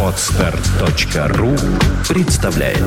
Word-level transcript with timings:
Отстар.ру 0.00 1.56
представляет 2.08 2.78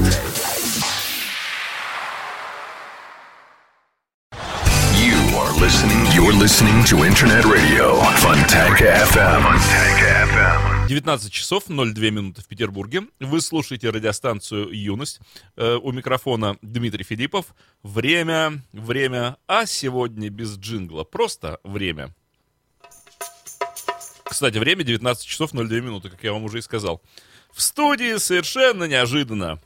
You 4.94 5.18
are 5.36 5.52
listening. 5.60 6.06
You're 6.16 6.32
listening 6.32 6.86
to 6.86 7.04
Internet 7.06 7.44
Radio 7.44 8.00
Fontanka 8.16 9.04
FM. 9.12 9.44
Fontanka 9.44 10.08
FM. 10.32 10.88
19 10.88 11.34
часов 11.34 11.66
02 11.68 12.10
минуты 12.12 12.42
в 12.42 12.48
Петербурге. 12.48 13.08
Вы 13.20 13.42
слушаете 13.42 13.90
радиостанцию 13.90 14.70
«Юность». 14.72 15.20
Э, 15.58 15.76
у 15.76 15.92
микрофона 15.92 16.56
Дмитрий 16.62 17.04
Филиппов. 17.04 17.48
Время, 17.84 18.62
время, 18.72 19.36
а 19.48 19.66
сегодня 19.66 20.30
без 20.30 20.58
джингла. 20.58 21.04
Просто 21.04 21.60
время. 21.66 22.14
Кстати, 24.38 24.60
время 24.60 24.84
19 24.84 25.26
часов 25.26 25.50
02 25.52 25.64
минуты, 25.80 26.12
как 26.12 26.24
я 26.24 26.32
вам 26.32 26.44
уже 26.44 26.60
и 26.60 26.62
сказал. 26.62 27.02
В 27.52 27.60
студии 27.60 28.20
совершенно 28.20 28.84
неожиданно. 28.84 29.60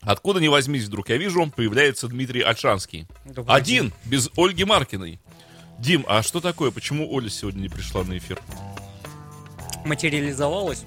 Откуда 0.00 0.40
ни 0.40 0.48
возьмись, 0.48 0.86
вдруг 0.86 1.10
я 1.10 1.16
вижу, 1.16 1.48
появляется 1.54 2.08
Дмитрий 2.08 2.40
Альшанский. 2.40 3.06
Добрый 3.24 3.56
Один, 3.56 3.92
без 4.06 4.28
Ольги 4.36 4.64
Маркиной. 4.64 5.20
Дим, 5.78 6.04
а 6.08 6.24
что 6.24 6.40
такое? 6.40 6.72
Почему 6.72 7.08
Оля 7.08 7.30
сегодня 7.30 7.60
не 7.60 7.68
пришла 7.68 8.02
на 8.02 8.18
эфир? 8.18 8.42
Материализовалась 9.84 10.82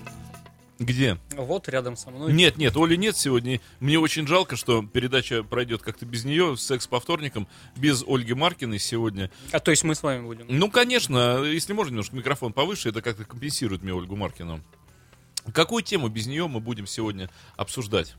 Где? 0.83 1.17
вот 1.35 1.69
рядом 1.69 1.95
со 1.95 2.11
мной. 2.11 2.33
Нет, 2.33 2.57
нет, 2.57 2.75
Оли 2.75 2.95
нет 2.95 3.15
сегодня. 3.17 3.61
Мне 3.79 3.99
очень 3.99 4.27
жалко, 4.27 4.55
что 4.55 4.83
передача 4.83 5.43
пройдет 5.43 5.81
как-то 5.81 6.05
без 6.05 6.25
нее, 6.25 6.57
секс 6.57 6.87
по 6.87 6.99
вторникам, 6.99 7.47
без 7.75 8.03
Ольги 8.05 8.33
Маркиной 8.33 8.79
сегодня. 8.79 9.31
А 9.51 9.59
то 9.59 9.71
есть 9.71 9.83
мы 9.83 9.95
с 9.95 10.03
вами 10.03 10.25
будем. 10.25 10.45
Ну, 10.49 10.69
конечно, 10.69 11.43
если 11.43 11.73
можно 11.73 11.91
немножко 11.91 12.15
микрофон 12.15 12.53
повыше, 12.53 12.89
это 12.89 13.01
как-то 13.01 13.25
компенсирует 13.25 13.81
мне 13.83 13.93
Ольгу 13.93 14.15
Маркину. 14.15 14.61
Какую 15.53 15.83
тему 15.83 16.07
без 16.07 16.27
нее 16.27 16.47
мы 16.47 16.59
будем 16.59 16.87
сегодня 16.87 17.29
обсуждать? 17.55 18.15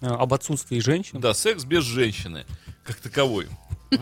А, 0.00 0.16
Об 0.16 0.34
отсутствии 0.34 0.80
женщин. 0.80 1.20
Да, 1.20 1.34
секс 1.34 1.64
без 1.64 1.84
женщины, 1.84 2.46
как 2.84 2.96
таковой. 2.96 3.48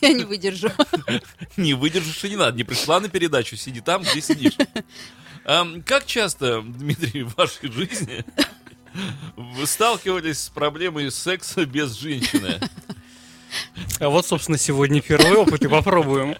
Я 0.00 0.12
не 0.12 0.24
выдержу. 0.24 0.70
Не 1.56 1.74
выдержишь 1.74 2.24
и 2.24 2.30
не 2.30 2.36
надо. 2.36 2.56
Не 2.56 2.64
пришла 2.64 3.00
на 3.00 3.08
передачу, 3.08 3.56
сиди 3.56 3.80
там, 3.80 4.02
где 4.02 4.20
сидишь. 4.20 4.56
Ам, 5.48 5.80
Как 5.82 6.06
часто, 6.06 6.60
Дмитрий, 6.60 7.22
в 7.22 7.36
вашей 7.36 7.70
жизни 7.70 8.24
вы 9.36 9.64
сталкивались 9.66 10.40
с 10.40 10.48
проблемой 10.48 11.12
секса 11.12 11.64
без 11.64 11.92
женщины? 11.92 12.58
А 14.00 14.08
вот, 14.08 14.26
собственно, 14.26 14.58
сегодня 14.58 15.00
первый 15.00 15.34
опыт 15.34 15.62
и 15.62 15.68
попробуем. 15.68 16.36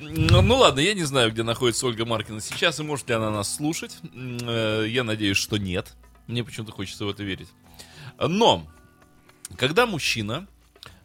Ну, 0.00 0.42
ну 0.42 0.56
ладно, 0.58 0.78
я 0.78 0.94
не 0.94 1.02
знаю, 1.02 1.32
где 1.32 1.42
находится 1.42 1.86
Ольга 1.88 2.04
Маркина 2.04 2.40
сейчас, 2.40 2.78
и 2.78 2.84
может 2.84 3.08
ли 3.08 3.16
она 3.16 3.30
нас 3.30 3.56
слушать. 3.56 3.98
Э, 4.14 4.86
Я 4.88 5.02
надеюсь, 5.02 5.36
что 5.36 5.56
нет. 5.56 5.96
Мне 6.28 6.44
почему-то 6.44 6.70
хочется 6.70 7.04
в 7.04 7.10
это 7.10 7.24
верить. 7.24 7.48
Но, 8.20 8.64
когда 9.56 9.86
мужчина 9.86 10.46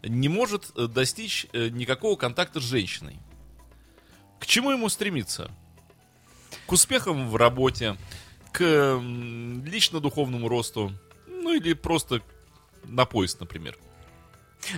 не 0.03 0.29
может 0.29 0.71
э, 0.75 0.85
достичь 0.85 1.47
э, 1.53 1.69
никакого 1.69 2.15
контакта 2.17 2.59
с 2.59 2.63
женщиной, 2.63 3.17
к 4.39 4.45
чему 4.45 4.69
ему 4.69 4.89
стремиться? 4.89 5.49
К 6.67 6.71
успехам 6.71 7.29
в 7.29 7.35
работе, 7.35 7.97
к 8.51 8.61
лично-духовному 9.65 10.47
росту, 10.47 10.91
ну 11.27 11.53
или 11.53 11.73
просто 11.73 12.21
на 12.85 13.05
поезд, 13.05 13.39
например. 13.39 13.77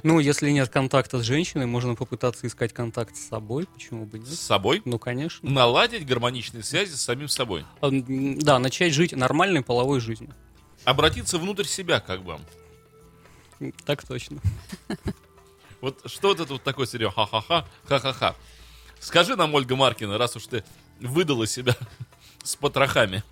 Ну, 0.02 0.20
если 0.20 0.50
нет 0.50 0.70
контакта 0.70 1.20
с 1.20 1.23
женщиной, 1.23 1.68
можно 1.68 1.94
попытаться 1.94 2.48
искать 2.48 2.73
контакт 2.73 3.16
с 3.16 3.28
собой. 3.28 3.68
Почему 3.68 4.06
бы 4.06 4.18
С 4.20 4.30
нет? 4.30 4.40
собой. 4.40 4.81
Ну, 4.84 4.98
конечно. 4.98 5.48
Наладить 5.48 6.08
гармоничные 6.08 6.64
связи 6.64 6.94
с 6.94 7.02
самим 7.03 7.28
собой. 7.28 7.66
А, 7.81 7.90
Да, 7.92 8.58
начать 8.58 8.94
жить 8.94 9.12
нормальной 9.12 9.62
половой 9.62 10.00
жизнью. 10.00 10.34
Обратиться 10.86 11.38
внутрь 11.38 11.66
себя, 11.66 12.00
как 12.00 12.23
бы. 12.23 12.40
Так 13.85 14.06
точно. 14.08 14.40
Вот 15.81 16.02
что 16.06 16.31
это 16.31 16.46
тут 16.47 16.64
такое, 16.64 16.88
Серега? 16.88 17.12
Ха-ха-ха, 17.12 17.68
ха-ха-ха. 17.88 18.35
Скажи 19.00 19.35
нам, 19.35 19.53
Ольга 19.53 19.75
Маркина, 19.75 20.18
раз 20.18 20.35
уж 20.35 20.47
ты 20.47 20.64
выдала 21.00 21.47
себя 21.47 21.75
с 22.44 22.56
потрохами. 22.56 23.23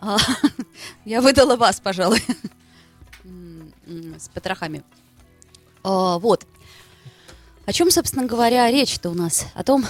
А, 0.00 0.18
Я 1.04 1.20
выдала 1.20 1.56
вас, 1.56 1.80
пожалуй, 1.80 2.22
с 4.18 4.28
потрохами. 4.28 4.82
А, 5.82 6.18
Вот. 6.18 6.46
О 7.66 7.72
чем, 7.72 7.90
собственно 7.90 8.26
говоря, 8.26 8.70
речь-то 8.70 9.08
у 9.08 9.14
нас? 9.14 9.46
О 9.54 9.64
том, 9.64 9.86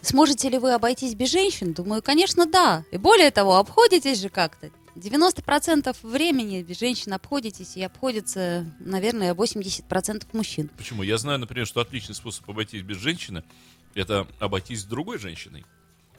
сможете 0.00 0.48
ли 0.48 0.58
вы 0.58 0.72
обойтись 0.72 1.14
без 1.14 1.30
женщин? 1.30 1.72
Думаю, 1.72 2.02
конечно, 2.02 2.46
да. 2.46 2.84
И 2.92 2.98
более 2.98 3.32
того, 3.32 3.56
обходитесь 3.56 4.20
же 4.20 4.28
как-то. 4.28 4.70
90% 4.94 5.96
времени 6.02 6.64
женщин 6.72 7.12
обходитесь, 7.14 7.76
и 7.76 7.82
обходится, 7.82 8.66
наверное, 8.78 9.34
80% 9.34 10.26
мужчин. 10.32 10.68
Почему? 10.76 11.02
Я 11.02 11.16
знаю, 11.18 11.38
например, 11.40 11.66
что 11.66 11.80
отличный 11.80 12.14
способ 12.14 12.48
обойтись 12.48 12.82
без 12.82 12.98
женщины– 12.98 13.42
это 13.94 14.26
обойтись 14.38 14.82
с 14.82 14.84
другой 14.84 15.18
женщиной. 15.18 15.64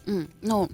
М, 0.06 0.30
Ну, 0.42 0.70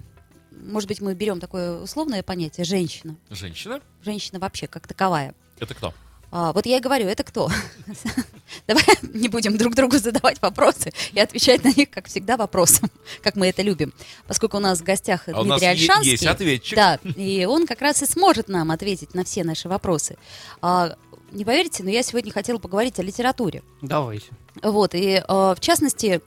может 0.50 0.88
быть, 0.88 1.00
мы 1.00 1.14
берем 1.14 1.40
такое 1.40 1.80
условное 1.80 2.22
понятие 2.22 2.64
«женщина». 2.64 3.16
Женщина 3.30 3.80
Женщина 4.02 4.38
вообще 4.38 4.66
как 4.66 4.86
таковая.– 4.86 5.34
это 5.60 5.74
кто? 5.74 5.94
А, 6.30 6.52
вот 6.52 6.66
я 6.66 6.76
и 6.76 6.80
говорю, 6.80 7.06
это 7.06 7.22
кто? 7.24 7.48
Давай 8.66 8.84
не 9.14 9.28
будем 9.28 9.56
друг 9.56 9.74
другу 9.74 9.96
задавать 9.98 10.40
вопросы 10.42 10.92
и 11.12 11.20
отвечать 11.20 11.64
на 11.64 11.68
них, 11.72 11.90
как 11.90 12.06
всегда, 12.06 12.36
вопросом, 12.36 12.90
как 13.22 13.36
мы 13.36 13.46
это 13.48 13.62
любим. 13.62 13.94
Поскольку 14.26 14.58
у 14.58 14.60
нас 14.60 14.80
в 14.80 14.84
гостях 14.84 15.22
А 15.28 15.40
у 15.40 15.44
Дмитрий 15.44 15.66
е- 15.66 15.70
Альшанский. 15.70 16.10
есть 16.12 16.26
ответчик. 16.26 16.76
Да, 16.76 16.96
и 17.16 17.46
он 17.46 17.66
как 17.66 17.80
раз 17.80 18.02
и 18.02 18.06
сможет 18.06 18.48
нам 18.48 18.70
ответить 18.70 19.14
на 19.14 19.24
все 19.24 19.42
наши 19.42 19.68
вопросы. 19.70 20.18
А, 20.60 20.96
не 21.32 21.44
поверите, 21.46 21.82
но 21.82 21.90
я 21.90 22.02
сегодня 22.02 22.30
хотела 22.32 22.58
поговорить 22.58 22.98
о 22.98 23.02
литературе. 23.02 23.62
Давайте. 23.80 24.26
Вот, 24.62 24.94
и 24.94 25.22
э, 25.22 25.22
в 25.26 25.58
частности, 25.60 26.20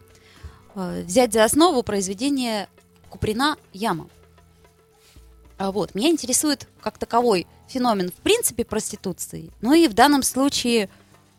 э, 0.76 1.04
взять 1.04 1.34
за 1.34 1.44
основу 1.44 1.84
произведение 1.84 2.70
Куприна 3.12 3.58
«Яма». 3.74 4.08
А 5.58 5.72
Вот, 5.72 5.94
меня 5.94 6.10
интересует 6.10 6.68
как 6.82 6.98
таковой 6.98 7.46
феномен 7.68 8.10
в 8.10 8.16
принципе 8.16 8.66
проституции, 8.66 9.52
ну 9.62 9.74
и 9.74 9.88
в 9.88 9.94
данном 9.94 10.24
случае 10.24 10.90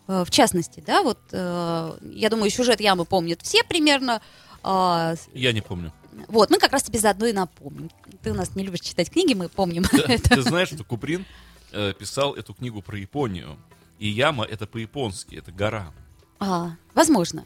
э, 0.06 0.25
в 0.25 0.31
частности, 0.31 0.82
да, 0.87 1.03
вот, 1.03 1.19
э, 1.32 1.99
я 2.15 2.31
думаю, 2.31 2.50
сюжет 2.50 2.81
«Ямы» 2.81 3.05
помнят 3.05 3.41
все 3.43 3.65
примерно, 3.65 4.22
а, 4.62 5.15
Я 5.34 5.53
не 5.53 5.61
помню. 5.61 5.93
вот, 6.28 6.50
мы 6.50 6.59
как 6.59 6.72
раз 6.72 6.84
тебе 6.84 7.00
заодно 7.00 7.27
и 7.27 7.32
напомним. 7.32 7.91
Ты 8.22 8.31
у 8.31 8.34
нас 8.34 8.55
не 8.55 8.62
любишь 8.62 8.81
читать 8.81 9.11
книги, 9.11 9.34
мы 9.34 9.49
помним 9.49 9.84
это. 9.93 10.28
ты 10.37 10.43
знаешь, 10.43 10.69
что 10.69 10.84
Куприн 10.84 11.27
э, 11.72 11.93
писал 11.99 12.34
эту 12.34 12.55
книгу 12.55 12.81
про 12.82 12.97
Японию. 12.97 13.59
И 13.99 14.09
яма– 14.09 14.44
это 14.50 14.66
по-японски, 14.66 15.37
это 15.37 15.50
гора. 15.53 15.93
А, 16.38 16.72
возможно. 16.94 17.44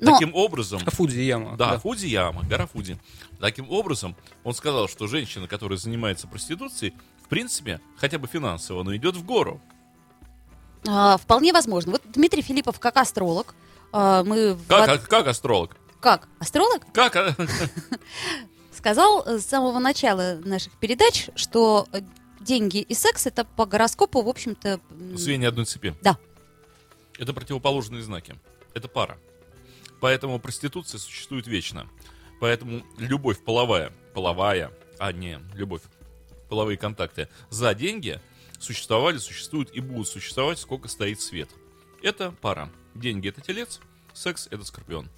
Но, 0.00 0.12
Таким 0.12 0.34
образом, 0.34 0.80
Фудзияма. 0.80 1.56
Да, 1.56 1.78
Фудзияма, 1.78 2.42
гора 2.42 2.66
Фудзи. 2.66 2.98
Таким 3.40 3.70
образом, 3.70 4.14
он 4.44 4.54
сказал, 4.54 4.88
что 4.88 5.06
женщина, 5.06 5.48
которая 5.48 5.78
занимается 5.78 6.26
проституцией, 6.26 6.94
в 7.24 7.28
принципе, 7.28 7.80
хотя 7.96 8.18
бы 8.18 8.28
финансово, 8.28 8.82
но 8.82 8.94
идет 8.94 9.16
в 9.16 9.24
гору. 9.24 9.60
а, 10.86 11.16
вполне 11.16 11.52
возможно. 11.52 11.92
Вот 11.92 12.02
Дмитрий 12.12 12.42
Филиппов 12.42 12.78
как 12.78 12.96
астролог, 12.98 13.54
а, 13.92 14.22
мы... 14.22 14.54
в 14.54 14.66
Как, 14.66 14.88
а- 14.88 14.98
как 14.98 15.26
астролог? 15.26 15.76
Как? 16.00 16.28
Астролог? 16.38 16.82
Как? 16.92 17.16
а? 17.16 17.34
сказал 18.72 19.26
с 19.26 19.44
самого 19.44 19.78
начала 19.78 20.38
наших 20.44 20.72
передач, 20.74 21.28
что 21.34 21.88
деньги 22.40 22.78
и 22.78 22.94
секс 22.94 23.26
это 23.26 23.44
по 23.44 23.66
гороскопу, 23.66 24.22
в 24.22 24.28
общем-то... 24.28 24.80
Звенья 25.14 25.48
одной 25.48 25.64
цепи. 25.64 25.94
Да. 26.02 26.18
Это 27.18 27.32
противоположные 27.32 28.02
знаки. 28.02 28.36
Это 28.74 28.86
пара. 28.86 29.18
Поэтому 30.00 30.38
проституция 30.38 30.98
существует 30.98 31.46
вечно. 31.46 31.88
Поэтому 32.40 32.82
любовь 32.98 33.38
половая, 33.38 33.92
половая, 34.14 34.70
а 34.98 35.12
не 35.12 35.40
любовь, 35.54 35.82
половые 36.48 36.76
контакты 36.76 37.28
за 37.50 37.74
деньги 37.74 38.20
существовали, 38.58 39.18
существуют 39.18 39.70
и 39.72 39.80
будут 39.80 40.08
существовать, 40.08 40.58
сколько 40.58 40.88
стоит 40.88 41.20
свет. 41.20 41.50
Это 42.02 42.32
пара. 42.40 42.70
Деньги 42.94 43.28
это 43.28 43.40
телец, 43.40 43.80
секс 44.12 44.48
это 44.50 44.64
скорпион. 44.64 45.08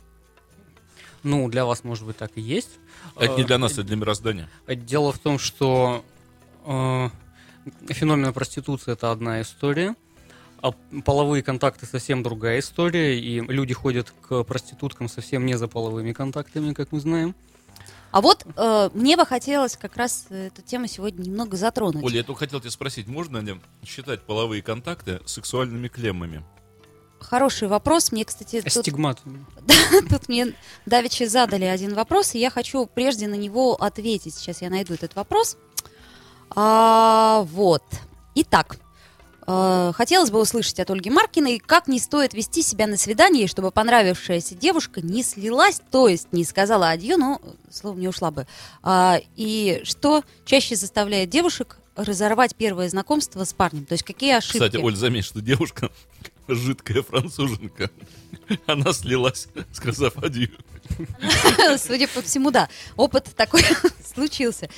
Ну, 1.23 1.49
для 1.49 1.65
вас, 1.65 1.85
может 1.85 2.07
быть, 2.07 2.17
так 2.17 2.31
и 2.37 2.41
есть. 2.41 2.79
Это 3.17 3.35
не 3.37 3.43
Э, 3.43 3.47
для 3.47 3.59
нас, 3.59 3.73
это 3.73 3.83
для 3.83 3.97
мироздания. 3.97 4.49
Дело 4.67 5.13
в 5.13 5.19
том, 5.19 5.39
что 5.39 6.05
э, 6.65 7.09
феномен 7.89 8.33
проституции 8.33 8.93
это 8.93 9.11
одна 9.11 9.43
история, 9.43 9.97
а 10.63 10.73
половые 11.05 11.43
контакты 11.43 11.87
совсем 11.87 12.23
другая 12.23 12.61
история, 12.61 13.19
и 13.19 13.41
люди 13.41 13.75
ходят 13.75 14.13
к 14.21 14.45
проституткам 14.45 15.09
совсем 15.09 15.47
не 15.47 15.57
за 15.57 15.69
половыми 15.69 16.13
контактами, 16.13 16.73
как 16.73 16.93
мы 16.93 17.01
знаем. 17.01 17.35
А 18.11 18.21
вот 18.21 18.47
э, 18.57 18.91
мне 18.95 19.17
бы 19.17 19.27
хотелось 19.27 19.77
как 19.77 19.97
раз 19.97 20.27
эту 20.31 20.63
тему 20.63 20.87
сегодня 20.87 21.25
немного 21.25 21.57
затронуть. 21.57 22.03
Оля, 22.03 22.17
я 22.17 22.25
только 22.25 22.41
хотел 22.41 22.61
тебя 22.61 22.71
спросить, 22.71 23.07
можно 23.07 23.39
ли 23.39 23.61
считать 23.85 24.23
половые 24.23 24.63
контакты 24.63 25.21
сексуальными 25.27 25.89
клеммами? 25.89 26.43
хороший 27.21 27.69
вопрос. 27.69 28.13
Мне, 28.13 28.25
кстати, 28.25 28.61
тут, 28.61 28.77
Астигмат. 28.77 29.21
тут 30.11 30.29
мне 30.29 30.55
давеча 30.87 31.29
задали 31.29 31.65
один 31.65 31.95
вопрос, 31.95 32.35
и 32.35 32.39
я 32.39 32.51
хочу 32.51 32.87
прежде 32.87 33.29
на 33.29 33.35
него 33.35 33.75
ответить. 33.75 34.35
Сейчас 34.35 34.63
я 34.63 34.71
найду 34.71 34.95
этот 34.95 35.15
вопрос. 35.15 35.57
А, 36.51 37.43
вот. 37.51 37.83
Итак, 38.35 38.77
э, 38.77 38.88
хотелось 39.95 40.31
бы 40.31 40.41
услышать 40.41 40.79
от 40.81 40.91
Ольги 40.91 41.11
Маркиной, 41.11 41.59
как 41.59 41.89
не 41.89 41.99
стоит 41.99 42.35
вести 42.35 42.63
себя 42.63 42.87
на 42.87 42.97
свидании, 42.97 43.47
чтобы 43.47 43.71
понравившаяся 43.71 44.55
девушка 44.55 45.01
не 45.01 45.23
слилась, 45.23 45.81
то 45.91 46.09
есть 46.09 46.33
не 46.33 46.45
сказала 46.45 46.91
адью, 46.91 47.17
но 47.17 47.41
слово 47.71 47.99
не 47.99 48.09
ушла 48.09 48.31
бы. 48.31 48.47
А, 48.83 49.21
и 49.37 49.81
что 49.85 50.23
чаще 50.45 50.77
заставляет 50.77 51.31
девушек 51.31 51.79
разорвать 51.97 52.55
первое 52.55 52.89
знакомство 52.89 53.45
с 53.45 53.53
парнем? 53.53 53.87
То 53.87 53.93
есть 53.95 54.05
какие 54.05 54.35
ошибки? 54.35 54.59
Кстати, 54.59 54.77
Оль, 54.77 54.97
заметь, 54.97 55.25
что 55.25 55.41
девушка 55.41 55.91
жидкая 56.49 57.03
француженка. 57.03 57.91
Она 58.67 58.93
слилась, 58.93 59.49
сказав 59.73 60.17
адью. 60.23 60.51
Судя 61.79 62.09
по 62.09 62.23
всему, 62.23 62.51
да. 62.51 62.69
Опыт 62.97 63.27
такой 63.37 63.63
случился. 64.15 64.69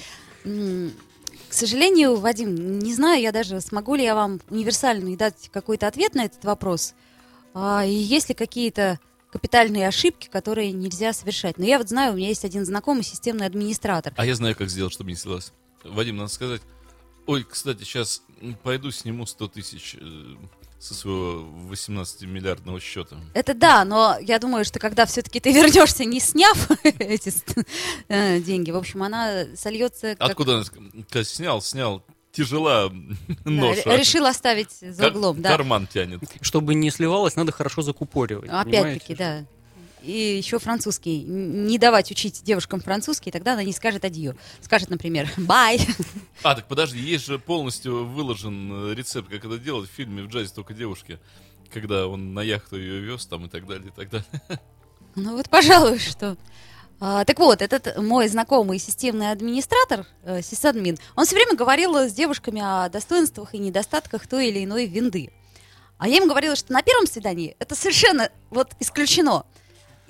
К 1.50 1.52
сожалению, 1.52 2.14
Вадим, 2.14 2.78
не 2.78 2.94
знаю 2.94 3.20
я 3.20 3.32
даже, 3.32 3.60
смогу 3.60 3.96
ли 3.96 4.04
я 4.04 4.14
вам 4.14 4.40
универсальный 4.50 5.16
дать 5.16 5.50
какой-то 5.52 5.88
ответ 5.88 6.14
на 6.14 6.26
этот 6.26 6.44
вопрос. 6.44 6.94
А, 7.54 7.84
и 7.84 7.90
есть 7.92 8.28
ли 8.28 8.36
какие-то 8.36 9.00
капитальные 9.32 9.88
ошибки, 9.88 10.28
которые 10.28 10.70
нельзя 10.70 11.12
совершать. 11.12 11.58
Но 11.58 11.64
я 11.64 11.78
вот 11.78 11.88
знаю, 11.88 12.12
у 12.12 12.16
меня 12.16 12.28
есть 12.28 12.44
один 12.44 12.64
знакомый 12.64 13.02
системный 13.02 13.46
администратор. 13.46 14.12
А 14.16 14.24
я 14.24 14.36
знаю, 14.36 14.54
как 14.54 14.70
сделать, 14.70 14.92
чтобы 14.92 15.10
не 15.10 15.16
слилась. 15.16 15.52
Вадим, 15.82 16.18
надо 16.18 16.30
сказать. 16.30 16.62
Ой, 17.26 17.42
кстати, 17.42 17.82
сейчас 17.82 18.22
пойду 18.62 18.92
сниму 18.92 19.26
100 19.26 19.48
тысяч 19.48 19.96
э, 20.00 20.36
со 20.80 20.94
своего 20.94 21.46
18-миллиардного 21.70 22.80
счета. 22.80 23.16
Это 23.34 23.52
да, 23.54 23.84
но 23.84 24.16
я 24.20 24.38
думаю, 24.38 24.64
что 24.64 24.78
когда 24.78 25.04
все-таки 25.04 25.38
ты 25.38 25.52
вернешься, 25.52 26.04
не 26.06 26.20
сняв 26.20 26.56
эти 26.82 27.32
э, 28.08 28.40
деньги, 28.40 28.70
в 28.70 28.76
общем, 28.76 29.02
она 29.02 29.44
сольется 29.56 30.16
как... 30.16 30.30
Откуда 30.30 30.54
она 30.54 31.24
снял, 31.24 31.60
снял? 31.60 32.02
Тяжела 32.32 32.88
Да, 32.88 33.50
ноша. 33.50 33.90
р- 33.90 33.98
решил 34.00 34.24
оставить 34.24 34.70
за 34.80 35.02
Кар- 35.02 35.10
углом, 35.16 35.42
да. 35.42 35.50
Карман 35.50 35.86
тянет. 35.86 36.20
Чтобы 36.40 36.74
не 36.74 36.90
сливалось, 36.90 37.36
надо 37.36 37.52
хорошо 37.52 37.82
закупоривать. 37.82 38.48
Опять-таки, 38.48 39.14
понимаете? 39.14 39.14
да. 39.16 39.44
И 40.02 40.36
еще 40.38 40.58
французский. 40.58 41.22
Не 41.22 41.78
давать 41.78 42.10
учить 42.10 42.42
девушкам 42.42 42.80
французский, 42.80 43.30
тогда 43.30 43.52
она 43.52 43.64
не 43.64 43.72
скажет 43.72 44.04
адью. 44.04 44.36
Скажет, 44.60 44.90
например, 44.90 45.28
бай. 45.36 45.80
А, 46.42 46.54
так 46.54 46.66
подожди, 46.66 46.98
есть 46.98 47.26
же 47.26 47.38
полностью 47.38 48.06
выложен 48.06 48.90
э, 48.90 48.94
рецепт, 48.94 49.28
как 49.28 49.44
это 49.44 49.58
делать 49.58 49.90
в 49.90 49.92
фильме 49.92 50.22
«В 50.22 50.28
джазе 50.28 50.52
только 50.54 50.74
девушки», 50.74 51.18
когда 51.72 52.06
он 52.06 52.34
на 52.34 52.40
яхту 52.40 52.76
ее 52.76 53.00
вез 53.00 53.26
там 53.26 53.46
и 53.46 53.48
так 53.48 53.66
далее, 53.66 53.88
и 53.88 53.92
так 53.92 54.10
далее. 54.10 54.60
Ну 55.16 55.36
вот, 55.36 55.48
пожалуй, 55.50 55.98
что. 55.98 56.36
А, 57.02 57.24
так 57.24 57.38
вот, 57.38 57.62
этот 57.62 57.96
мой 57.96 58.28
знакомый 58.28 58.78
системный 58.78 59.30
администратор, 59.30 60.06
э, 60.22 60.42
сисадмин, 60.42 60.98
он 61.16 61.24
все 61.24 61.34
время 61.34 61.56
говорил 61.56 61.96
с 61.96 62.12
девушками 62.12 62.60
о 62.62 62.88
достоинствах 62.90 63.54
и 63.54 63.58
недостатках 63.58 64.26
той 64.26 64.48
или 64.48 64.64
иной 64.64 64.86
винды. 64.86 65.30
А 65.96 66.08
я 66.08 66.16
ему 66.16 66.28
говорила, 66.28 66.56
что 66.56 66.72
на 66.72 66.82
первом 66.82 67.06
свидании 67.06 67.56
это 67.58 67.74
совершенно 67.74 68.30
вот 68.50 68.72
исключено. 68.80 69.44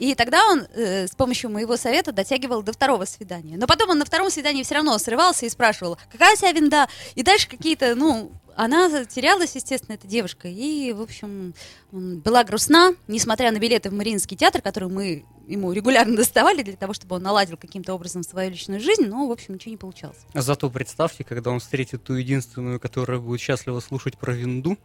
И 0.01 0.15
тогда 0.15 0.49
он 0.49 0.67
э, 0.75 1.07
с 1.07 1.15
помощью 1.15 1.51
моего 1.51 1.77
совета 1.77 2.11
дотягивал 2.11 2.63
до 2.63 2.73
второго 2.73 3.05
свидания. 3.05 3.59
Но 3.59 3.67
потом 3.67 3.91
он 3.91 3.99
на 3.99 4.07
втором 4.07 4.31
свидании 4.31 4.63
все 4.63 4.77
равно 4.77 4.99
срывался 4.99 5.45
и 5.45 5.51
спрашивал, 5.51 5.99
какая 6.11 6.33
у 6.33 6.37
тебя 6.37 6.53
винда? 6.53 6.89
И 7.17 7.23
дальше 7.23 7.47
какие-то, 7.47 7.95
ну, 7.95 8.33
она 8.57 9.05
терялась, 9.05 9.55
естественно, 9.55 9.97
эта 9.97 10.07
девушка. 10.07 10.49
И, 10.49 10.93
в 10.93 11.03
общем, 11.03 11.53
была 11.93 12.45
грустна, 12.45 12.95
несмотря 13.09 13.53
на 13.53 13.59
билеты 13.59 13.91
в 13.91 13.93
Мариинский 13.93 14.39
театр, 14.39 14.63
которые 14.63 14.91
мы 14.91 15.27
ему 15.47 15.71
регулярно 15.71 16.17
доставали 16.17 16.63
для 16.63 16.77
того, 16.77 16.95
чтобы 16.95 17.17
он 17.17 17.23
наладил 17.23 17.59
каким-то 17.59 17.93
образом 17.93 18.23
свою 18.23 18.51
личную 18.51 18.81
жизнь, 18.81 19.05
но, 19.07 19.29
в 19.29 19.33
общем, 19.33 19.55
ничего 19.55 19.73
не 19.73 19.77
получалось. 19.77 20.19
Зато 20.33 20.71
представьте, 20.71 21.25
когда 21.25 21.51
он 21.51 21.61
встретит 21.61 22.05
ту 22.05 22.15
единственную, 22.15 22.81
которая 22.81 23.19
будет 23.19 23.43
счастливо 23.43 23.81
слушать 23.81 24.17
про 24.17 24.33
винду. 24.33 24.79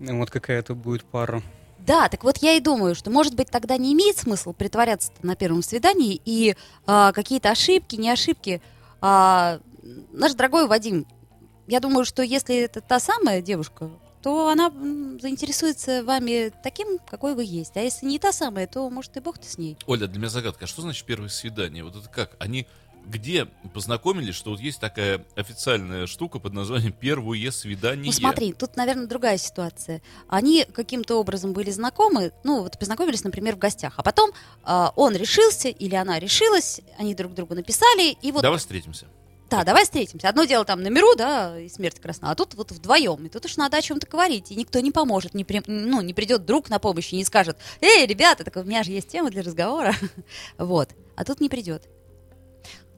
Вот 0.00 0.30
какая 0.30 0.58
это 0.58 0.74
будет 0.74 1.04
пара. 1.04 1.42
Да, 1.86 2.08
так 2.08 2.24
вот 2.24 2.38
я 2.38 2.54
и 2.54 2.60
думаю, 2.60 2.94
что, 2.94 3.10
может 3.10 3.34
быть, 3.34 3.50
тогда 3.50 3.76
не 3.76 3.92
имеет 3.94 4.18
смысл 4.18 4.52
притворяться 4.52 5.12
на 5.22 5.34
первом 5.34 5.62
свидании 5.62 6.20
и 6.24 6.54
а, 6.86 7.12
какие-то 7.12 7.50
ошибки, 7.50 7.96
не 7.96 8.10
ошибки. 8.10 8.60
А, 9.00 9.60
наш 10.12 10.34
дорогой 10.34 10.66
Вадим, 10.66 11.06
я 11.66 11.80
думаю, 11.80 12.04
что 12.04 12.22
если 12.22 12.56
это 12.56 12.80
та 12.80 13.00
самая 13.00 13.42
девушка, 13.42 13.90
то 14.22 14.48
она 14.48 14.70
заинтересуется 14.70 16.04
вами 16.04 16.52
таким, 16.62 16.98
какой 17.08 17.34
вы 17.34 17.44
есть. 17.44 17.76
А 17.76 17.80
если 17.80 18.06
не 18.06 18.18
та 18.18 18.32
самая, 18.32 18.66
то, 18.66 18.88
может, 18.90 19.16
и 19.16 19.20
бог-то 19.20 19.48
с 19.48 19.56
ней. 19.56 19.78
Оля, 19.86 20.06
для 20.06 20.18
меня 20.18 20.28
загадка, 20.28 20.66
а 20.66 20.68
что 20.68 20.82
значит 20.82 21.06
первое 21.06 21.28
свидание? 21.28 21.82
Вот 21.82 21.96
это 21.96 22.08
как? 22.08 22.36
Они 22.38 22.66
где 23.06 23.46
познакомились, 23.74 24.34
что 24.34 24.50
вот 24.50 24.60
есть 24.60 24.80
такая 24.80 25.24
официальная 25.36 26.06
штука 26.06 26.38
под 26.38 26.52
названием 26.52 26.92
«Первое 26.92 27.50
свидание»? 27.50 28.06
Ну 28.06 28.12
смотри, 28.12 28.52
тут, 28.52 28.76
наверное, 28.76 29.06
другая 29.06 29.38
ситуация. 29.38 30.02
Они 30.28 30.64
каким-то 30.64 31.16
образом 31.16 31.52
были 31.52 31.70
знакомы, 31.70 32.32
ну 32.44 32.62
вот 32.62 32.78
познакомились, 32.78 33.24
например, 33.24 33.56
в 33.56 33.58
гостях, 33.58 33.94
а 33.96 34.02
потом 34.02 34.30
а, 34.62 34.92
он 34.96 35.14
решился 35.16 35.68
или 35.68 35.94
она 35.94 36.18
решилась, 36.18 36.80
они 36.98 37.14
друг 37.14 37.34
другу 37.34 37.54
написали, 37.54 38.16
и 38.22 38.32
вот 38.32 38.42
Давай 38.42 38.58
встретимся. 38.58 39.06
Да, 39.50 39.64
давай 39.64 39.82
встретимся. 39.82 40.28
Одно 40.28 40.44
дело 40.44 40.64
там 40.64 40.80
на 40.80 40.88
миру, 40.88 41.16
да, 41.16 41.58
и 41.58 41.68
смерть 41.68 41.98
красна, 41.98 42.30
а 42.30 42.36
тут 42.36 42.54
вот 42.54 42.70
вдвоем. 42.70 43.26
И 43.26 43.28
тут 43.28 43.46
уж 43.46 43.56
надо 43.56 43.78
о 43.78 43.82
чем-то 43.82 44.06
говорить. 44.06 44.52
И 44.52 44.54
никто 44.54 44.78
не 44.78 44.92
поможет, 44.92 45.34
не, 45.34 45.42
при- 45.42 45.64
ну, 45.66 46.00
не 46.02 46.14
придет 46.14 46.46
друг 46.46 46.70
на 46.70 46.78
помощь 46.78 47.12
и 47.12 47.16
не 47.16 47.24
скажет, 47.24 47.58
эй, 47.80 48.06
ребята, 48.06 48.44
так 48.44 48.54
у 48.56 48.62
меня 48.62 48.84
же 48.84 48.92
есть 48.92 49.08
тема 49.08 49.28
для 49.28 49.42
разговора. 49.42 49.94
Вот. 50.58 50.90
А 51.16 51.24
тут 51.24 51.40
не 51.40 51.48
придет. 51.48 51.88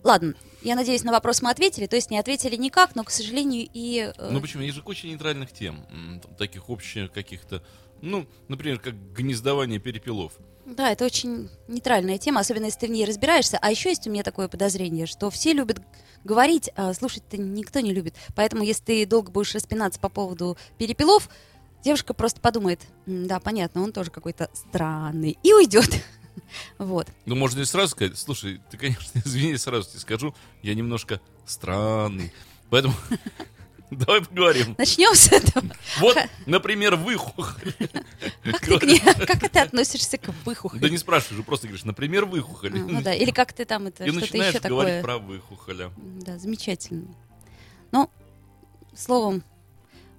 Ладно, 0.04 0.34
я 0.62 0.74
надеюсь, 0.74 1.04
на 1.04 1.12
вопрос 1.12 1.42
мы 1.42 1.50
ответили. 1.50 1.86
То 1.86 1.96
есть 1.96 2.10
не 2.10 2.18
ответили 2.18 2.56
никак, 2.56 2.94
но, 2.94 3.04
к 3.04 3.10
сожалению, 3.10 3.68
и... 3.72 4.12
э, 4.16 4.28
Ну 4.30 4.40
почему? 4.40 4.62
Есть 4.62 4.76
же 4.76 4.82
куча 4.82 5.06
нейтральных 5.06 5.52
тем, 5.52 5.84
таких 6.38 6.68
общих 6.70 7.12
каких-то, 7.12 7.62
ну, 8.00 8.26
например, 8.48 8.78
как 8.80 8.94
гнездование 9.14 9.78
перепелов. 9.78 10.32
Да, 10.64 10.90
это 10.92 11.04
очень 11.04 11.48
нейтральная 11.66 12.18
тема, 12.18 12.40
особенно 12.40 12.66
если 12.66 12.80
ты 12.80 12.86
в 12.86 12.90
ней 12.90 13.04
разбираешься. 13.04 13.58
А 13.60 13.70
еще 13.70 13.88
есть 13.90 14.06
у 14.06 14.10
меня 14.10 14.22
такое 14.22 14.46
подозрение, 14.48 15.06
что 15.06 15.28
все 15.30 15.52
любят 15.52 15.80
говорить, 16.24 16.70
а 16.76 16.94
слушать-то 16.94 17.36
никто 17.36 17.80
не 17.80 17.92
любит. 17.92 18.14
Поэтому, 18.36 18.62
если 18.62 18.84
ты 18.84 19.06
долго 19.06 19.30
будешь 19.32 19.54
распинаться 19.54 19.98
по 19.98 20.08
поводу 20.08 20.56
перепелов, 20.78 21.28
девушка 21.82 22.14
просто 22.14 22.40
подумает, 22.40 22.80
«М, 23.06 23.26
да, 23.26 23.40
понятно, 23.40 23.82
он 23.82 23.92
тоже 23.92 24.12
какой-то 24.12 24.50
странный, 24.54 25.36
и 25.42 25.52
уйдет. 25.52 25.88
Вот. 26.78 27.08
Ну, 27.26 27.34
можно 27.34 27.60
и 27.60 27.64
сразу 27.64 27.92
сказать, 27.92 28.18
слушай, 28.18 28.60
ты, 28.70 28.76
конечно, 28.76 29.20
извини, 29.24 29.56
сразу 29.56 29.88
тебе 29.90 30.00
скажу, 30.00 30.34
я 30.62 30.74
немножко 30.74 31.20
странный. 31.46 32.32
Поэтому 32.70 32.94
давай 33.90 34.22
поговорим. 34.22 34.74
Начнем 34.78 35.14
с 35.14 35.30
этого. 35.32 35.64
Вот, 35.98 36.16
например, 36.46 36.96
выхухоль. 36.96 37.74
Как 38.44 38.60
ты, 38.60 38.78
к 38.78 38.82
ней- 38.84 39.00
как 39.00 39.50
ты 39.50 39.58
относишься 39.60 40.18
к 40.18 40.28
выхухолю? 40.44 40.80
Да 40.80 40.88
не 40.88 40.98
спрашивай 40.98 41.36
же, 41.36 41.42
просто 41.42 41.66
говоришь, 41.68 41.84
например, 41.84 42.24
выхухоль. 42.24 42.72
А, 42.74 42.84
ну 42.84 43.02
да, 43.02 43.14
или 43.14 43.30
как 43.30 43.52
ты 43.52 43.64
там 43.64 43.86
это, 43.88 44.04
И 44.04 44.08
что-то 44.10 44.20
начинаешь 44.26 44.54
еще 44.54 44.68
говорить 44.68 45.00
такое. 45.00 45.02
про 45.02 45.18
выхухоля. 45.18 45.90
Да, 45.96 46.38
замечательно. 46.38 47.14
Ну, 47.90 48.10
словом, 48.94 49.42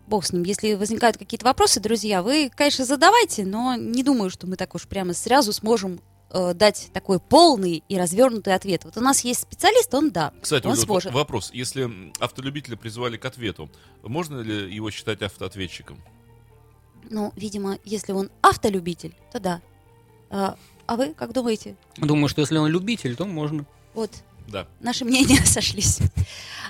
бог 0.08 0.26
с 0.26 0.34
ним. 0.34 0.44
Если 0.44 0.74
возникают 0.74 1.18
какие-то 1.18 1.46
вопросы, 1.46 1.80
друзья, 1.80 2.22
вы, 2.24 2.52
конечно, 2.54 2.86
задавайте, 2.86 3.46
но 3.46 3.76
не 3.76 4.04
думаю, 4.04 4.30
что 4.30 4.48
мы 4.48 4.56
так 4.56 4.76
уж 4.76 4.88
прямо 4.88 5.14
сразу 5.14 5.54
сможем 5.54 6.00
э, 6.30 6.54
дать 6.54 6.90
такой 6.94 7.20
полный 7.20 7.84
и 7.88 7.98
развернутый 7.98 8.54
ответ. 8.54 8.84
Вот 8.86 8.98
у 8.98 9.02
нас 9.02 9.22
есть 9.24 9.42
специалист, 9.42 9.94
он 9.94 10.12
да, 10.12 10.34
Кстати, 10.42 10.68
он 10.68 10.76
сможет. 10.76 11.14
вопрос. 11.14 11.52
Если 11.54 11.90
автолюбителя 12.20 12.76
призвали 12.76 13.18
к 13.18 13.26
ответу, 13.26 13.70
можно 14.02 14.42
ли 14.42 14.74
его 14.74 14.92
считать 14.92 15.22
автоответчиком? 15.22 16.00
Ну, 17.10 17.32
видимо, 17.36 17.78
если 17.84 18.12
он 18.14 18.30
автолюбитель, 18.42 19.14
то 19.32 19.40
да. 19.40 19.62
А, 20.30 20.58
а 20.88 20.96
вы 20.96 21.14
как 21.14 21.34
думаете? 21.34 21.76
Думаю, 21.98 22.28
что 22.30 22.42
если 22.42 22.58
он 22.58 22.68
любитель, 22.70 23.16
то 23.16 23.26
можно. 23.26 23.66
Вот 23.94 24.10
Да. 24.48 24.68
наши 24.80 25.06
мнения 25.06 25.38
сошлись. 25.46 26.00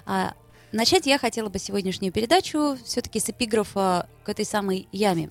А, 0.05 0.33
начать 0.74 1.06
я 1.06 1.18
хотела 1.18 1.50
бы 1.50 1.60
сегодняшнюю 1.60 2.12
передачу 2.12 2.77
все-таки 2.84 3.20
с 3.20 3.30
эпиграфа 3.30 4.10
к 4.24 4.30
этой 4.30 4.44
самой 4.44 4.88
яме. 4.92 5.30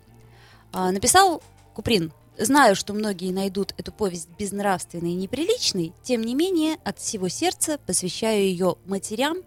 А, 0.73 0.91
написал 0.91 1.43
Куприн. 1.75 2.13
Знаю, 2.39 2.75
что 2.75 2.95
многие 2.95 3.31
найдут 3.31 3.75
эту 3.77 3.93
повесть 3.93 4.29
безнравственной 4.39 5.11
и 5.11 5.17
неприличной, 5.17 5.93
тем 6.03 6.23
не 6.23 6.35
менее 6.35 6.79
от 6.83 6.99
всего 6.99 7.29
сердца 7.29 7.79
посвящаю 7.87 8.43
ее 8.43 8.77
матерям 8.87 9.39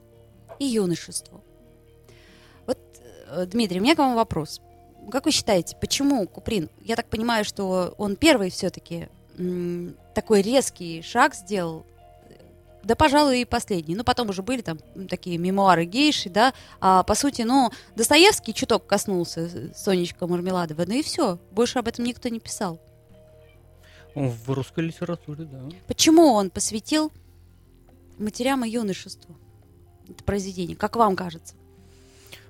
и 0.59 0.65
юношеству. 0.65 1.41
Вот, 2.67 2.77
э, 3.27 3.45
Дмитрий, 3.47 3.79
у 3.79 3.83
меня 3.83 3.95
к 3.95 3.97
вам 3.97 4.13
вопрос. 4.13 4.61
Как 5.11 5.25
вы 5.25 5.31
считаете, 5.31 5.75
почему 5.81 6.27
Куприн, 6.27 6.69
я 6.81 6.95
так 6.95 7.09
понимаю, 7.09 7.43
что 7.43 7.95
он 7.97 8.15
первый 8.15 8.51
все-таки 8.51 9.09
такой 10.13 10.41
резкий 10.41 11.01
шаг 11.01 11.35
сделал, 11.35 11.85
Да, 12.85 12.95
пожалуй, 12.95 13.41
и 13.41 13.45
последний. 13.45 13.95
Ну, 13.95 14.03
потом 14.03 14.29
уже 14.29 14.43
были 14.43 14.61
там 14.61 14.77
такие 15.09 15.39
мемуары 15.39 15.85
гейши, 15.85 16.29
да. 16.29 16.53
А, 16.79 17.01
по 17.01 17.15
сути, 17.15 17.41
ну, 17.41 17.71
Достоевский 17.95 18.53
чуток 18.53 18.85
коснулся 18.85 19.41
э, 19.41 19.73
Сонечка 19.75 20.27
Мармеладова, 20.27 20.85
ну 20.85 20.93
и 20.93 21.01
все. 21.01 21.39
Больше 21.51 21.79
об 21.79 21.87
этом 21.87 22.05
никто 22.05 22.29
не 22.29 22.39
писал. 22.39 22.79
В 24.13 24.53
русской 24.53 24.81
литературе, 24.85 25.45
да. 25.45 25.67
Почему 25.87 26.33
он 26.33 26.51
посвятил 26.51 27.11
матерям 28.19 28.63
и 28.63 28.69
юношеству 28.69 29.35
это 30.07 30.23
произведение? 30.23 30.77
Как 30.77 30.95
вам 30.95 31.15
кажется? 31.15 31.55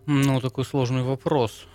Ну, 0.06 0.42
такой 0.42 0.65
сложный 0.65 1.04
вопрос. 1.04 1.65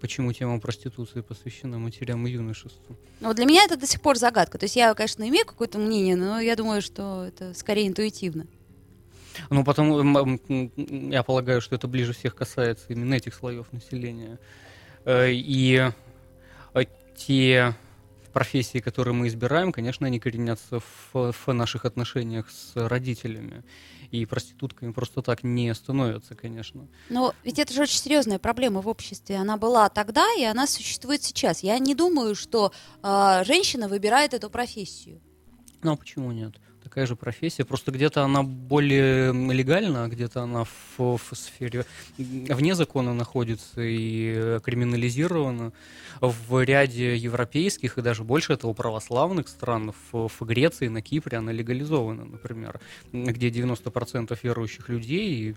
Почему 0.00 0.32
тема 0.32 0.60
проституции 0.60 1.20
посвящена 1.20 1.78
матерям 1.78 2.26
и 2.26 2.30
юношеству? 2.30 2.96
Ну, 3.20 3.28
вот 3.28 3.36
для 3.36 3.46
меня 3.46 3.64
это 3.64 3.76
до 3.76 3.86
сих 3.86 4.00
пор 4.00 4.16
загадка. 4.16 4.58
То 4.58 4.64
есть 4.64 4.76
я, 4.76 4.92
конечно, 4.94 5.26
имею 5.28 5.46
какое-то 5.46 5.78
мнение, 5.78 6.16
но 6.16 6.40
я 6.40 6.54
думаю, 6.56 6.82
что 6.82 7.24
это 7.24 7.54
скорее 7.54 7.88
интуитивно. 7.88 8.46
Ну, 9.50 9.64
потому 9.64 10.38
я 10.76 11.22
полагаю, 11.22 11.60
что 11.60 11.74
это 11.74 11.88
ближе 11.88 12.12
всех 12.12 12.34
касается 12.34 12.86
именно 12.88 13.14
этих 13.14 13.34
слоев 13.34 13.72
населения. 13.72 14.38
Э, 15.04 15.30
И 15.30 15.90
э, 16.74 16.84
те 17.16 17.74
профессии, 18.32 18.78
которые 18.78 19.14
мы 19.14 19.28
избираем, 19.28 19.72
конечно, 19.72 20.06
они 20.06 20.18
коренятся 20.18 20.80
в, 20.80 21.32
в 21.32 21.52
наших 21.52 21.84
отношениях 21.84 22.50
с 22.50 22.72
родителями. 22.74 23.62
И 24.12 24.26
проститутками 24.26 24.92
просто 24.92 25.22
так 25.22 25.42
не 25.42 25.74
становятся, 25.74 26.34
конечно. 26.34 26.86
Но 27.08 27.34
ведь 27.44 27.58
это 27.58 27.72
же 27.72 27.82
очень 27.82 27.98
серьезная 27.98 28.38
проблема 28.38 28.82
в 28.82 28.88
обществе. 28.88 29.36
Она 29.36 29.56
была 29.56 29.88
тогда, 29.88 30.26
и 30.38 30.44
она 30.44 30.66
существует 30.66 31.22
сейчас. 31.22 31.62
Я 31.62 31.78
не 31.78 31.94
думаю, 31.94 32.34
что 32.34 32.72
а, 33.02 33.42
женщина 33.44 33.88
выбирает 33.88 34.34
эту 34.34 34.50
профессию. 34.50 35.22
Ну, 35.82 35.92
а 35.92 35.96
почему 35.96 36.30
нет? 36.30 36.54
Такая 36.92 37.06
же 37.06 37.16
профессия, 37.16 37.64
просто 37.64 37.90
где-то 37.90 38.22
она 38.22 38.42
более 38.42 39.32
легальна, 39.32 40.04
а 40.04 40.08
где-то 40.08 40.42
она 40.42 40.64
в, 40.64 40.98
в 40.98 41.22
сфере 41.32 41.86
вне 42.18 42.74
закона 42.74 43.14
находится 43.14 43.80
и 43.80 44.34
э, 44.36 44.60
криминализирована. 44.62 45.72
В 46.20 46.62
ряде 46.62 47.16
европейских 47.16 47.96
и 47.96 48.02
даже 48.02 48.24
больше 48.24 48.52
этого 48.52 48.74
православных 48.74 49.48
стран, 49.48 49.94
в, 50.12 50.28
в 50.28 50.42
Греции, 50.42 50.88
на 50.88 51.00
Кипре 51.00 51.38
она 51.38 51.50
легализована, 51.50 52.26
например, 52.26 52.78
где 53.10 53.48
90% 53.48 54.38
верующих 54.42 54.90
людей 54.90 55.56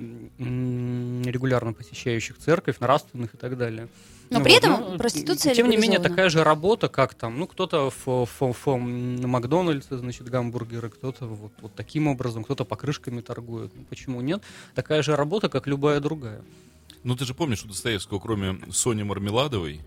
регулярно 0.00 1.72
посещающих 1.72 2.36
церковь, 2.38 2.80
нравственных 2.80 3.34
и 3.34 3.36
так 3.36 3.56
далее. 3.56 3.86
Но 4.28 4.38
Ну 4.38 4.44
при 4.44 4.54
вот, 4.54 4.58
этом 4.64 4.80
ну, 4.92 4.98
проституция 4.98 5.54
Тем 5.54 5.68
не 5.70 5.76
менее, 5.76 6.00
такая 6.00 6.28
же 6.30 6.42
работа, 6.42 6.88
как 6.88 7.14
там, 7.14 7.38
ну, 7.38 7.46
кто-то 7.46 7.90
в, 7.90 8.26
в- 8.26 8.52
в 8.64 8.76
Макдональдсе, 8.76 9.96
значит, 9.98 10.28
гамбургеры, 10.28 10.90
кто-то 10.90 11.26
вот, 11.26 11.52
вот 11.60 11.74
таким 11.74 12.08
образом, 12.08 12.42
кто-то 12.42 12.64
покрышками 12.64 13.20
торгует. 13.20 13.70
Ну, 13.74 13.84
почему 13.88 14.20
нет? 14.20 14.42
Такая 14.74 15.02
же 15.02 15.14
работа, 15.14 15.48
как 15.48 15.66
любая 15.68 16.00
другая. 16.00 16.42
Ну, 17.04 17.14
ты 17.14 17.24
же 17.24 17.34
помнишь, 17.34 17.64
у 17.64 17.68
Достоевского, 17.68 18.18
кроме 18.18 18.58
Сони 18.72 19.04
Мармеладовой, 19.04 19.80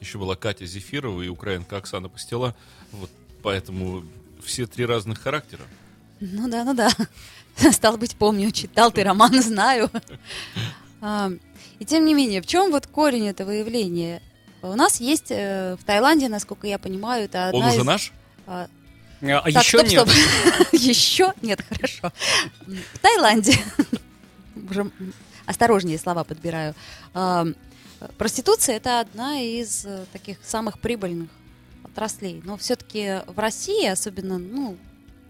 еще 0.00 0.18
была 0.18 0.36
Катя 0.36 0.66
Зефирова 0.66 1.22
и 1.22 1.28
украинка 1.28 1.78
Оксана 1.78 2.08
Пастела. 2.10 2.54
Вот 2.92 3.10
поэтому 3.42 4.04
все 4.44 4.66
три 4.66 4.84
разных 4.84 5.18
характера. 5.20 5.62
Ну 6.20 6.48
да, 6.48 6.64
ну 6.64 6.74
да. 6.74 6.90
Стал 7.72 7.96
быть, 7.96 8.16
помню, 8.16 8.50
читал 8.50 8.92
ты 8.92 9.02
роман, 9.02 9.42
знаю. 9.42 9.90
А, 11.00 11.30
И 11.78 11.84
тем 11.84 12.04
не 12.04 12.14
менее, 12.14 12.42
в 12.42 12.46
чем 12.46 12.70
вот 12.70 12.86
корень 12.86 13.28
этого 13.28 13.50
явления? 13.50 14.22
У 14.62 14.74
нас 14.74 15.00
есть 15.00 15.30
э, 15.30 15.76
в 15.80 15.84
Таиланде, 15.84 16.28
насколько 16.28 16.66
я 16.66 16.78
понимаю, 16.78 17.24
это 17.24 17.50
Он 17.52 17.62
одна 17.62 17.68
уже 17.68 17.80
из... 17.80 17.84
наш? 17.84 18.12
а, 18.46 18.68
А 19.22 19.52
Так, 19.52 19.64
еще 19.64 19.78
стоп, 19.78 19.90
нет. 19.90 20.08
стоп. 20.08 20.72
Еще? 20.72 21.32
Нет, 21.42 21.64
хорошо. 21.68 22.12
В 22.66 22.98
Таиланде. 23.00 23.54
Уже 24.70 24.90
осторожнее 25.46 25.98
слова 25.98 26.24
подбираю. 26.24 26.74
А, 27.14 27.46
Проституция 28.16 28.76
это 28.76 29.00
одна 29.00 29.40
из 29.40 29.84
э, 29.84 30.04
таких 30.12 30.38
самых 30.44 30.78
прибыльных 30.78 31.30
отраслей. 31.82 32.40
Но 32.44 32.56
все-таки 32.56 33.22
в 33.26 33.38
России, 33.38 33.86
особенно 33.86 34.38
ну, 34.38 34.76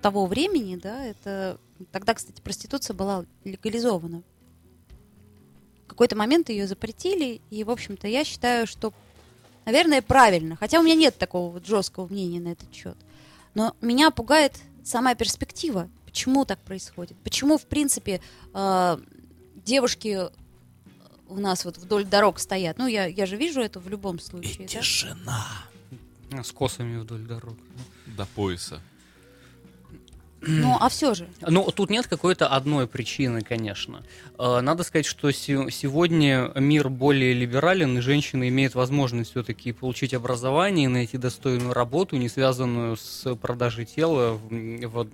того 0.02 0.26
времени, 0.26 0.76
да, 0.76 1.04
это 1.04 1.58
тогда, 1.92 2.14
кстати, 2.14 2.40
проституция 2.42 2.94
была 2.94 3.24
легализована. 3.44 4.22
В 5.98 6.00
какой-то 6.00 6.14
момент 6.14 6.48
ее 6.48 6.68
запретили, 6.68 7.40
и, 7.50 7.64
в 7.64 7.70
общем-то, 7.70 8.06
я 8.06 8.22
считаю, 8.22 8.68
что, 8.68 8.92
наверное, 9.64 10.00
правильно. 10.00 10.54
Хотя 10.54 10.78
у 10.78 10.84
меня 10.84 10.94
нет 10.94 11.18
такого 11.18 11.50
вот 11.50 11.66
жесткого 11.66 12.06
мнения 12.06 12.38
на 12.38 12.50
этот 12.52 12.72
счет. 12.72 12.96
Но 13.54 13.74
меня 13.80 14.12
пугает 14.12 14.52
сама 14.84 15.16
перспектива. 15.16 15.90
Почему 16.04 16.44
так 16.44 16.60
происходит? 16.60 17.16
Почему, 17.24 17.58
в 17.58 17.66
принципе, 17.66 18.20
э, 18.54 18.98
девушки 19.66 20.20
у 21.26 21.40
нас 21.40 21.64
вот 21.64 21.78
вдоль 21.78 22.04
дорог 22.04 22.38
стоят? 22.38 22.78
Ну, 22.78 22.86
я, 22.86 23.06
я 23.06 23.26
же 23.26 23.34
вижу 23.34 23.60
это 23.60 23.80
в 23.80 23.88
любом 23.88 24.20
случае. 24.20 24.54
И 24.54 24.58
да? 24.58 24.80
тишина 24.80 25.46
С 26.30 26.52
косами 26.52 26.96
вдоль 26.96 27.22
дорог. 27.22 27.56
до 28.06 28.24
пояса. 28.24 28.80
Ну, 30.40 30.76
а 30.80 30.88
все 30.88 31.14
же. 31.14 31.26
Ну, 31.40 31.68
тут 31.72 31.90
нет 31.90 32.06
какой-то 32.06 32.46
одной 32.46 32.86
причины, 32.86 33.40
конечно. 33.42 34.02
Э, 34.38 34.60
Надо 34.60 34.84
сказать, 34.84 35.04
что 35.06 35.30
се- 35.32 35.68
сегодня 35.70 36.52
мир 36.54 36.88
более 36.88 37.32
либерален, 37.32 37.98
и 37.98 38.00
женщина 38.00 38.48
имеет 38.48 38.74
возможность 38.76 39.30
все-таки 39.32 39.72
получить 39.72 40.14
образование 40.14 40.84
и 40.84 40.88
найти 40.88 41.18
достойную 41.18 41.72
работу, 41.72 42.16
не 42.16 42.28
связанную 42.28 42.96
с 42.96 43.34
продажей 43.36 43.84
тела, 43.84 44.38
в, 44.50 45.06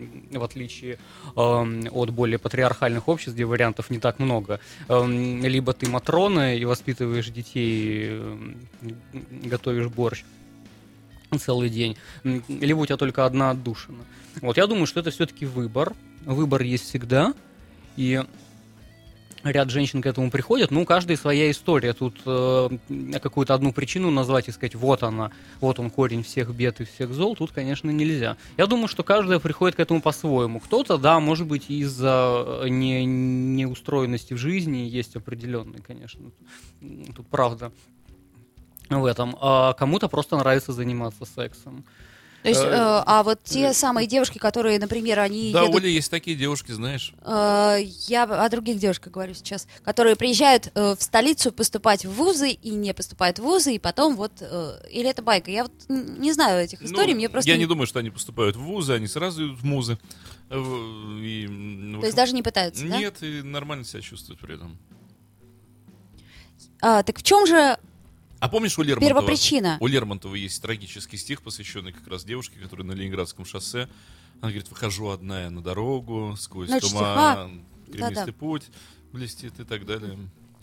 отличие 0.43 0.99
эм, 1.37 1.89
от 1.91 2.11
более 2.11 2.39
патриархальных 2.39 3.09
обществ, 3.09 3.35
где 3.35 3.45
вариантов 3.47 3.89
не 3.91 3.99
так 3.99 4.19
много. 4.19 4.61
Эм, 4.89 5.43
Либо 5.43 5.73
ты 5.73 5.89
матрона 5.89 6.55
и 6.57 6.65
воспитываешь 6.67 7.31
детей, 7.31 8.21
готовишь 9.45 9.89
борщ 9.89 10.23
целый 11.45 11.71
день, 11.71 11.97
либо 12.23 12.81
у 12.81 12.87
тебя 12.87 12.97
только 12.97 13.27
одна 13.27 13.51
отдушина. 13.51 14.05
Вот 14.41 14.57
я 14.57 14.67
думаю, 14.67 14.87
что 14.87 15.01
это 15.01 15.11
все-таки 15.11 15.47
выбор. 15.47 15.93
Выбор 16.25 16.63
есть 16.63 16.85
всегда. 16.85 17.35
И 17.97 18.23
ряд 19.45 19.71
женщин 19.71 20.01
к 20.03 20.07
этому 20.07 20.31
приходят. 20.31 20.71
Ну, 20.71 20.83
у 20.83 20.85
каждой 20.85 21.17
своя 21.17 21.51
история. 21.51 21.93
Тут 21.93 22.17
э, 22.27 22.69
какую-то 23.23 23.55
одну 23.55 23.73
причину 23.73 24.11
назвать 24.11 24.49
и 24.49 24.53
сказать, 24.53 24.75
вот 24.75 25.03
она, 25.03 25.31
вот 25.61 25.79
он 25.79 25.91
корень 25.91 26.23
всех 26.23 26.55
бед 26.55 26.81
и 26.81 26.85
всех 26.85 27.13
зол, 27.13 27.37
тут, 27.37 27.53
конечно, 27.53 27.91
нельзя. 27.91 28.37
Я 28.57 28.67
думаю, 28.67 28.89
что 28.89 29.03
каждая 29.03 29.39
приходит 29.39 29.77
к 29.77 29.81
этому 29.81 30.01
по-своему. 30.01 30.61
Кто-то, 30.61 30.99
да, 30.99 31.21
может 31.21 31.47
быть, 31.47 31.69
из-за 31.69 32.63
э, 32.63 32.69
не, 32.69 33.05
неустроенности 33.05 34.35
в 34.35 34.39
жизни 34.39 34.79
есть 34.79 35.17
определенный, 35.17 35.81
конечно. 35.81 36.31
Тут 37.15 37.27
правда 37.29 37.73
в 38.91 39.05
этом. 39.05 39.37
А 39.41 39.73
кому-то 39.75 40.09
просто 40.09 40.37
нравится 40.37 40.73
заниматься 40.73 41.25
сексом. 41.25 41.85
То 42.43 42.51
есть, 42.51 42.61
Э, 42.61 42.67
э, 42.69 43.03
а 43.07 43.23
вот 43.23 43.43
те 43.43 43.73
самые 43.73 44.07
девушки, 44.07 44.37
которые, 44.37 44.79
например, 44.79 45.19
они 45.19 45.51
Да, 45.51 45.63
едут 45.63 45.77
Оля, 45.77 45.89
есть 45.89 46.11
такие 46.11 46.37
девушки, 46.37 46.73
знаешь. 46.73 47.15
Э, 47.23 47.79
Я 48.07 48.25
о 48.25 48.47
других 48.51 48.79
девушках 48.79 49.15
говорю 49.15 49.33
сейчас, 49.33 49.67
которые 49.83 50.15
приезжают 50.15 50.71
э, 50.75 50.95
в 50.95 51.03
столицу 51.03 51.53
поступать 51.53 52.05
в 52.05 52.11
вузы 52.13 52.51
и 52.51 52.69
не 52.73 52.93
поступают 52.93 53.39
в 53.39 53.43
вузы, 53.45 53.75
и 53.75 53.79
потом 53.79 54.15
вот... 54.17 54.33
э, 54.41 54.73
Или 54.91 55.09
это 55.09 55.23
байка? 55.23 55.51
Я 55.51 55.63
вот 55.63 55.73
не 55.89 56.35
знаю 56.35 56.63
этих 56.63 56.83
историй, 56.83 57.13
Ну, 57.15 57.17
мне 57.17 57.31
просто... 57.31 57.51
Я 57.51 57.57
не- 57.57 57.65
думаю, 57.65 57.87
что 57.87 58.01
они 58.01 58.11
поступают 58.11 58.57
в 58.57 58.61
вузы, 58.61 58.93
они 58.93 59.07
сразу 59.07 59.47
идут 59.47 59.61
в 59.61 59.65
музы. 59.65 59.97
Э, 60.51 60.59
в- 60.59 61.17
и, 61.23 61.47
ну, 61.49 61.97
в 61.97 62.01
То 62.03 62.07
есть 62.09 62.17
даже 62.17 62.35
не 62.35 62.43
пытаются, 62.43 62.87
да? 62.87 62.99
Нет, 62.99 63.23
и 63.23 63.41
нормально 63.41 63.87
себя 63.87 64.03
чувствуют 64.03 64.39
при 64.43 64.57
этом. 64.57 64.77
А, 66.83 67.03
так 67.03 67.19
в 67.19 67.23
чем 67.23 67.47
же 67.47 67.79
А 68.45 68.49
помнишь 68.49 68.79
у 68.79 68.83
Лермонтова? 68.83 69.23
первопричина? 69.23 69.79
У 69.81 69.87
Лермонтова 69.87 70.35
есть 70.35 70.61
трагический 70.61 71.17
стих, 71.17 71.41
посвященный 71.41 71.93
как 71.93 72.07
раз 72.07 72.25
девушке, 72.25 72.59
которая 72.59 72.87
на 72.87 72.93
Ленинградском 72.93 73.47
шоссе. 73.47 73.89
Она 74.43 74.51
говорит, 74.51 74.69
выхожу 74.69 75.09
одна 75.09 75.45
я 75.45 75.51
на 75.51 75.63
дорогу, 75.63 76.37
сквозь 76.39 76.69
Ночь 76.69 76.83
туман, 76.83 77.65
Да-да. 77.87 78.09
гремистый 78.09 78.35
путь, 78.35 78.65
блестит 79.13 79.59
и 79.61 79.65
так 79.65 79.87
далее. 79.87 80.19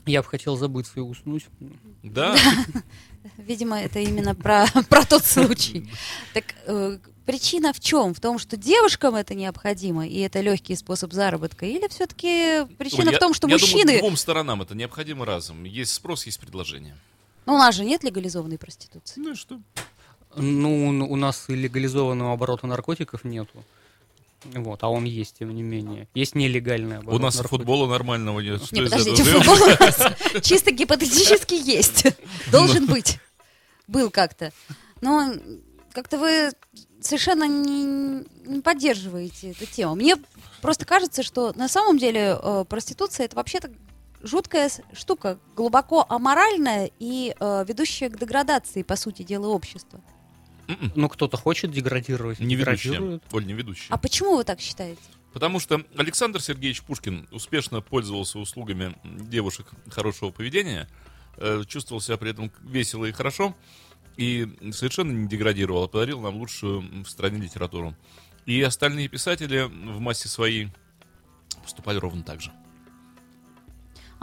Я 0.05 0.21
бы 0.21 0.27
хотел 0.27 0.57
забыться 0.57 0.93
и 0.97 0.99
уснуть. 0.99 1.47
Да, 2.03 2.37
Видимо, 3.37 3.81
это 3.81 3.97
именно 3.97 4.35
про, 4.35 4.67
про 4.89 5.03
тот 5.03 5.25
случай. 5.25 5.89
Так 6.35 6.53
э, 6.67 6.99
причина 7.25 7.73
в 7.73 7.79
чем? 7.79 8.13
В 8.13 8.19
том, 8.19 8.37
что 8.37 8.57
девушкам 8.57 9.15
это 9.15 9.33
необходимо, 9.33 10.05
и 10.05 10.19
это 10.19 10.41
легкий 10.41 10.75
способ 10.75 11.13
заработка? 11.13 11.65
Или 11.65 11.87
все-таки 11.87 12.67
причина 12.77 13.09
Ой, 13.09 13.15
в 13.15 13.19
том, 13.19 13.33
что 13.33 13.47
я 13.47 13.55
мужчины... 13.55 13.85
думаю, 13.85 13.99
двум 14.01 14.17
сторонам 14.17 14.61
это 14.61 14.75
необходимо 14.75 15.25
разом. 15.25 15.63
Есть 15.63 15.93
спрос, 15.93 16.27
есть 16.27 16.39
предложение. 16.39 16.95
Ну, 17.45 17.55
у 17.55 17.57
нас 17.57 17.75
же 17.75 17.85
нет 17.85 18.03
легализованной 18.03 18.57
проституции. 18.57 19.19
Ну 19.19 19.31
и 19.31 19.35
что? 19.35 19.59
Ну, 20.35 21.07
у 21.09 21.15
нас 21.15 21.49
и 21.49 21.55
легализованного 21.55 22.33
оборота 22.33 22.67
наркотиков 22.67 23.23
нету. 23.23 23.63
Вот, 24.43 24.81
а 24.83 24.89
он 24.89 25.03
есть, 25.03 25.37
тем 25.39 25.53
не 25.53 25.61
менее. 25.61 26.07
Есть 26.15 26.33
нелегальный 26.33 26.97
оборот 26.97 27.19
У 27.19 27.23
нас 27.23 27.35
и 27.35 27.37
наркотиков. 27.37 27.59
футбола 27.59 27.87
нормального 27.87 28.39
нет. 28.39 28.63
Что 28.63 28.75
Не, 28.75 28.83
из 28.83 28.89
подождите, 28.89 29.23
футбол 29.23 29.55
у 29.55 29.67
нас 29.67 30.01
чисто 30.41 30.71
гипотетически 30.71 31.53
есть. 31.53 32.05
Должен 32.51 32.87
быть. 32.87 33.19
Был 33.87 34.09
как-то. 34.09 34.51
Но 35.01 35.33
как-то 35.93 36.17
вы 36.17 36.51
совершенно 37.01 37.43
не, 37.43 38.23
не 38.47 38.61
поддерживаете 38.61 39.51
эту 39.51 39.65
тему. 39.67 39.95
Мне 39.95 40.15
просто 40.61 40.85
кажется, 40.85 41.21
что 41.21 41.53
на 41.55 41.67
самом 41.67 41.99
деле 41.99 42.37
э, 42.41 42.65
проституция 42.67 43.25
это 43.25 43.35
вообще-то 43.35 43.69
жуткая 44.23 44.69
штука, 44.93 45.39
глубоко 45.55 46.05
аморальная 46.07 46.91
и 46.99 47.35
э, 47.39 47.65
ведущая 47.67 48.09
к 48.09 48.17
деградации, 48.17 48.83
по 48.83 48.95
сути 48.95 49.23
дела, 49.23 49.47
общества. 49.47 50.01
Ну, 50.95 51.09
кто-то 51.09 51.35
хочет 51.37 51.71
деградировать, 51.71 52.39
Не 52.39 52.55
ведущая. 52.55 52.89
деградирует. 52.91 53.23
Оль, 53.33 53.45
не 53.45 53.53
ведущая. 53.53 53.87
А 53.93 53.97
почему 53.97 54.37
вы 54.37 54.43
так 54.43 54.59
считаете? 54.61 55.01
Потому 55.33 55.59
что 55.59 55.81
Александр 55.97 56.41
Сергеевич 56.41 56.81
Пушкин 56.83 57.27
успешно 57.31 57.81
пользовался 57.81 58.39
услугами 58.39 58.95
девушек 59.03 59.67
хорошего 59.89 60.29
поведения, 60.31 60.87
э, 61.37 61.63
чувствовал 61.67 62.01
себя 62.01 62.17
при 62.17 62.31
этом 62.31 62.51
весело 62.61 63.05
и 63.05 63.11
хорошо, 63.11 63.55
и 64.17 64.47
совершенно 64.71 65.11
не 65.11 65.27
деградировал, 65.27 65.83
а 65.83 65.87
подарил 65.87 66.19
нам 66.21 66.35
лучшую 66.35 67.03
в 67.03 67.09
стране 67.09 67.39
литературу. 67.39 67.95
И 68.45 68.61
остальные 68.61 69.07
писатели 69.07 69.61
в 69.63 69.99
массе 69.99 70.27
своей 70.27 70.69
поступали 71.63 71.97
ровно 71.97 72.23
так 72.23 72.41
же. 72.41 72.51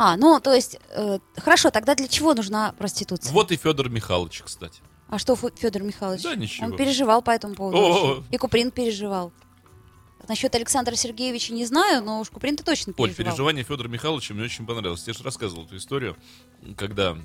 А, 0.00 0.16
ну, 0.16 0.38
то 0.38 0.54
есть, 0.54 0.78
э, 0.90 1.18
хорошо, 1.36 1.70
тогда 1.70 1.96
для 1.96 2.06
чего 2.06 2.32
нужна 2.32 2.72
проституция? 2.78 3.32
Вот 3.32 3.50
и 3.50 3.56
Федор 3.56 3.90
Михайлович, 3.90 4.42
кстати. 4.44 4.80
А 5.08 5.18
что 5.18 5.34
Федор 5.34 5.82
Михайлович? 5.82 6.22
Да 6.22 6.36
ничего. 6.36 6.66
Он 6.66 6.76
переживал 6.76 7.20
по 7.20 7.32
этому 7.32 7.56
поводу. 7.56 7.78
О-о-о. 7.78 8.22
И 8.30 8.36
Куприн 8.36 8.70
переживал. 8.70 9.32
Насчет 10.28 10.54
Александра 10.54 10.94
Сергеевича 10.94 11.52
не 11.52 11.66
знаю, 11.66 12.04
но 12.04 12.20
уж 12.20 12.30
Куприн-то 12.30 12.64
точно 12.64 12.92
Оль, 12.96 13.08
переживал. 13.08 13.32
переживание 13.32 13.64
Федора 13.64 13.88
Михайловича 13.88 14.34
мне 14.34 14.44
очень 14.44 14.66
понравилось. 14.66 15.02
Я 15.08 15.14
же 15.14 15.24
рассказывал 15.24 15.64
эту 15.64 15.76
историю, 15.76 16.16
когда 16.76 17.16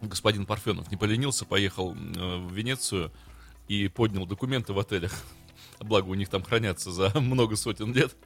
господин 0.00 0.44
Парфенов 0.44 0.90
не 0.90 0.96
поленился, 0.96 1.44
поехал 1.44 1.94
э, 1.94 2.36
в 2.38 2.52
Венецию 2.52 3.12
и 3.68 3.86
поднял 3.86 4.26
документы 4.26 4.72
в 4.72 4.78
отелях. 4.80 5.12
Благо, 5.78 6.08
у 6.08 6.14
них 6.14 6.28
там 6.30 6.42
хранятся 6.42 6.90
за 6.90 7.12
много 7.20 7.54
сотен 7.54 7.92
лет. 7.92 8.16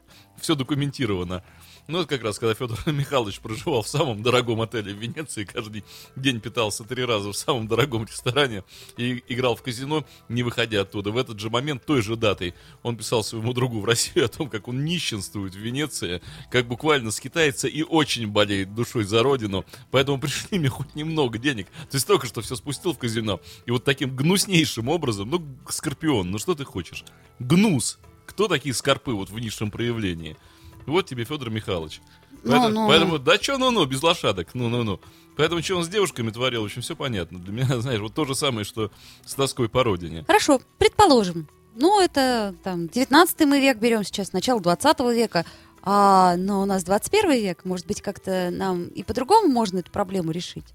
Все 0.40 0.54
документировано. 0.54 1.42
Ну, 1.88 2.00
это 2.00 2.08
как 2.08 2.24
раз, 2.24 2.38
когда 2.38 2.54
Федор 2.54 2.78
Михайлович 2.92 3.38
проживал 3.38 3.82
в 3.82 3.88
самом 3.88 4.22
дорогом 4.22 4.60
отеле 4.60 4.92
в 4.92 4.98
Венеции, 4.98 5.44
каждый 5.44 5.84
день 6.16 6.40
питался 6.40 6.84
три 6.84 7.04
раза 7.04 7.30
в 7.30 7.36
самом 7.36 7.68
дорогом 7.68 8.04
ресторане 8.04 8.64
и 8.96 9.22
играл 9.28 9.54
в 9.54 9.62
казино, 9.62 10.04
не 10.28 10.42
выходя 10.42 10.80
оттуда. 10.80 11.10
В 11.12 11.16
этот 11.16 11.38
же 11.38 11.48
момент, 11.48 11.86
той 11.86 12.02
же 12.02 12.16
датой, 12.16 12.54
он 12.82 12.96
писал 12.96 13.22
своему 13.22 13.52
другу 13.52 13.80
в 13.80 13.84
России 13.84 14.20
о 14.20 14.28
том, 14.28 14.50
как 14.50 14.66
он 14.68 14.84
нищенствует 14.84 15.54
в 15.54 15.58
Венеции, 15.58 16.22
как 16.50 16.66
буквально 16.66 17.10
скитается 17.12 17.68
и 17.68 17.82
очень 17.82 18.26
болеет 18.26 18.74
душой 18.74 19.04
за 19.04 19.22
родину. 19.22 19.64
Поэтому 19.92 20.18
пришли 20.18 20.58
мне 20.58 20.68
хоть 20.68 20.94
немного 20.96 21.38
денег. 21.38 21.68
То 21.90 21.96
есть 21.96 22.06
только 22.06 22.26
что 22.26 22.40
все 22.40 22.56
спустил 22.56 22.94
в 22.94 22.98
казино. 22.98 23.40
И 23.64 23.70
вот 23.70 23.84
таким 23.84 24.14
гнуснейшим 24.14 24.88
образом, 24.88 25.30
ну, 25.30 25.46
Скорпион, 25.68 26.30
ну 26.30 26.38
что 26.38 26.54
ты 26.54 26.64
хочешь? 26.64 27.04
Гнус. 27.38 27.98
Кто 28.36 28.48
такие 28.48 28.74
скорпы 28.74 29.12
вот 29.12 29.30
в 29.30 29.38
низшем 29.38 29.70
проявлении? 29.70 30.36
Вот 30.84 31.06
тебе 31.06 31.24
Федор 31.24 31.48
Михайлович. 31.48 32.02
Ну, 32.42 32.50
Поэтому, 32.52 32.68
ну, 32.68 32.86
поэтому- 32.86 33.18
да 33.18 33.36
что, 33.36 33.56
ну-ну, 33.56 33.86
без 33.86 34.02
лошадок, 34.02 34.48
ну-ну-ну. 34.52 35.00
Поэтому, 35.38 35.62
что 35.62 35.76
он 35.76 35.84
с 35.84 35.88
девушками 35.88 36.30
творил, 36.30 36.60
в 36.60 36.66
общем, 36.66 36.82
все 36.82 36.94
понятно. 36.94 37.38
Для 37.38 37.50
меня, 37.50 37.66
знаешь, 37.80 37.98
вот 37.98 38.12
то 38.12 38.26
же 38.26 38.34
самое, 38.34 38.66
что 38.66 38.90
с 39.24 39.32
тоской 39.32 39.70
по 39.70 39.82
родине. 39.82 40.22
Хорошо, 40.26 40.60
предположим. 40.76 41.48
Ну, 41.76 41.98
это 41.98 42.54
там 42.62 42.88
19 42.88 43.40
мы 43.46 43.58
век 43.58 43.78
берем 43.78 44.04
сейчас, 44.04 44.34
начало 44.34 44.60
20 44.60 45.00
века. 45.14 45.46
А, 45.82 46.36
но 46.36 46.60
у 46.60 46.66
нас 46.66 46.84
21 46.84 47.30
век. 47.40 47.64
Может 47.64 47.86
быть, 47.86 48.02
как-то 48.02 48.50
нам 48.52 48.88
и 48.88 49.02
по-другому 49.02 49.48
можно 49.48 49.78
эту 49.78 49.90
проблему 49.90 50.30
решить. 50.30 50.66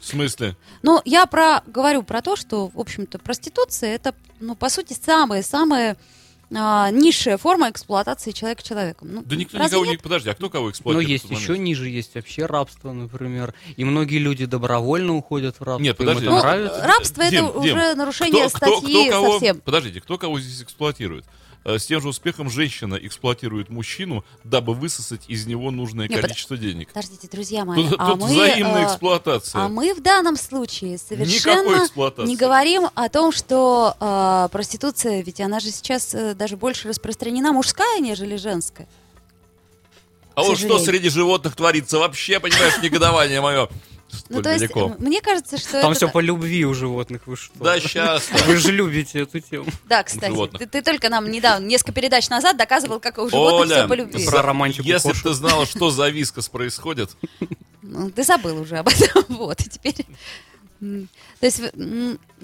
В 0.00 0.06
смысле? 0.06 0.56
Но 0.82 1.00
я 1.04 1.26
про, 1.26 1.62
говорю 1.64 2.02
про 2.02 2.22
то, 2.22 2.34
что, 2.34 2.66
в 2.74 2.80
общем-то, 2.80 3.20
проституция 3.20 3.94
это, 3.94 4.16
ну, 4.40 4.56
по 4.56 4.68
сути, 4.68 4.94
самая-самая 5.00 5.96
а, 6.56 6.90
низшая 6.90 7.36
форма 7.38 7.70
эксплуатации 7.70 8.30
человека 8.32 8.62
человеком. 8.62 9.08
Ну, 9.12 9.22
Да 9.24 9.36
никто 9.36 9.58
никого 9.58 9.84
не... 9.84 9.92
нет? 9.92 10.02
Подожди, 10.02 10.30
а 10.30 10.34
кто 10.34 10.50
кого 10.50 10.64
Но 10.66 10.70
эксплуатирует? 10.70 11.08
есть 11.08 11.24
в 11.24 11.30
этот 11.32 11.40
еще 11.42 11.58
ниже, 11.58 11.88
есть 11.88 12.14
вообще 12.14 12.46
рабство, 12.46 12.92
например. 12.92 13.54
И 13.76 13.84
многие 13.84 14.18
люди 14.18 14.44
добровольно 14.46 15.14
уходят 15.14 15.56
в 15.58 15.62
рабство. 15.62 15.82
Нет, 15.82 15.96
подожди. 15.96 16.22
это 16.26 16.30
Ну, 16.34 16.38
нравится. 16.40 16.82
рабство 16.86 17.24
Дим, 17.30 17.46
это 17.46 17.60
Дим, 17.62 17.76
уже 17.76 17.94
нарушение 17.94 18.48
Кто- 18.48 18.56
кто- 18.58 18.76
статьи 18.80 19.02
кто 19.08 19.10
кого- 19.12 19.32
совсем. 19.38 19.60
Подождите, 19.60 20.00
кто 20.00 20.18
кого 20.18 20.40
здесь 20.40 20.62
эксплуатирует? 20.62 21.24
Э, 21.64 21.78
С 21.78 21.86
тем 21.86 22.00
же 22.02 22.08
успехом 22.08 22.50
женщина 22.50 22.96
эксплуатирует 22.96 23.70
мужчину, 23.70 24.24
дабы 24.44 24.74
высосать 24.74 25.22
из 25.28 25.46
него 25.46 25.70
нужное 25.70 26.08
Не, 26.08 26.14
под- 26.16 26.22
количество 26.26 26.56
денег. 26.58 26.88
Подождите, 26.88 27.26
друзья 27.28 27.64
мои, 27.64 27.88
Тут, 27.88 27.96
а 27.98 28.10
тут 28.10 28.20
мы, 28.20 28.26
взаимная 28.28 28.82
э, 28.82 28.86
эксплуатация. 28.86 29.62
А 29.62 29.68
мы 29.68 29.94
в 29.94 30.02
данном 30.02 30.36
случае 30.36 30.98
совершенно 30.98 31.88
не 32.26 32.36
говорим 32.36 32.88
о 32.94 33.08
том, 33.08 33.32
что 33.32 33.96
э, 33.98 34.48
проституция, 34.52 35.22
ведь 35.22 35.40
она 35.40 35.58
же 35.60 35.70
сейчас 35.70 36.14
э, 36.14 36.34
даже 36.34 36.56
больше 36.58 36.88
распространена 36.88 37.52
мужская, 37.52 37.98
нежели 38.00 38.36
женская. 38.36 38.86
а 40.34 40.42
вот 40.42 40.58
что 40.58 40.78
среди 40.78 41.08
животных 41.08 41.56
творится, 41.56 41.98
вообще, 41.98 42.40
понимаешь, 42.40 42.82
негодование 42.82 43.40
мое. 43.40 43.68
Ну, 44.28 44.42
то 44.42 44.50
есть, 44.50 44.60
далеко. 44.60 44.94
мне 44.98 45.20
кажется, 45.20 45.58
что 45.58 45.80
Там 45.80 45.92
это... 45.92 45.94
все 45.94 46.08
по 46.08 46.20
любви 46.20 46.64
у 46.64 46.74
животных, 46.74 47.26
вы 47.26 47.36
что? 47.36 47.52
Да, 47.56 47.78
сейчас. 47.78 48.28
Вы 48.46 48.56
же 48.56 48.72
любите 48.72 49.20
эту 49.20 49.40
тему. 49.40 49.66
Да, 49.88 50.02
кстати, 50.02 50.34
ты, 50.58 50.66
ты 50.66 50.82
только 50.82 51.08
нам 51.08 51.30
недавно, 51.30 51.64
несколько 51.64 51.92
передач 51.92 52.28
назад 52.28 52.56
доказывал, 52.56 53.00
как 53.00 53.18
у 53.18 53.28
животных 53.28 53.60
Оля, 53.60 53.74
все 53.76 53.88
по 53.88 53.92
любви. 53.94 54.26
Про 54.26 54.42
романтику 54.42 54.86
если 54.86 55.08
бы 55.08 55.18
ты 55.22 55.32
знала, 55.32 55.66
что 55.66 55.90
за 55.90 56.08
вискос 56.08 56.48
происходит, 56.48 57.10
Ну, 57.82 58.10
ты 58.10 58.22
забыл 58.24 58.60
уже 58.60 58.76
об 58.78 58.88
этом. 58.88 59.24
Вот, 59.28 59.60
и 59.60 59.68
теперь... 59.68 60.06
То 60.80 61.46
есть, 61.46 61.60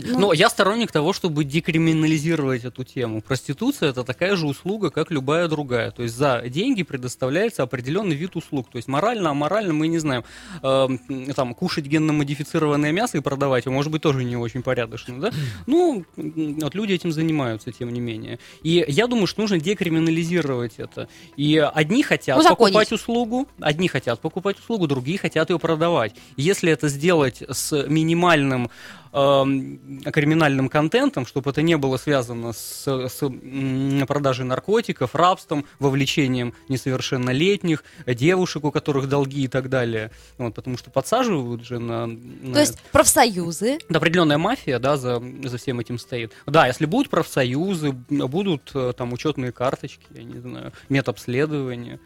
ну, 0.04 0.18
Но 0.18 0.32
я 0.32 0.48
сторонник 0.48 0.92
того, 0.92 1.12
чтобы 1.12 1.44
декриминализировать 1.44 2.64
эту 2.64 2.84
тему. 2.84 3.22
Проституция 3.22 3.90
это 3.90 4.04
такая 4.04 4.36
же 4.36 4.46
услуга, 4.46 4.90
как 4.90 5.10
любая 5.10 5.48
другая. 5.48 5.90
То 5.90 6.02
есть 6.02 6.14
за 6.14 6.42
деньги 6.46 6.82
предоставляется 6.82 7.62
определенный 7.62 8.16
вид 8.16 8.36
услуг. 8.36 8.68
То 8.70 8.76
есть 8.76 8.88
морально, 8.88 9.30
аморально 9.30 9.72
мы 9.72 9.88
не 9.88 9.98
знаем. 9.98 10.24
Эм, 10.62 10.98
там 11.34 11.54
кушать 11.54 11.86
генно-модифицированное 11.86 12.92
мясо 12.92 13.18
и 13.18 13.20
продавать 13.20 13.66
его, 13.66 13.74
может 13.74 13.90
быть, 13.92 14.02
тоже 14.02 14.24
не 14.24 14.36
очень 14.36 14.62
порядочно, 14.62 15.20
да? 15.20 15.30
Ну, 15.66 16.04
вот 16.16 16.74
люди 16.74 16.92
этим 16.92 17.12
занимаются, 17.12 17.72
тем 17.72 17.92
не 17.92 18.00
менее. 18.00 18.38
И 18.62 18.84
я 18.88 19.06
думаю, 19.06 19.26
что 19.26 19.40
нужно 19.42 19.58
декриминализировать 19.58 20.74
это. 20.78 21.08
И 21.36 21.56
одни 21.56 22.02
хотят 22.02 22.38
Узаконить. 22.38 22.74
покупать 22.74 22.92
услугу, 22.92 23.48
одни 23.60 23.88
хотят 23.88 24.20
покупать 24.20 24.58
услугу, 24.58 24.86
другие 24.86 25.18
хотят 25.18 25.50
ее 25.50 25.58
продавать. 25.58 26.14
Если 26.36 26.70
это 26.72 26.88
сделать 26.88 27.42
с 27.48 27.86
минимальным 27.86 28.70
криминальным 29.12 30.68
контентом, 30.68 31.26
чтобы 31.26 31.50
это 31.50 31.62
не 31.62 31.76
было 31.76 31.96
связано 31.96 32.52
с, 32.52 32.86
с, 32.86 34.06
продажей 34.06 34.44
наркотиков, 34.44 35.14
рабством, 35.14 35.64
вовлечением 35.78 36.54
несовершеннолетних, 36.68 37.84
девушек, 38.06 38.64
у 38.64 38.70
которых 38.70 39.08
долги 39.08 39.44
и 39.44 39.48
так 39.48 39.68
далее. 39.68 40.10
Вот, 40.38 40.54
потому 40.54 40.76
что 40.76 40.90
подсаживают 40.90 41.64
же 41.64 41.78
на... 41.78 42.06
на 42.06 42.54
то 42.54 42.60
есть 42.60 42.78
профсоюзы, 42.92 43.78
да, 43.88 43.98
определенная 43.98 44.38
мафия, 44.38 44.78
да, 44.78 44.96
за, 44.96 45.22
за 45.44 45.58
всем 45.58 45.80
этим 45.80 45.98
стоит. 45.98 46.32
Да, 46.46 46.66
если 46.66 46.86
будут 46.86 47.10
профсоюзы, 47.10 47.92
будут 47.92 48.70
э, 48.74 48.92
там 48.96 49.12
учетные 49.12 49.52
карточки, 49.52 50.04
я 50.10 50.22
не 50.22 50.38
знаю, 50.38 50.72
медобследования, 50.88 51.98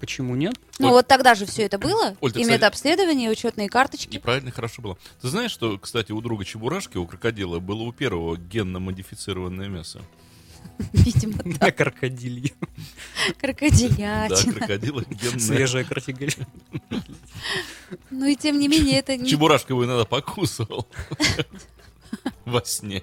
почему 0.00 0.34
нет? 0.36 0.54
ну 0.78 0.88
Оль- 0.88 0.92
вот 0.92 1.06
тогда 1.06 1.34
же 1.34 1.46
все 1.46 1.62
это 1.62 1.78
было, 1.78 2.16
Оль, 2.20 2.30
и 2.30 2.40
кстати- 2.42 2.50
медобследование, 2.50 3.28
и 3.28 3.32
учетные 3.32 3.68
карточки. 3.68 4.14
неправильно 4.14 4.48
и 4.48 4.52
хорошо 4.52 4.82
было. 4.82 4.98
Ты 5.20 5.28
знаешь, 5.28 5.50
что, 5.50 5.78
кстати, 5.78 6.12
у 6.12 6.20
друга 6.20 6.44
Чебурашки, 6.44 6.96
у 6.96 7.06
крокодила, 7.06 7.58
было 7.60 7.82
у 7.82 7.92
первого 7.92 8.36
генно-модифицированное 8.36 9.68
мясо? 9.68 10.00
Видимо, 10.92 11.34
Да, 11.58 11.70
крокодилье. 11.70 12.52
Да, 12.60 13.34
крокодилятина. 13.38 14.52
крокодила 14.54 15.02
генное. 15.08 15.38
Свежая 15.38 15.84
крокодилья. 15.84 16.46
Ну 18.10 18.26
и 18.26 18.34
тем 18.34 18.58
не 18.58 18.66
менее 18.66 18.98
это 18.98 19.16
не... 19.16 19.28
Чебурашка 19.28 19.72
его 19.72 19.84
иногда 19.84 20.04
покусывал. 20.04 20.88
Во 22.44 22.64
сне. 22.64 23.02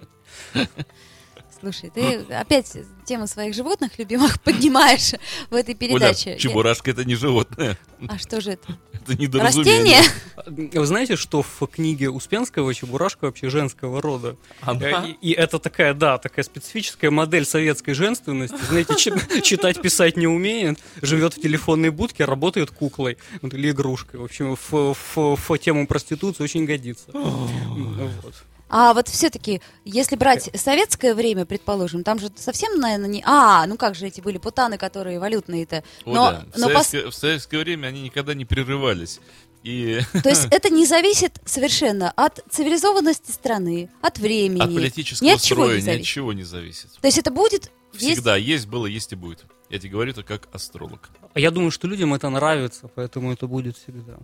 Слушай, 1.62 1.92
ты 1.94 2.16
опять 2.34 2.76
тему 3.06 3.28
своих 3.28 3.54
животных 3.56 3.98
любимых 4.00 4.42
поднимаешь 4.44 5.14
в 5.50 5.56
этой 5.56 5.72
Оля, 5.72 5.78
передаче. 5.78 6.38
чебурашка 6.38 6.92
это 6.92 7.06
не 7.06 7.16
животное. 7.16 7.78
А 8.08 8.18
что 8.18 8.42
же 8.42 8.52
это? 8.52 8.78
Это 9.02 9.16
недоразумение. 9.20 9.98
Растение? 10.38 10.70
Вы 10.80 10.86
знаете, 10.86 11.16
что 11.16 11.42
в 11.42 11.66
книге 11.66 12.12
Успенского 12.12 12.72
Чебурашка 12.72 13.26
вообще 13.26 13.50
женского 13.50 14.00
рода? 14.00 14.36
Э, 14.64 15.08
И, 15.22 15.30
и 15.30 15.32
это 15.32 15.58
такая, 15.58 15.96
да, 15.96 16.20
такая 16.20 16.46
специфическая 16.46 17.10
модель 17.10 17.46
советской 17.46 17.94
женственности. 17.94 18.58
Знаете, 18.70 18.94
чи- 18.98 19.42
читать, 19.42 19.82
писать 19.82 20.18
не 20.18 20.28
умеет, 20.28 20.80
живет 21.02 21.34
в 21.34 21.42
телефонной 21.42 21.90
будке, 21.90 22.26
работает 22.26 22.70
куклой 22.70 23.18
вот, 23.42 23.56
или 23.56 23.72
игрушкой. 23.72 24.20
В 24.20 24.24
общем, 24.24 24.56
в, 24.56 24.94
в- 24.94 25.36
в 25.36 25.58
тему 25.58 25.88
проституции 25.88 26.44
очень 26.44 26.66
годится. 26.66 27.10
Вот. 27.14 28.36
А 28.74 28.94
вот 28.94 29.10
все-таки, 29.10 29.62
если 29.84 30.16
брать 30.16 30.50
советское 30.56 31.14
время, 31.14 31.46
предположим, 31.46 32.04
там 32.06 32.20
же 32.20 32.32
совсем, 32.38 32.80
наверное, 32.80 33.10
не... 33.10 33.24
А, 33.26 33.68
ну 33.68 33.76
как 33.76 33.96
же 33.96 34.08
эти 34.08 34.22
были 34.22 34.38
путаны, 34.38 34.78
которые 34.78 35.20
валютные-то. 35.20 35.84
О, 36.06 36.14
Но, 36.14 36.32
да. 36.32 36.46
В, 36.54 36.58
но 36.58 36.70
пос- 36.70 36.74
советское, 36.86 37.10
в 37.10 37.14
советское 37.14 37.58
время 37.60 37.88
они 37.88 38.02
никогда 38.04 38.34
не 38.34 38.46
прерывались. 38.46 39.20
И 39.64 40.00
То 40.24 40.30
есть 40.30 40.48
это 40.52 40.70
не 40.70 40.86
зависит 40.86 41.40
совершенно 41.46 42.12
от 42.12 42.40
цивилизованности 42.50 43.32
страны, 43.32 43.90
от 44.02 44.20
времени. 44.20 44.62
от 44.62 44.74
политического 44.74 45.28
ни 45.28 45.32
от 45.32 45.42
чего 45.42 45.64
строя 45.66 45.82
не 45.82 45.86
ни 45.86 46.00
от 46.00 46.04
чего 46.04 46.32
не 46.32 46.44
зависит. 46.44 46.92
То 47.02 47.06
есть 47.08 47.18
это 47.18 47.30
будет 47.30 47.72
есть- 47.92 48.14
Всегда 48.14 48.38
есть, 48.38 48.68
было, 48.68 48.86
есть 48.86 49.12
и 49.12 49.16
будет. 49.16 49.44
Я 49.70 49.80
тебе 49.80 49.90
говорю 49.92 50.12
это 50.12 50.24
как 50.24 50.48
астролог. 50.54 51.10
А 51.34 51.40
Я 51.40 51.52
думаю, 51.52 51.72
что 51.72 51.88
людям 51.88 52.14
это 52.14 52.30
нравится, 52.30 52.90
поэтому 52.96 53.34
это 53.34 53.48
будет 53.48 53.78
всегда. 53.78 54.18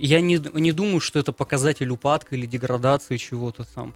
Я 0.00 0.22
не, 0.22 0.40
не 0.54 0.72
думаю, 0.72 1.00
что 1.00 1.18
это 1.18 1.32
показатель 1.32 1.90
упадка 1.90 2.34
или 2.34 2.46
деградации 2.46 3.18
чего-то 3.18 3.64
там. 3.74 3.94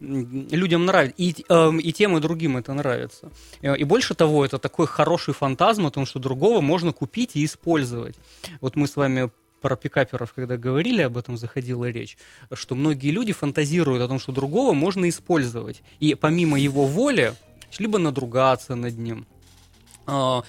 Людям 0.00 0.84
нравится. 0.84 1.14
И, 1.16 1.44
эм, 1.48 1.78
и 1.78 1.92
тем, 1.92 2.16
и 2.16 2.20
другим 2.20 2.56
это 2.56 2.74
нравится. 2.74 3.30
Э, 3.62 3.76
И 3.76 3.84
больше 3.84 4.14
того, 4.14 4.44
это 4.44 4.58
такой 4.58 4.86
хороший 4.86 5.34
фантазм 5.34 5.86
о 5.86 5.90
том, 5.90 6.04
что 6.04 6.18
другого 6.18 6.60
можно 6.60 6.92
купить 6.92 7.36
и 7.36 7.44
использовать. 7.44 8.16
Вот 8.60 8.76
мы 8.76 8.88
с 8.88 8.96
вами 8.96 9.30
про 9.62 9.76
пикаперов, 9.76 10.32
когда 10.32 10.56
говорили 10.56 11.02
об 11.02 11.16
этом, 11.16 11.36
заходила 11.36 11.88
речь, 11.88 12.18
что 12.52 12.74
многие 12.74 13.10
люди 13.10 13.32
фантазируют 13.32 14.02
о 14.02 14.08
том, 14.08 14.18
что 14.18 14.32
другого 14.32 14.74
можно 14.74 15.08
использовать. 15.08 15.82
И 16.00 16.14
помимо 16.14 16.58
его 16.58 16.86
воли, 16.86 17.34
либо 17.78 17.98
надругаться 17.98 18.74
над 18.74 18.98
ним, 18.98 19.26
а, 20.06 20.42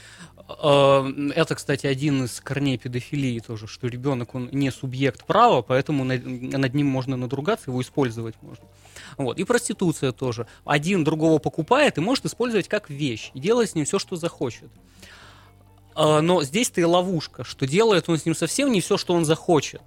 Это, 0.48 1.56
кстати, 1.56 1.88
один 1.88 2.24
из 2.24 2.40
корней 2.40 2.78
педофилии 2.78 3.40
тоже, 3.40 3.68
что 3.68 3.88
ребенок, 3.88 4.34
он 4.34 4.48
не 4.54 4.72
субъект 4.72 5.26
права, 5.26 5.62
поэтому 5.62 6.06
над, 6.06 6.74
ним 6.74 6.88
можно 6.88 7.18
надругаться, 7.18 7.70
его 7.70 7.82
использовать 7.82 8.36
можно. 8.42 8.66
Вот. 9.18 9.40
И 9.40 9.44
проституция 9.44 10.14
тоже. 10.14 10.48
Один 10.64 11.04
другого 11.04 11.40
покупает 11.40 11.98
и 11.98 12.02
может 12.02 12.26
использовать 12.26 12.70
как 12.70 12.90
вещь, 12.90 13.32
и 13.34 13.42
делать 13.42 13.72
с 13.72 13.76
ним 13.76 13.84
все, 13.84 14.00
что 14.00 14.16
захочет. 14.16 14.72
А, 15.96 16.22
Но 16.22 16.42
здесь-то 16.44 16.80
и 16.80 16.86
ловушка, 16.86 17.44
что 17.44 17.68
делает 17.68 18.08
он 18.08 18.18
с 18.18 18.26
ним 18.26 18.34
совсем 18.34 18.72
не 18.72 18.80
все, 18.80 18.98
что 18.98 19.16
он 19.16 19.26
захочет, 19.26 19.82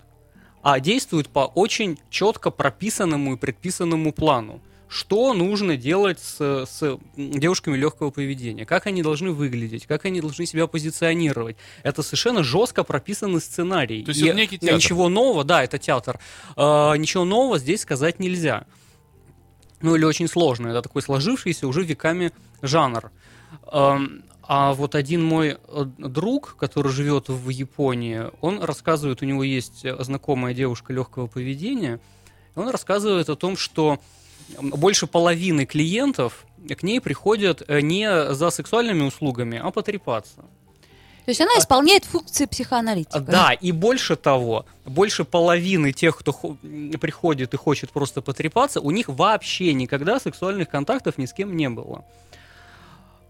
а 0.62 0.78
действует 0.78 1.30
по 1.30 1.40
очень 1.40 1.98
четко 2.10 2.50
прописанному 2.50 3.34
и 3.34 3.36
предписанному 3.38 4.12
плану 4.12 4.60
что 4.90 5.32
нужно 5.34 5.76
делать 5.76 6.18
с, 6.18 6.66
с 6.66 6.98
девушками 7.16 7.76
легкого 7.76 8.10
поведения, 8.10 8.66
как 8.66 8.88
они 8.88 9.02
должны 9.02 9.30
выглядеть, 9.30 9.86
как 9.86 10.04
они 10.04 10.20
должны 10.20 10.46
себя 10.46 10.66
позиционировать. 10.66 11.56
Это 11.84 12.02
совершенно 12.02 12.42
жестко 12.42 12.82
прописанный 12.82 13.40
сценарий. 13.40 14.02
То 14.02 14.10
есть 14.10 14.20
И 14.20 14.26
это 14.26 14.36
некий 14.36 14.58
театр. 14.58 14.76
Ничего 14.76 15.08
нового, 15.08 15.44
да, 15.44 15.62
это 15.62 15.78
театр. 15.78 16.18
А, 16.56 16.94
ничего 16.94 17.24
нового 17.24 17.58
здесь 17.60 17.82
сказать 17.82 18.18
нельзя. 18.18 18.66
Ну 19.80 19.94
или 19.94 20.04
очень 20.04 20.26
сложно. 20.26 20.68
Это 20.68 20.82
такой 20.82 21.02
сложившийся 21.02 21.68
уже 21.68 21.84
веками 21.84 22.32
жанр. 22.60 23.12
Ам, 23.70 24.24
А 24.42 24.72
вот 24.74 24.96
один 24.96 25.22
мой 25.22 25.58
э, 25.68 25.84
друг, 25.98 26.56
который 26.58 26.90
живет 26.90 27.28
в 27.28 27.48
Японии, 27.48 28.24
он 28.40 28.60
рассказывает, 28.60 29.22
у 29.22 29.24
него 29.24 29.44
есть 29.44 29.84
э, 29.84 29.96
знакомая 30.02 30.52
девушка 30.52 30.92
легкого 30.92 31.28
поведения, 31.28 32.00
и 32.56 32.58
он 32.58 32.68
рассказывает 32.70 33.28
о 33.28 33.36
том, 33.36 33.56
что 33.56 34.00
больше 34.60 35.06
половины 35.06 35.66
клиентов 35.66 36.44
к 36.68 36.82
ней 36.82 37.00
приходят 37.00 37.62
э, 37.66 37.80
не 37.80 38.32
за 38.34 38.50
сексуальными 38.50 39.02
услугами, 39.02 39.60
а 39.62 39.70
потрепаться. 39.70 40.44
То 41.24 41.32
есть 41.32 41.40
она 41.40 41.52
исполняет 41.58 42.04
функции 42.04 42.46
психоаналитика. 42.46 43.18
А, 43.18 43.20
Да, 43.20 43.52
и 43.52 43.72
больше 43.72 44.16
того, 44.16 44.66
больше 44.84 45.24
половины 45.24 45.92
тех, 45.92 46.16
кто 46.16 46.32
приходит 47.00 47.54
и 47.54 47.56
хочет 47.56 47.90
просто 47.90 48.20
потрепаться, 48.20 48.80
у 48.80 48.90
них 48.90 49.08
вообще 49.08 49.72
никогда 49.72 50.18
сексуальных 50.18 50.68
контактов 50.68 51.18
ни 51.18 51.26
с 51.26 51.32
кем 51.32 51.56
не 51.56 51.68
было. 51.68 52.04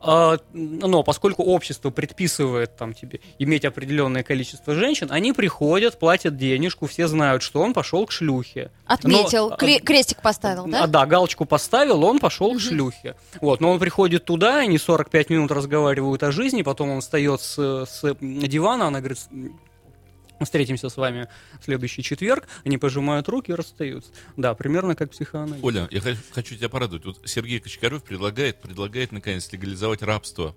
А, 0.03 0.39
Но 0.53 1.03
поскольку 1.03 1.43
общество 1.43 1.91
предписывает 1.91 2.75
там 2.77 2.95
тебе 2.95 3.21
иметь 3.39 3.67
определенное 3.67 4.23
количество 4.23 4.75
женщин, 4.75 5.09
они 5.11 5.33
приходят, 5.35 5.99
платят 5.99 6.39
денежку, 6.39 6.87
все 6.87 7.07
знают, 7.07 7.43
что 7.43 7.61
он 7.61 7.75
пошел 7.75 8.07
к 8.07 8.13
шлюхе. 8.13 8.71
Отметил, 8.87 9.51
Но, 9.51 9.57
кре- 9.57 9.77
а, 9.77 9.85
крестик 9.85 10.23
поставил, 10.23 10.65
а, 10.65 10.69
да? 10.69 10.87
да, 10.87 11.07
галочку 11.07 11.45
поставил, 11.45 12.03
он 12.03 12.19
пошел 12.19 12.55
к 12.55 12.61
шлюхе. 12.61 13.15
Вот, 13.43 13.61
но 13.61 13.71
он 13.71 13.79
приходит 13.79 14.25
туда, 14.25 14.61
они 14.61 14.79
45 14.79 15.29
минут 15.31 15.51
разговаривают 15.51 16.23
о 16.23 16.33
жизни, 16.33 16.63
потом 16.63 16.91
он 16.91 17.01
встает 17.03 17.43
с, 17.43 17.57
с 17.87 18.17
дивана, 18.21 18.87
она 18.87 19.01
говорит, 19.01 19.19
встретимся 20.45 20.89
с 20.89 20.97
вами 20.97 21.29
в 21.61 21.65
следующий 21.65 22.03
четверг, 22.03 22.47
они 22.65 22.79
пожимают 22.79 23.29
руки 23.29 23.51
и 23.51 23.55
расстаются. 23.55 24.11
Да, 24.37 24.55
примерно 24.55 24.95
как 24.95 25.11
психоанализ. 25.11 25.63
Оля, 25.63 25.89
я 25.91 26.01
хо- 26.01 26.11
хочу 26.33 26.57
тебя 26.57 26.69
порадовать. 26.69 27.05
Вот 27.05 27.21
Сергей 27.25 27.61
Кочкарев 27.61 28.03
предлагает, 28.03 28.61
предлагает 28.61 29.13
наконец 29.13 29.51
легализовать 29.53 30.03
рабство. 30.03 30.55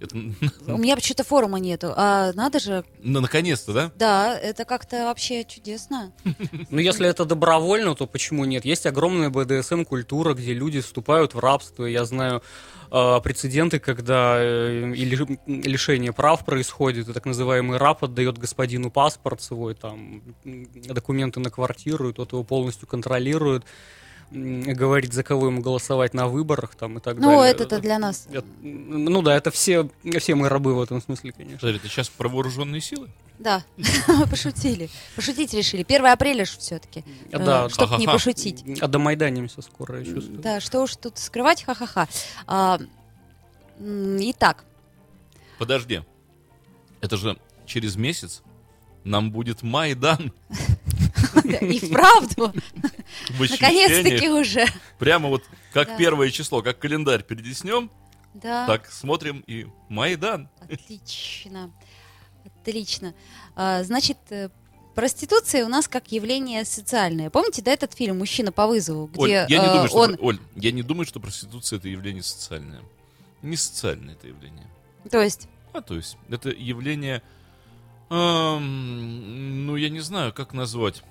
Это, 0.00 0.16
У 0.66 0.76
меня 0.76 0.96
почему-то 0.96 1.24
форума 1.24 1.58
нету. 1.58 1.92
А 1.96 2.32
надо 2.34 2.58
же, 2.58 2.84
ну, 3.02 3.20
наконец-то, 3.20 3.72
да? 3.72 3.92
да, 3.96 4.38
это 4.38 4.64
как-то 4.64 5.04
вообще 5.04 5.44
чудесно. 5.44 6.12
Ну, 6.70 6.80
если 6.80 7.08
это 7.08 7.24
добровольно, 7.24 7.94
то 7.94 8.06
почему 8.06 8.44
нет? 8.44 8.64
Есть 8.64 8.86
огромная 8.86 9.30
БДСМ-культура, 9.30 10.34
где 10.34 10.52
люди 10.52 10.80
вступают 10.80 11.34
в 11.34 11.38
рабство. 11.38 11.84
Я 11.84 12.04
знаю 12.04 12.42
э, 12.90 13.20
прецеденты, 13.22 13.78
когда 13.78 14.36
э, 14.38 14.92
лишение 15.46 16.12
прав 16.12 16.44
происходит, 16.44 17.08
и 17.08 17.12
так 17.12 17.26
называемый 17.26 17.78
раб 17.78 18.04
отдает 18.04 18.38
господину 18.38 18.90
паспорт 18.90 19.42
свой, 19.42 19.74
там, 19.74 20.22
документы 20.44 21.40
на 21.40 21.50
квартиру, 21.50 22.10
и 22.10 22.12
тот 22.12 22.32
его 22.32 22.42
полностью 22.42 22.88
контролирует, 22.88 23.64
м, 24.34 24.62
говорит, 24.62 25.12
за 25.12 25.22
кого 25.22 25.46
ему 25.46 25.62
голосовать 25.62 26.12
на 26.14 26.26
выборах, 26.28 26.74
там, 26.74 26.98
и 26.98 27.00
так 27.00 27.16
Ну, 27.16 27.30
далее. 27.36 27.52
это-то 27.52 27.78
для 27.80 27.98
нас. 27.98 28.26
Это- 28.30 28.46
ну 28.62 29.22
да, 29.22 29.36
это 29.36 29.50
все, 29.50 29.88
все 30.18 30.34
мы 30.34 30.48
рабы 30.48 30.74
в 30.74 30.82
этом 30.82 31.00
смысле, 31.00 31.32
конечно. 31.32 31.58
Подожди, 31.58 31.78
ты 31.80 31.88
сейчас 31.88 32.08
про 32.08 32.28
вооруженные 32.28 32.80
силы? 32.80 33.08
Да, 33.38 33.64
пошутили. 34.30 34.88
Пошутить 35.16 35.54
решили. 35.54 35.82
1 35.82 36.06
апреля 36.06 36.44
же 36.44 36.58
все-таки. 36.58 37.04
Да, 37.30 37.68
Чтоб 37.68 37.90
не 37.90 37.96
ха-ха-ха. 38.06 38.12
пошутить. 38.12 38.64
А 38.80 38.86
домайданимся 38.88 39.60
скоро, 39.62 39.98
я 40.00 40.04
чувствую. 40.04 40.40
Да, 40.40 40.60
что 40.60 40.82
уж 40.82 40.94
тут 40.96 41.18
скрывать, 41.18 41.62
ха-ха-ха. 41.64 42.08
А, 42.46 42.78
Итак, 43.80 44.64
Подожди. 45.58 46.02
Это 47.00 47.16
же 47.16 47.36
через 47.66 47.96
месяц 47.96 48.42
нам 49.04 49.30
будет 49.30 49.62
Майдан 49.62 50.32
и 51.60 51.78
вправду, 51.78 52.52
наконец-таки 53.38 54.28
уже. 54.28 54.66
Прямо 54.98 55.28
вот 55.28 55.44
как 55.72 55.96
первое 55.96 56.30
число, 56.30 56.62
как 56.62 56.78
календарь 56.78 57.22
передеснем, 57.22 57.90
Да, 58.34 58.66
так 58.66 58.90
смотрим 58.90 59.42
и 59.46 59.66
Майдан. 59.88 60.48
отлично. 60.70 61.70
Отлично. 62.44 63.14
А, 63.56 63.82
Значит, 63.82 64.18
э, 64.30 64.48
проституция 64.94 65.64
у 65.64 65.68
нас 65.68 65.88
как 65.88 66.12
явление 66.12 66.64
социальное. 66.64 67.30
Помните, 67.30 67.62
да, 67.62 67.72
этот 67.72 67.94
фильм 67.94 68.18
«Мужчина 68.18 68.52
по 68.52 68.66
вызову», 68.66 69.06
где 69.06 69.20
Оль, 69.20 69.30
я 69.30 69.46
не 69.48 69.66
э, 69.66 69.72
думаю, 69.72 69.88
что, 69.88 69.98
он... 69.98 70.16
Оль, 70.20 70.38
я 70.56 70.72
не 70.72 70.82
думаю, 70.82 71.06
что 71.06 71.20
проституция 71.20 71.78
это 71.78 71.88
явление 71.88 72.22
социальное. 72.22 72.80
Не 73.42 73.56
социальное 73.56 74.14
это 74.14 74.28
явление. 74.28 74.66
То 75.10 75.20
есть, 75.20 75.48
А 75.72 75.82
то 75.82 75.94
есть, 75.94 76.16
это 76.30 76.48
явление, 76.50 77.22
эм, 78.10 79.66
ну, 79.66 79.76
я 79.76 79.88
не 79.88 80.00
знаю, 80.00 80.32
как 80.32 80.52
назвать, 80.52 81.02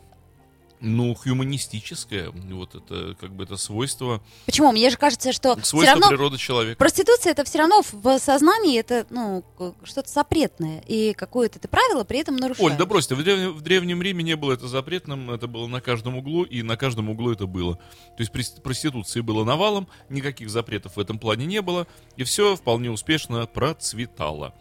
ну, 0.84 1.16
хуманистическое, 1.16 2.30
вот 2.30 2.76
это, 2.76 3.16
как 3.20 3.32
бы, 3.32 3.46
это 3.46 3.56
свойство, 3.56 4.22
почему? 4.46 4.74
Мне 4.74 4.90
же 4.90 4.98
кажется, 4.98 5.32
что 5.32 5.56
все 5.56 5.66
свойство 5.66 5.94
равно 5.94 6.10
природы 6.10 6.38
человека. 6.38 6.78
Проституция 6.78 7.32
это 7.32 7.46
все 7.46 7.60
равно 7.60 7.82
в 7.90 8.20
сознании 8.20 8.78
это 8.78 9.08
ну 9.10 9.46
что-то 9.84 10.10
запретное 10.10 10.84
и 10.86 11.14
какое-то 11.14 11.58
ты 11.58 11.70
правило 11.70 12.04
при 12.04 12.20
этом 12.20 12.36
нарушаешь. 12.36 12.72
Оль, 12.72 12.78
да 12.78 12.86
брось 12.86 13.08
ты, 13.08 13.16
в 13.16 13.24
древнем, 13.24 13.54
в 13.54 13.62
Древнем 13.62 14.02
Риме 14.02 14.24
не 14.26 14.36
было 14.36 14.52
это 14.52 14.68
запретным, 14.68 15.32
это 15.32 15.48
было 15.48 15.68
на 15.68 15.80
каждом 15.80 16.18
углу, 16.18 16.44
и 16.44 16.62
на 16.64 16.76
каждом 16.76 17.10
углу 17.10 17.32
это 17.32 17.48
было. 17.48 17.76
То 18.18 18.24
есть 18.24 18.34
проституции 18.62 19.22
было 19.22 19.46
навалом, 19.46 19.88
никаких 20.10 20.50
запретов 20.50 20.98
в 20.98 21.00
этом 21.00 21.18
плане 21.18 21.46
не 21.46 21.62
было, 21.62 21.88
и 22.18 22.26
все 22.26 22.58
вполне 22.58 22.92
успешно 22.92 23.46
процветало. 23.48 24.54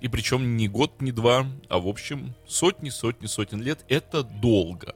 И 0.00 0.08
причем 0.08 0.56
не 0.56 0.68
год, 0.68 1.00
не 1.00 1.12
два, 1.12 1.46
а 1.68 1.78
в 1.78 1.88
общем 1.88 2.34
сотни, 2.46 2.90
сотни, 2.90 3.26
сотен 3.26 3.62
лет 3.62 3.84
это 3.88 4.22
долго. 4.22 4.94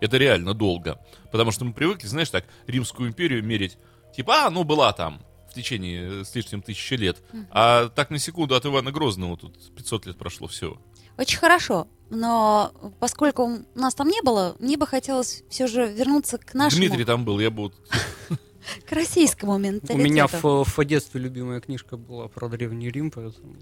Это 0.00 0.16
реально 0.18 0.54
долго. 0.54 1.00
Потому 1.32 1.50
что 1.50 1.64
мы 1.64 1.72
привыкли, 1.72 2.06
знаешь, 2.06 2.30
так, 2.30 2.44
Римскую 2.66 3.08
империю 3.08 3.42
мерить, 3.42 3.78
типа, 4.14 4.46
а, 4.46 4.50
ну 4.50 4.64
была 4.64 4.92
там 4.92 5.22
в 5.50 5.54
течение 5.54 6.20
э, 6.20 6.24
с 6.24 6.34
лишним 6.34 6.62
тысячи 6.62 6.94
лет. 6.94 7.18
А 7.50 7.88
так 7.88 8.10
на 8.10 8.18
секунду 8.18 8.54
от 8.54 8.66
Ивана 8.66 8.92
Грозного 8.92 9.36
тут 9.36 9.74
500 9.74 10.06
лет 10.06 10.18
прошло 10.18 10.46
все. 10.46 10.78
Очень 11.18 11.38
хорошо, 11.38 11.88
но 12.10 12.72
поскольку 13.00 13.44
у 13.44 13.78
нас 13.78 13.94
там 13.94 14.08
не 14.08 14.20
было, 14.20 14.54
мне 14.58 14.76
бы 14.76 14.86
хотелось 14.86 15.44
все 15.48 15.66
же 15.66 15.90
вернуться 15.90 16.36
к 16.36 16.52
нашему, 16.52 16.80
Дмитрий 16.82 17.04
там 17.04 17.24
был, 17.24 17.40
я 17.40 17.50
бы 17.50 17.64
вот... 17.64 17.74
к 18.86 18.92
российскому 18.92 19.54
У 19.54 19.58
менталитету. 19.58 19.98
меня 19.98 20.26
в, 20.26 20.64
в 20.64 20.84
детстве 20.84 21.20
любимая 21.20 21.60
книжка 21.60 21.96
была 21.96 22.28
про 22.28 22.48
Древний 22.48 22.90
Рим, 22.90 23.10
поэтому 23.10 23.56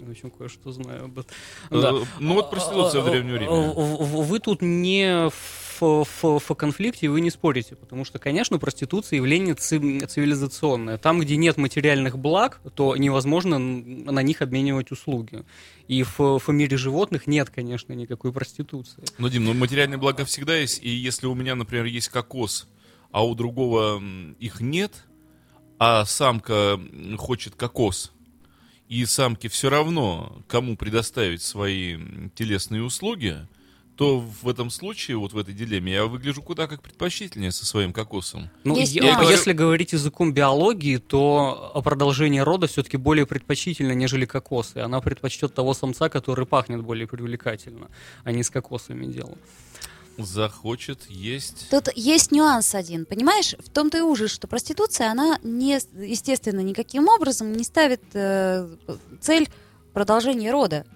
в 0.00 0.10
общем, 0.10 0.30
кое-что 0.30 0.72
знаю 0.72 1.04
об 1.06 1.18
этом. 1.18 1.30
э, 1.70 2.04
Ну 2.20 2.34
вот 2.34 2.50
проституция 2.50 3.00
в 3.00 3.10
Древнем 3.10 3.36
Риме. 3.36 3.48
Вы 3.50 4.38
тут 4.40 4.62
не 4.62 5.28
в, 5.30 6.04
в, 6.04 6.38
в 6.38 6.54
конфликте 6.54 7.08
вы 7.08 7.20
не 7.20 7.30
спорите, 7.30 7.74
потому 7.74 8.04
что, 8.04 8.18
конечно, 8.18 8.58
проституция 8.58 9.16
явление 9.16 9.54
ци- 9.54 10.00
цивилизационное. 10.06 10.98
Там, 10.98 11.20
где 11.20 11.36
нет 11.36 11.56
материальных 11.56 12.16
благ, 12.18 12.60
то 12.74 12.96
невозможно 12.96 13.58
на 13.58 14.22
них 14.22 14.40
обменивать 14.42 14.90
услуги. 14.92 15.44
И 15.88 16.02
в, 16.02 16.38
в 16.38 16.48
мире 16.48 16.76
животных 16.76 17.26
нет, 17.26 17.50
конечно, 17.50 17.92
никакой 17.92 18.32
проституции. 18.32 19.02
Ну, 19.18 19.28
Дим, 19.28 19.44
ну 19.44 19.54
материальные 19.54 19.98
блага 19.98 20.24
всегда 20.24 20.56
есть, 20.56 20.82
и 20.82 20.88
если 20.88 21.26
у 21.26 21.34
меня, 21.34 21.54
например, 21.54 21.86
есть 21.86 22.08
кокос, 22.08 22.68
а 23.10 23.24
у 23.24 23.34
другого 23.34 24.02
их 24.38 24.60
нет, 24.60 25.04
а 25.78 26.04
самка 26.04 26.80
хочет 27.18 27.54
кокос, 27.56 28.12
и 28.88 29.04
самке 29.06 29.48
все 29.48 29.70
равно, 29.70 30.42
кому 30.46 30.76
предоставить 30.76 31.42
свои 31.42 31.96
телесные 32.34 32.82
услуги, 32.82 33.46
то 33.96 34.18
в 34.18 34.48
этом 34.48 34.70
случае, 34.70 35.16
вот 35.18 35.32
в 35.32 35.38
этой 35.38 35.54
дилемме, 35.54 35.92
я 35.92 36.06
выгляжу 36.06 36.42
куда 36.42 36.66
как 36.66 36.82
предпочтительнее 36.82 37.52
со 37.52 37.64
своим 37.64 37.92
кокосом. 37.92 38.50
Ну, 38.64 38.76
Есть 38.76 38.92
я- 38.94 39.02
нюанс. 39.04 39.30
если 39.30 39.52
говорить 39.52 39.92
языком 39.92 40.32
биологии, 40.34 40.96
то 40.96 41.70
продолжение 41.84 42.42
рода 42.42 42.66
все-таки 42.66 42.96
более 42.96 43.24
предпочтительно, 43.24 43.92
нежели 43.92 44.24
кокосы. 44.26 44.78
Она 44.78 45.00
предпочтет 45.00 45.54
того 45.54 45.74
самца, 45.74 46.08
который 46.08 46.44
пахнет 46.44 46.82
более 46.82 47.06
привлекательно, 47.06 47.88
а 48.24 48.32
не 48.32 48.42
с 48.42 48.50
кокосами 48.50 49.06
дело. 49.06 49.38
Захочет 50.16 51.10
есть... 51.10 51.68
Тут 51.70 51.88
есть 51.94 52.30
нюанс 52.30 52.74
один, 52.74 53.04
понимаешь? 53.04 53.54
В 53.58 53.68
том-то 53.68 53.98
и 53.98 54.00
ужас, 54.00 54.30
что 54.30 54.46
проституция, 54.46 55.10
она 55.10 55.38
не, 55.42 55.78
естественно, 55.94 56.60
никаким 56.60 57.08
образом 57.08 57.52
не 57.52 57.64
ставит 57.64 58.02
э, 58.14 58.68
цель 59.20 59.48
продолжения 59.92 60.52
рода. 60.52 60.86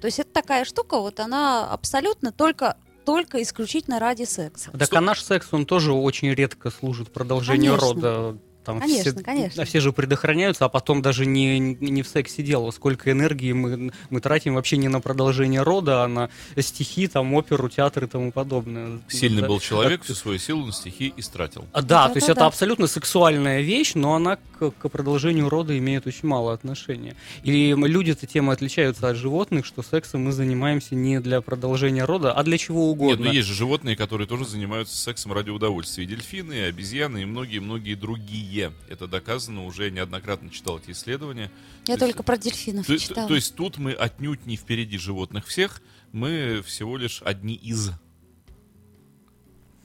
То 0.00 0.06
есть 0.06 0.18
это 0.18 0.30
такая 0.30 0.64
штука, 0.64 0.98
вот 0.98 1.20
она 1.20 1.70
абсолютно 1.70 2.32
только, 2.32 2.76
только 3.04 3.42
исключительно 3.42 3.98
ради 3.98 4.24
секса. 4.24 4.70
Так 4.70 4.84
Стоп. 4.84 4.98
а 4.98 5.00
наш 5.00 5.22
секс, 5.22 5.48
он 5.52 5.66
тоже 5.66 5.92
очень 5.92 6.32
редко 6.32 6.70
служит 6.70 7.12
продолжению 7.12 7.76
Конечно. 7.76 7.94
рода. 7.94 8.38
Там 8.72 8.80
Конечно, 8.80 9.12
все, 9.12 9.22
конечно. 9.22 9.64
все 9.64 9.80
же 9.80 9.92
предохраняются, 9.92 10.64
а 10.64 10.68
потом 10.68 11.02
даже 11.02 11.26
не, 11.26 11.58
не 11.58 12.02
в 12.02 12.08
сексе 12.08 12.42
дело. 12.42 12.70
Сколько 12.70 13.10
энергии 13.10 13.52
мы, 13.52 13.92
мы 14.10 14.20
тратим 14.20 14.54
вообще 14.54 14.76
не 14.76 14.88
на 14.88 15.00
продолжение 15.00 15.62
рода, 15.62 16.04
а 16.04 16.08
на 16.08 16.30
стихи, 16.58 17.06
там, 17.08 17.32
оперу, 17.34 17.68
театр 17.68 18.04
и 18.04 18.06
тому 18.06 18.32
подобное. 18.32 19.00
Сильный 19.08 19.42
Да. 19.42 19.48
был 19.48 19.60
человек, 19.60 20.02
всю 20.04 20.14
свою 20.14 20.38
силу 20.38 20.66
на 20.66 20.72
стихи 20.72 21.12
истратил. 21.16 21.64
А, 21.72 21.82
Да, 21.82 22.00
Да, 22.06 22.08
то 22.08 22.16
есть 22.16 22.26
да, 22.26 22.32
это 22.32 22.40
да. 22.40 22.46
абсолютно 22.46 22.86
сексуальная 22.86 23.60
вещь, 23.62 23.92
но 23.94 24.14
она 24.14 24.36
к, 24.36 24.70
к 24.70 24.88
продолжению 24.88 25.48
рода 25.48 25.76
имеет 25.76 26.06
очень 26.06 26.28
мало 26.28 26.52
отношения. 26.52 27.14
И 27.42 27.74
люди-то 27.76 28.26
тем 28.26 28.50
отличаются 28.50 29.08
от 29.08 29.16
животных, 29.16 29.66
что 29.66 29.82
сексом 29.82 30.24
мы 30.24 30.32
занимаемся 30.32 30.94
не 30.94 31.20
для 31.20 31.40
продолжения 31.40 32.04
рода, 32.04 32.32
а 32.32 32.42
для 32.42 32.58
чего 32.58 32.84
Нет, 32.86 32.92
угодно. 32.92 33.24
но 33.26 33.32
есть 33.32 33.48
же 33.48 33.54
животные, 33.54 33.96
которые 33.96 34.26
тоже 34.26 34.44
занимаются 34.46 34.96
сексом 34.96 35.32
ради 35.32 35.50
удовольствия. 35.50 36.04
И 36.04 36.06
дельфины, 36.06 36.52
и 36.54 36.60
обезьяны, 36.60 37.22
и 37.22 37.24
многие-многие 37.24 37.94
другие. 37.94 38.59
Это 38.88 39.06
доказано, 39.06 39.64
уже 39.64 39.90
неоднократно 39.90 40.50
читал 40.50 40.78
эти 40.78 40.90
исследования. 40.92 41.50
Я 41.86 41.96
То 41.96 42.04
есть- 42.04 42.14
только 42.16 42.22
про 42.22 42.36
дельфинов 42.36 42.86
То, 42.86 42.98
читала. 42.98 43.28
то 43.28 43.34
есть 43.34 43.54
тут 43.54 43.78
мы 43.78 43.92
отнюдь 43.92 44.46
не 44.46 44.56
впереди 44.56 44.98
животных 44.98 45.46
всех, 45.46 45.82
мы 46.12 46.62
всего 46.66 46.96
лишь 46.96 47.22
одни 47.24 47.54
из. 47.54 47.90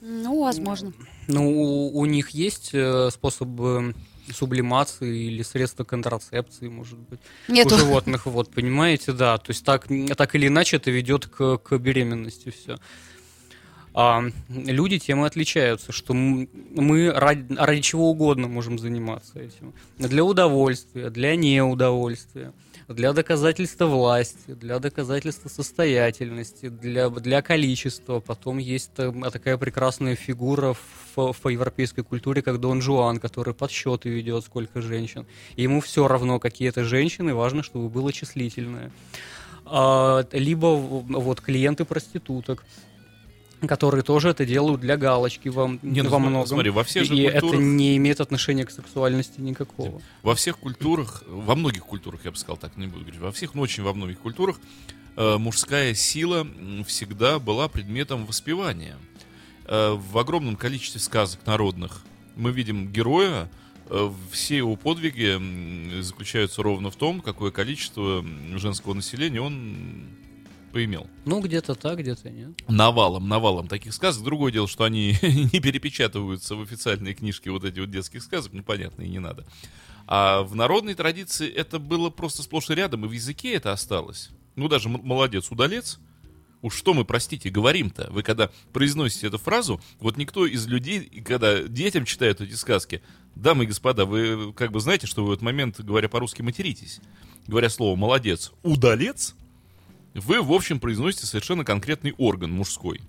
Ну, 0.00 0.42
возможно. 0.42 0.92
Ну, 1.26 1.50
у, 1.50 1.98
у 1.98 2.06
них 2.06 2.30
есть 2.30 2.70
э, 2.72 3.10
способы 3.10 3.94
сублимации 4.32 5.26
или 5.28 5.42
средства 5.42 5.84
контрацепции, 5.84 6.68
может 6.68 6.98
быть, 6.98 7.20
Нету. 7.48 7.76
у 7.76 7.78
животных, 7.78 8.26
вот, 8.26 8.50
понимаете, 8.50 9.12
да, 9.12 9.38
то 9.38 9.50
есть 9.50 9.64
так, 9.64 9.86
так 10.16 10.34
или 10.34 10.48
иначе 10.48 10.76
это 10.76 10.90
ведет 10.90 11.26
к, 11.26 11.58
к 11.58 11.78
беременности 11.78 12.50
все. 12.50 12.78
А 13.98 14.22
люди 14.50 14.98
тем 14.98 15.24
и 15.24 15.26
отличаются, 15.26 15.90
что 15.90 16.12
мы 16.12 17.10
ради, 17.12 17.54
ради 17.54 17.80
чего 17.80 18.10
угодно 18.10 18.46
можем 18.46 18.78
заниматься 18.78 19.40
этим. 19.40 19.72
Для 19.96 20.22
удовольствия, 20.22 21.08
для 21.08 21.34
неудовольствия, 21.34 22.52
для 22.88 23.14
доказательства 23.14 23.86
власти, 23.86 24.52
для 24.52 24.80
доказательства 24.80 25.48
состоятельности, 25.48 26.68
для, 26.68 27.08
для 27.08 27.40
количества. 27.40 28.20
Потом 28.20 28.58
есть 28.58 28.92
там 28.92 29.22
такая 29.30 29.56
прекрасная 29.56 30.14
фигура 30.14 30.74
в, 31.14 31.32
в 31.32 31.48
европейской 31.48 32.02
культуре, 32.02 32.42
как 32.42 32.60
Дон 32.60 32.82
Жуан, 32.82 33.18
который 33.18 33.54
подсчеты 33.54 34.10
ведет, 34.10 34.44
сколько 34.44 34.82
женщин. 34.82 35.24
Ему 35.56 35.80
все 35.80 36.06
равно, 36.06 36.38
какие 36.38 36.68
это 36.68 36.84
женщины, 36.84 37.34
важно, 37.34 37.62
чтобы 37.62 37.88
было 37.88 38.12
числительное. 38.12 38.92
А, 39.64 40.24
либо 40.32 40.66
вот 40.76 41.40
клиенты 41.40 41.84
проституток, 41.84 42.64
которые 43.66 44.02
тоже 44.02 44.30
это 44.30 44.44
делают 44.44 44.80
для 44.80 44.96
галочки 44.96 45.48
во, 45.48 45.78
Не, 45.82 46.02
ну 46.02 46.10
во 46.10 46.18
многом. 46.18 46.46
смотри, 46.46 46.70
во 46.70 46.84
всех 46.84 47.04
же 47.04 47.16
и 47.16 47.22
это 47.22 47.40
культурах- 47.40 47.60
не 47.62 47.96
имеет 47.96 48.20
отношения 48.20 48.64
к 48.64 48.70
сексуальности 48.70 49.40
никакого. 49.40 50.00
Во 50.22 50.34
всех 50.34 50.58
культурах, 50.58 51.22
во 51.26 51.54
многих 51.54 51.84
культурах, 51.84 52.24
я 52.24 52.30
бы 52.30 52.36
сказал 52.36 52.56
так, 52.56 52.76
не 52.76 52.86
буду 52.86 53.00
говорить, 53.00 53.20
во 53.20 53.32
всех, 53.32 53.54
но 53.54 53.62
очень 53.62 53.82
во 53.82 53.92
многих 53.94 54.18
культурах 54.20 54.60
э, 55.16 55.38
мужская 55.38 55.94
сила 55.94 56.46
всегда 56.86 57.38
была 57.38 57.68
предметом 57.68 58.26
воспевания. 58.26 58.96
Э, 59.66 59.92
в 59.94 60.18
огромном 60.18 60.56
количестве 60.56 61.00
сказок 61.00 61.46
народных 61.46 62.02
мы 62.36 62.50
видим 62.52 62.88
героя, 62.92 63.50
э, 63.88 64.10
все 64.30 64.58
его 64.58 64.76
подвиги 64.76 66.00
заключаются 66.02 66.62
ровно 66.62 66.90
в 66.90 66.96
том, 66.96 67.20
какое 67.22 67.50
количество 67.50 68.22
женского 68.56 68.92
населения 68.94 69.40
он 69.40 70.08
поимел. 70.76 71.06
Ну, 71.24 71.40
где-то 71.40 71.74
так, 71.74 72.00
где-то 72.00 72.28
нет. 72.28 72.50
навалом, 72.68 73.26
навалом 73.30 73.66
таких 73.66 73.94
сказок. 73.94 74.22
Другое 74.22 74.52
дело, 74.52 74.68
что 74.68 74.84
они 74.84 75.16
не 75.22 75.58
перепечатываются 75.58 76.54
в 76.54 76.60
официальные 76.60 77.14
книжки 77.14 77.48
вот 77.48 77.64
эти 77.64 77.80
вот 77.80 77.90
детских 77.90 78.22
сказок, 78.22 78.52
непонятно 78.52 79.00
и 79.00 79.08
не 79.08 79.18
надо. 79.18 79.46
А 80.06 80.42
в 80.42 80.54
народной 80.54 80.92
традиции 80.92 81.48
это 81.48 81.78
было 81.78 82.10
просто 82.10 82.42
сплошь 82.42 82.68
и 82.68 82.74
рядом, 82.74 83.06
и 83.06 83.08
в 83.08 83.12
языке 83.12 83.54
это 83.54 83.72
осталось. 83.72 84.28
Ну, 84.54 84.68
даже 84.68 84.90
молодец, 84.90 85.50
удалец. 85.50 85.98
Уж 86.60 86.74
что 86.74 86.92
мы, 86.92 87.06
простите, 87.06 87.48
говорим-то? 87.48 88.08
Вы 88.10 88.22
когда 88.22 88.50
произносите 88.74 89.28
эту 89.28 89.38
фразу, 89.38 89.80
вот 89.98 90.18
никто 90.18 90.44
из 90.44 90.66
людей, 90.66 91.08
когда 91.24 91.62
детям 91.62 92.04
читают 92.04 92.42
эти 92.42 92.52
сказки, 92.52 93.00
дамы 93.34 93.64
и 93.64 93.66
господа, 93.66 94.04
вы 94.04 94.52
как 94.52 94.72
бы 94.72 94.80
знаете, 94.80 95.06
что 95.06 95.22
вы 95.22 95.30
в 95.30 95.32
этот 95.32 95.42
момент, 95.42 95.80
говоря 95.80 96.10
по-русски, 96.10 96.42
материтесь. 96.42 97.00
Говоря 97.46 97.70
слово 97.70 97.96
«молодец», 97.96 98.52
«удалец», 98.62 99.34
вы, 100.16 100.42
в 100.42 100.52
общем, 100.52 100.80
произносите 100.80 101.26
совершенно 101.26 101.64
конкретный 101.64 102.14
орган 102.18 102.52
мужской. 102.52 103.00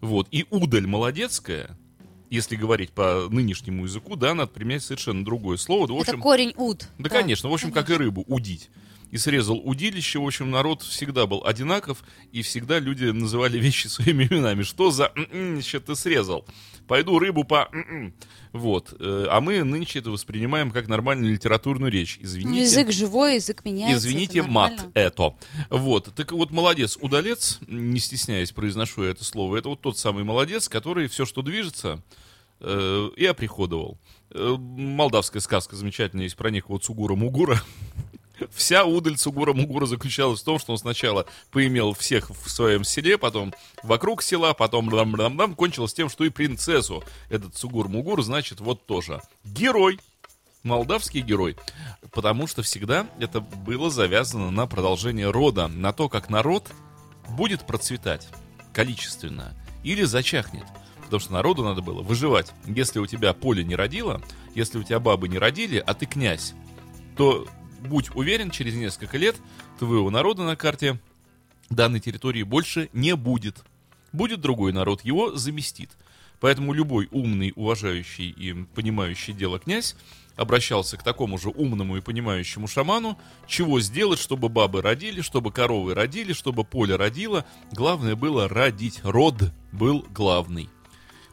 Вот. 0.00 0.28
И 0.30 0.46
удаль 0.50 0.86
молодецкая, 0.86 1.76
если 2.30 2.56
говорить 2.56 2.90
по 2.90 3.28
нынешнему 3.30 3.84
языку, 3.84 4.16
да, 4.16 4.34
надо 4.34 4.50
применять 4.50 4.82
совершенно 4.82 5.24
другое 5.24 5.56
слово. 5.56 5.86
Да, 5.88 5.94
в 5.94 6.00
Это 6.00 6.10
общем, 6.12 6.20
корень 6.22 6.52
уд. 6.56 6.88
да, 6.98 7.08
конечно, 7.08 7.48
в 7.48 7.54
общем, 7.54 7.72
как 7.72 7.90
и 7.90 7.94
рыбу, 7.94 8.24
удить. 8.26 8.70
И 9.14 9.16
срезал 9.16 9.60
удилище, 9.64 10.18
в 10.18 10.26
общем, 10.26 10.50
народ 10.50 10.82
всегда 10.82 11.28
был 11.28 11.44
одинаков, 11.46 12.02
и 12.32 12.42
всегда 12.42 12.80
люди 12.80 13.04
называли 13.04 13.58
вещи 13.60 13.86
своими 13.86 14.24
именами. 14.24 14.64
Что 14.64 14.90
за 14.90 15.12
«м-м, 15.14 15.62
ща 15.62 15.78
ты 15.78 15.94
срезал? 15.94 16.44
Пойду 16.88 17.20
рыбу 17.20 17.44
по... 17.44 17.68
м-м». 17.72 18.12
Вот. 18.52 18.92
Э, 18.98 19.26
А 19.30 19.40
мы 19.40 19.62
нынче 19.62 20.00
это 20.00 20.10
воспринимаем 20.10 20.72
как 20.72 20.88
нормальную 20.88 21.32
литературную 21.32 21.92
речь. 21.92 22.18
Ну, 22.20 22.26
Извините. 22.26 22.62
язык 22.62 22.90
живой, 22.90 23.36
язык 23.36 23.64
меняется. 23.64 23.98
Извините, 23.98 24.40
это 24.40 24.48
мат 24.48 24.84
это. 24.94 25.36
Вот. 25.70 26.12
Так 26.16 26.32
вот, 26.32 26.50
молодец, 26.50 26.98
удалец, 27.00 27.60
не 27.68 28.00
стесняясь, 28.00 28.50
произношу 28.50 29.04
я 29.04 29.10
это 29.10 29.22
слово, 29.24 29.58
это 29.58 29.68
вот 29.68 29.80
тот 29.80 29.96
самый 29.96 30.24
молодец, 30.24 30.68
который 30.68 31.06
все, 31.06 31.24
что 31.24 31.42
движется, 31.42 32.02
э, 32.58 33.10
и 33.16 33.24
оприходовал. 33.26 33.96
Э, 34.30 34.56
молдавская 34.58 35.40
сказка 35.40 35.76
замечательная 35.76 36.24
есть 36.24 36.36
про 36.36 36.50
некого 36.50 36.80
Цугура 36.80 37.14
Мугура. 37.14 37.62
Вся 38.52 38.84
удаль 38.84 39.16
Цугура 39.16 39.52
Мугура 39.52 39.86
заключалась 39.86 40.40
в 40.40 40.44
том, 40.44 40.58
что 40.58 40.72
он 40.72 40.78
сначала 40.78 41.26
поимел 41.50 41.92
всех 41.94 42.30
в 42.30 42.50
своем 42.50 42.84
селе, 42.84 43.16
потом 43.16 43.54
вокруг 43.82 44.22
села, 44.22 44.54
потом 44.54 44.90
дам 44.90 45.54
кончилось 45.54 45.94
тем, 45.94 46.08
что 46.08 46.24
и 46.24 46.30
принцессу 46.30 47.04
этот 47.30 47.54
Цугур 47.54 47.88
Мугур, 47.88 48.22
значит, 48.22 48.60
вот 48.60 48.86
тоже. 48.86 49.20
Герой, 49.44 50.00
молдавский 50.64 51.20
герой. 51.20 51.56
Потому 52.10 52.46
что 52.46 52.62
всегда 52.62 53.06
это 53.20 53.40
было 53.40 53.90
завязано 53.90 54.50
на 54.50 54.66
продолжение 54.66 55.30
рода, 55.30 55.68
на 55.68 55.92
то, 55.92 56.08
как 56.08 56.28
народ 56.28 56.70
будет 57.28 57.66
процветать 57.66 58.28
количественно 58.72 59.54
или 59.84 60.02
зачахнет. 60.02 60.64
Потому 61.04 61.20
что 61.20 61.32
народу 61.32 61.62
надо 61.62 61.82
было 61.82 62.02
выживать. 62.02 62.52
Если 62.66 62.98
у 62.98 63.06
тебя 63.06 63.32
поле 63.34 63.62
не 63.62 63.76
родило, 63.76 64.20
если 64.54 64.78
у 64.78 64.82
тебя 64.82 64.98
бабы 64.98 65.28
не 65.28 65.38
родили, 65.38 65.82
а 65.84 65.94
ты 65.94 66.06
князь, 66.06 66.54
то 67.16 67.46
будь 67.84 68.14
уверен, 68.14 68.50
через 68.50 68.74
несколько 68.74 69.18
лет 69.18 69.36
твоего 69.78 70.10
народа 70.10 70.42
на 70.42 70.56
карте 70.56 70.98
данной 71.70 72.00
территории 72.00 72.42
больше 72.42 72.88
не 72.92 73.14
будет. 73.16 73.64
Будет 74.12 74.40
другой 74.40 74.72
народ, 74.72 75.04
его 75.04 75.36
заместит. 75.36 75.90
Поэтому 76.40 76.72
любой 76.72 77.08
умный, 77.10 77.52
уважающий 77.56 78.28
и 78.30 78.52
понимающий 78.74 79.32
дело 79.32 79.58
князь 79.58 79.96
обращался 80.36 80.96
к 80.96 81.02
такому 81.02 81.38
же 81.38 81.48
умному 81.48 81.96
и 81.96 82.00
понимающему 82.00 82.66
шаману, 82.66 83.18
чего 83.46 83.80
сделать, 83.80 84.18
чтобы 84.18 84.48
бабы 84.48 84.82
родили, 84.82 85.20
чтобы 85.20 85.52
коровы 85.52 85.94
родили, 85.94 86.32
чтобы 86.32 86.64
поле 86.64 86.96
родило. 86.96 87.44
Главное 87.72 88.16
было 88.16 88.48
родить. 88.48 89.00
Род 89.04 89.52
был 89.72 90.04
главный. 90.10 90.68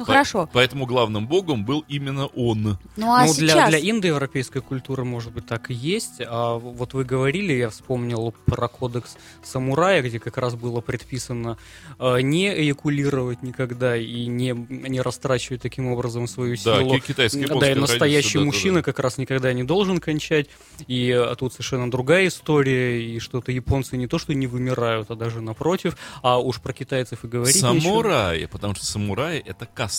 Ну 0.01 0.05
По- 0.05 0.13
хорошо. 0.13 0.49
Поэтому 0.51 0.87
главным 0.87 1.27
богом 1.27 1.63
был 1.63 1.85
именно 1.87 2.25
он. 2.25 2.79
Ну 2.97 3.13
а 3.13 3.25
ну, 3.25 3.33
для, 3.35 3.53
сейчас... 3.53 3.69
для 3.69 3.79
индоевропейской 3.79 4.59
культуры, 4.63 5.03
может 5.03 5.31
быть, 5.31 5.45
так 5.45 5.69
и 5.69 5.75
есть. 5.75 6.21
А 6.25 6.55
вот 6.55 6.95
вы 6.95 7.03
говорили, 7.03 7.53
я 7.53 7.69
вспомнил 7.69 8.33
про 8.47 8.67
кодекс 8.67 9.15
самурая, 9.43 10.01
где 10.01 10.19
как 10.19 10.37
раз 10.37 10.55
было 10.55 10.81
предписано 10.81 11.59
э, 11.99 12.21
не 12.21 12.47
эякулировать 12.51 13.43
никогда 13.43 13.95
и 13.95 14.25
не, 14.25 14.55
не 14.69 15.01
растрачивать 15.01 15.61
таким 15.61 15.87
образом 15.87 16.27
свою 16.27 16.55
Да, 16.65 16.79
силу. 16.79 16.95
ки- 16.95 17.05
китайская, 17.07 17.45
да, 17.47 17.71
и 17.71 17.75
настоящий 17.75 17.99
традиция, 17.99 18.33
да, 18.33 18.39
да, 18.39 18.45
мужчина 18.45 18.75
да. 18.77 18.83
как 18.83 18.99
раз 18.99 19.19
никогда 19.19 19.53
не 19.53 19.63
должен 19.63 19.99
кончать. 19.99 20.47
И 20.87 21.09
э, 21.09 21.35
тут 21.37 21.53
совершенно 21.53 21.91
другая 21.91 22.27
история, 22.27 23.03
и 23.03 23.19
что-то 23.19 23.51
японцы 23.51 23.97
не 23.97 24.07
то, 24.07 24.17
что 24.17 24.33
не 24.33 24.47
вымирают, 24.47 25.11
а 25.11 25.15
даже 25.15 25.41
напротив. 25.41 25.95
А 26.23 26.39
уж 26.39 26.59
про 26.59 26.73
китайцев 26.73 27.23
и 27.23 27.27
говорить. 27.27 27.55
Самураи, 27.55 28.45
потому 28.47 28.73
что 28.73 28.83
самураи 28.87 29.37
это 29.45 29.67
каста. 29.67 29.90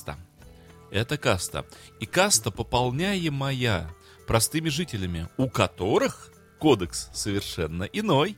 Это 0.90 1.16
каста. 1.16 1.64
И 2.00 2.06
каста 2.06 2.50
пополняемая 2.50 3.90
простыми 4.26 4.68
жителями, 4.68 5.28
у 5.36 5.48
которых 5.48 6.30
кодекс 6.58 7.08
совершенно 7.12 7.84
иной. 7.84 8.36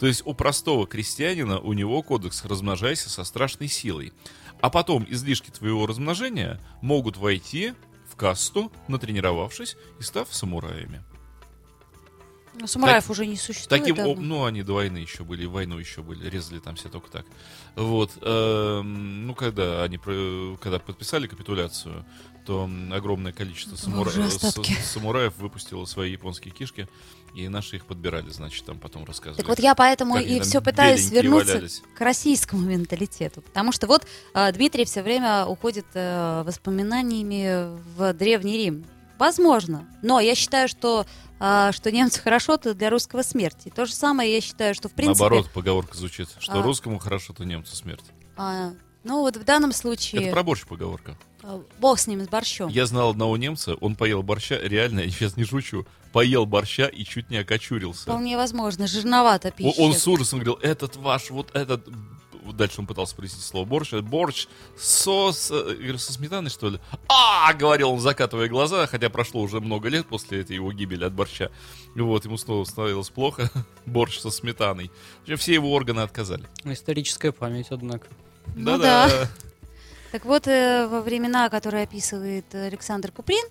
То 0.00 0.06
есть 0.06 0.22
у 0.24 0.34
простого 0.34 0.86
крестьянина 0.86 1.58
у 1.58 1.72
него 1.72 2.02
кодекс 2.02 2.44
«размножайся 2.44 3.10
со 3.10 3.24
страшной 3.24 3.68
силой». 3.68 4.12
А 4.60 4.70
потом 4.70 5.06
излишки 5.08 5.50
твоего 5.50 5.86
размножения 5.86 6.60
могут 6.80 7.16
войти 7.16 7.74
в 8.10 8.16
касту, 8.16 8.72
натренировавшись 8.88 9.76
и 10.00 10.02
став 10.02 10.34
самураями. 10.34 11.02
Ну, 12.60 12.66
самураев 12.66 13.10
уже 13.10 13.26
не 13.26 13.36
существует. 13.36 13.82
Таким, 13.82 13.96
давно. 13.96 14.14
ну, 14.14 14.44
они 14.44 14.62
до 14.62 14.74
войны 14.74 14.98
еще 14.98 15.24
были, 15.24 15.46
войну 15.46 15.78
еще 15.78 16.02
были, 16.02 16.28
резали 16.28 16.58
там 16.58 16.76
все 16.76 16.88
только 16.88 17.10
так. 17.10 17.26
Вот, 17.74 18.12
эм, 18.22 19.26
ну, 19.26 19.34
когда 19.34 19.82
они, 19.84 19.98
когда 19.98 20.78
подписали 20.78 21.26
капитуляцию, 21.26 22.04
то 22.46 22.70
огромное 22.92 23.32
количество 23.32 23.74
самура- 23.76 24.30
самураев 24.82 25.36
выпустило 25.36 25.84
свои 25.84 26.12
японские 26.12 26.54
кишки, 26.54 26.88
и 27.34 27.48
наши 27.48 27.76
их 27.76 27.84
подбирали, 27.84 28.30
значит, 28.30 28.64
там 28.64 28.78
потом 28.78 29.04
рассказывали. 29.04 29.36
Так 29.36 29.48
вот 29.48 29.58
я 29.58 29.74
поэтому 29.74 30.16
и 30.18 30.40
все 30.40 30.62
пытаюсь 30.62 31.10
вернуться 31.10 31.54
валялись. 31.54 31.82
к 31.94 32.00
российскому 32.00 32.62
менталитету. 32.62 33.42
Потому 33.42 33.72
что 33.72 33.86
вот 33.86 34.06
э, 34.32 34.52
Дмитрий 34.52 34.86
все 34.86 35.02
время 35.02 35.44
уходит 35.44 35.84
э, 35.92 36.42
воспоминаниями 36.46 37.78
в 37.96 38.14
Древний 38.14 38.56
Рим. 38.56 38.84
Возможно. 39.18 39.86
Но 40.02 40.20
я 40.20 40.34
считаю, 40.34 40.68
что, 40.68 41.02
э, 41.02 41.06
что 41.38 41.90
немцы 41.92 42.20
хорошо, 42.20 42.56
то 42.56 42.74
для 42.74 42.90
русского 42.90 43.22
смерти. 43.22 43.72
То 43.74 43.86
же 43.86 43.92
самое 43.94 44.32
я 44.34 44.40
считаю, 44.40 44.74
что 44.74 44.88
в 44.88 44.92
принципе... 44.92 45.20
Наоборот, 45.20 45.50
поговорка 45.52 45.96
звучит, 45.96 46.28
что 46.38 46.60
А. 46.60 46.62
русскому 46.62 46.98
хорошо, 46.98 47.32
то 47.32 47.44
немцу 47.44 47.76
смерть. 47.76 48.04
а, 48.36 48.72
ну 49.04 49.20
вот 49.20 49.36
в 49.36 49.44
данном 49.44 49.70
Это 49.70 49.78
случае 49.78 50.32
про 50.32 50.42
борщ 50.42 50.64
поговорка. 50.66 51.16
э, 51.44 51.60
бог 51.78 51.98
с 52.00 52.06
ним, 52.08 52.24
с 52.24 52.28
борщом. 52.28 52.68
Я 52.70 52.86
знал 52.86 53.10
одного 53.10 53.36
немца, 53.36 53.74
он 53.74 53.94
поел 53.94 54.22
борща, 54.22 54.58
реально, 54.60 55.00
я 55.04 55.10
сейчас 55.10 55.36
не 55.36 55.44
шучу, 55.44 55.86
поел 56.12 56.44
борща 56.46 56.86
и 56.86 57.04
чуть 57.04 57.30
не 57.30 57.36
окочурился. 57.36 58.02
Вполне 58.02 58.36
возможно, 58.36 58.86
жирновато 58.86 59.50
пища. 59.52 59.80
Он 59.80 59.92
с 59.92 60.08
ужасом 60.08 60.40
говорил, 60.40 60.58
этот 60.62 60.96
ваш, 60.96 61.30
вот 61.30 61.54
этот... 61.54 61.86
Дальше 62.52 62.80
он 62.80 62.86
пытался 62.86 63.14
произнести 63.16 63.44
слово 63.44 63.64
борщ. 63.64 63.92
Борщ 63.92 64.46
со, 64.76 65.32
с, 65.32 65.50
э, 65.50 65.98
со 65.98 66.12
сметаной, 66.12 66.50
что 66.50 66.70
ли? 66.70 66.80
А, 67.08 67.52
говорил 67.54 67.90
он, 67.90 68.00
закатывая 68.00 68.48
глаза, 68.48 68.86
хотя 68.86 69.10
прошло 69.10 69.42
уже 69.42 69.60
много 69.60 69.88
лет 69.88 70.06
после 70.06 70.40
этой 70.40 70.56
его 70.56 70.72
гибели 70.72 71.04
от 71.04 71.12
борща. 71.12 71.50
И 71.94 72.00
Вот, 72.00 72.24
ему 72.24 72.36
снова 72.36 72.64
становилось 72.64 73.10
плохо. 73.10 73.50
Борщ 73.86 74.18
со 74.18 74.30
сметаной. 74.30 74.90
В 75.20 75.22
общем, 75.22 75.36
все 75.36 75.54
его 75.54 75.72
органы 75.72 76.00
отказали. 76.00 76.44
Историческая 76.64 77.32
память, 77.32 77.68
однако. 77.70 78.06
Ну 78.54 78.78
Да-да. 78.78 79.28
Так 80.12 80.24
вот, 80.24 80.46
э, 80.46 80.86
во 80.86 81.00
времена, 81.00 81.48
которые 81.48 81.84
описывает 81.84 82.54
Александр 82.54 83.10
Куприн, 83.12 83.44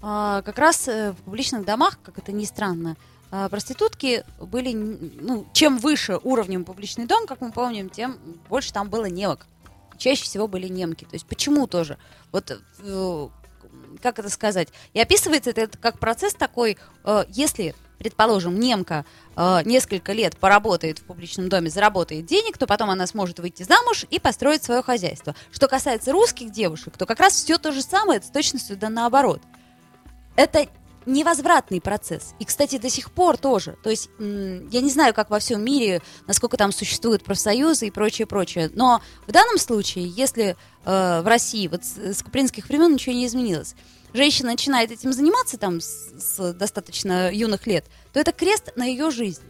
а, 0.00 0.42
как 0.42 0.58
раз 0.58 0.88
э, 0.88 1.12
в 1.12 1.16
публичных 1.16 1.64
домах, 1.64 1.98
как 2.02 2.18
это 2.18 2.32
ни 2.32 2.44
странно, 2.44 2.96
проститутки 3.30 4.24
были, 4.40 4.72
ну, 4.74 5.46
чем 5.52 5.78
выше 5.78 6.18
уровнем 6.22 6.64
публичный 6.64 7.06
дом, 7.06 7.26
как 7.26 7.40
мы 7.40 7.52
помним, 7.52 7.90
тем 7.90 8.18
больше 8.48 8.72
там 8.72 8.88
было 8.88 9.06
немок. 9.06 9.46
Чаще 9.98 10.22
всего 10.22 10.46
были 10.46 10.68
немки. 10.68 11.04
То 11.04 11.14
есть 11.14 11.26
почему 11.26 11.66
тоже? 11.66 11.98
Вот 12.32 12.50
э, 12.80 13.28
как 14.00 14.18
это 14.18 14.30
сказать? 14.30 14.68
И 14.92 15.00
описывается 15.00 15.50
это 15.50 15.76
как 15.78 15.98
процесс 15.98 16.34
такой, 16.34 16.78
э, 17.04 17.24
если, 17.28 17.74
предположим, 17.98 18.58
немка 18.58 19.04
э, 19.36 19.60
несколько 19.64 20.12
лет 20.12 20.36
поработает 20.36 20.98
в 21.00 21.04
публичном 21.04 21.48
доме, 21.48 21.70
заработает 21.70 22.26
денег, 22.26 22.58
то 22.58 22.66
потом 22.66 22.90
она 22.90 23.06
сможет 23.06 23.40
выйти 23.40 23.62
замуж 23.62 24.06
и 24.10 24.18
построить 24.18 24.62
свое 24.62 24.82
хозяйство. 24.82 25.34
Что 25.50 25.68
касается 25.68 26.12
русских 26.12 26.52
девушек, 26.52 26.96
то 26.96 27.06
как 27.06 27.20
раз 27.20 27.34
все 27.34 27.58
то 27.58 27.72
же 27.72 27.82
самое, 27.82 28.22
с 28.22 28.30
точностью 28.30 28.76
да 28.76 28.88
наоборот. 28.88 29.42
Это 30.36 30.68
невозвратный 31.08 31.80
процесс. 31.80 32.34
И, 32.38 32.44
кстати, 32.44 32.78
до 32.78 32.90
сих 32.90 33.10
пор 33.10 33.36
тоже. 33.36 33.76
То 33.82 33.90
есть, 33.90 34.10
я 34.18 34.80
не 34.80 34.90
знаю, 34.90 35.14
как 35.14 35.30
во 35.30 35.38
всем 35.38 35.64
мире, 35.64 36.02
насколько 36.26 36.56
там 36.56 36.70
существуют 36.70 37.24
профсоюзы 37.24 37.86
и 37.88 37.90
прочее, 37.90 38.26
прочее. 38.26 38.70
Но 38.74 39.00
в 39.26 39.32
данном 39.32 39.58
случае, 39.58 40.06
если 40.06 40.56
э, 40.84 41.20
в 41.22 41.26
России 41.26 41.66
вот 41.66 41.84
с, 41.84 42.18
с 42.18 42.22
купринских 42.22 42.68
времен 42.68 42.92
ничего 42.92 43.14
не 43.14 43.26
изменилось, 43.26 43.74
женщина 44.12 44.50
начинает 44.50 44.90
этим 44.90 45.12
заниматься 45.12 45.56
там 45.58 45.80
с, 45.80 46.12
с 46.18 46.52
достаточно 46.52 47.32
юных 47.32 47.66
лет, 47.66 47.86
то 48.12 48.20
это 48.20 48.32
крест 48.32 48.72
на 48.76 48.84
ее 48.84 49.10
жизнь. 49.10 49.42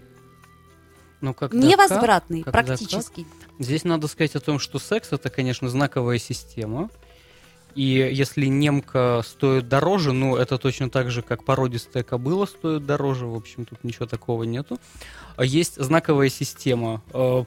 Ну, 1.21 1.35
когда 1.35 1.59
как? 1.61 1.69
Невозвратный, 1.69 2.43
Когда 2.43 2.63
практически. 2.63 3.27
Здесь 3.59 3.83
надо 3.83 4.07
сказать 4.07 4.37
о 4.37 4.41
том, 4.41 4.61
что 4.61 4.79
секс 4.79 5.09
это, 5.13 5.31
конечно, 5.31 5.69
знаковая 5.69 6.19
система. 6.19 6.91
И 7.75 8.11
если 8.13 8.47
немка 8.47 9.23
стоит 9.25 9.69
дороже, 9.69 10.13
ну, 10.13 10.37
это 10.37 10.59
точно 10.59 10.91
так 10.91 11.11
же, 11.11 11.23
как 11.23 11.45
породистая 11.45 12.03
кобыла 12.03 12.47
стоит 12.47 12.87
дороже. 12.87 13.27
В 13.27 13.35
общем, 13.35 13.65
тут 13.65 13.85
ничего 13.85 14.07
такого 14.07 14.43
нету. 14.45 14.79
А 15.37 15.45
Есть 15.45 15.77
знаковая 15.83 16.29
система, 16.29 17.03
э, 17.13 17.45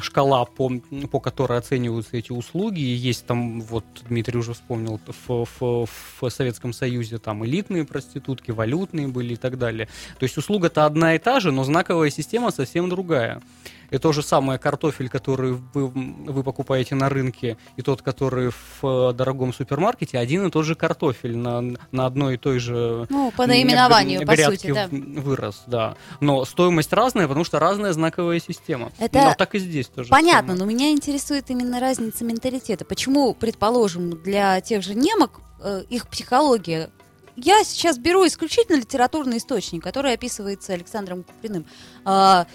шкала, 0.00 0.44
по, 0.44 0.70
по 1.10 1.20
которой 1.20 1.58
оцениваются 1.58 2.16
эти 2.16 2.32
услуги. 2.32 2.80
Есть 2.80 3.26
там, 3.26 3.60
вот 3.60 3.84
Дмитрий 4.08 4.38
уже 4.38 4.54
вспомнил, 4.54 5.00
в, 5.28 5.46
в- 5.60 5.86
в 6.20 6.30
Советском 6.30 6.72
Союзе 6.72 7.18
там 7.18 7.44
элитные 7.44 7.84
проститутки, 7.84 8.50
валютные 8.50 9.08
были 9.08 9.34
и 9.34 9.36
так 9.36 9.58
далее. 9.58 9.88
То 10.18 10.24
есть 10.24 10.36
услуга-то 10.36 10.84
одна 10.84 11.14
и 11.14 11.18
та 11.18 11.38
же, 11.40 11.52
но 11.52 11.62
знаковая 11.64 12.10
система 12.10 12.50
совсем 12.50 12.88
другая. 12.88 13.40
И 13.92 13.98
то 13.98 14.12
же 14.12 14.22
самое 14.22 14.58
картофель, 14.58 15.10
который 15.10 15.52
вы, 15.52 15.88
вы 15.88 16.42
покупаете 16.42 16.94
на 16.94 17.10
рынке, 17.10 17.58
и 17.76 17.82
тот, 17.82 18.00
который 18.00 18.50
в 18.50 18.82
э, 18.82 19.12
дорогом 19.12 19.52
супермаркете, 19.52 20.18
один 20.18 20.46
и 20.46 20.50
тот 20.50 20.64
же 20.64 20.74
картофель 20.74 21.36
на, 21.36 21.60
на 21.90 22.06
одной 22.06 22.34
и 22.34 22.36
той 22.38 22.58
же 22.58 23.06
Ну, 23.10 23.30
по 23.36 23.46
наименованию, 23.46 24.26
по 24.26 24.34
сути, 24.34 24.72
да. 24.72 24.88
вырос, 24.90 25.64
да. 25.66 25.96
Но 26.20 26.46
стоимость 26.46 26.90
разная, 26.94 27.28
потому 27.28 27.44
что 27.44 27.58
разная 27.58 27.92
знаковая 27.92 28.40
система. 28.40 28.90
Это 28.98 29.18
Но 29.24 29.34
так 29.36 29.54
и 29.54 29.58
здесь 29.58 29.88
тоже. 29.88 30.08
Понятно, 30.08 30.54
но 30.54 30.64
меня 30.64 30.90
интересует 30.90 31.50
именно 31.50 31.78
разница 31.78 32.24
менталитета. 32.24 32.86
Почему, 32.86 33.34
предположим, 33.34 34.22
для 34.22 34.58
тех 34.62 34.82
же 34.82 34.94
немок 34.94 35.40
э, 35.62 35.82
их 35.90 36.08
психология... 36.08 36.90
Я 37.36 37.64
сейчас 37.64 37.98
беру 37.98 38.26
исключительно 38.26 38.76
литературный 38.76 39.38
источник, 39.38 39.82
который 39.82 40.12
описывается 40.12 40.74
Александром 40.74 41.22
Куприным. 41.22 41.66
А, 42.04 42.46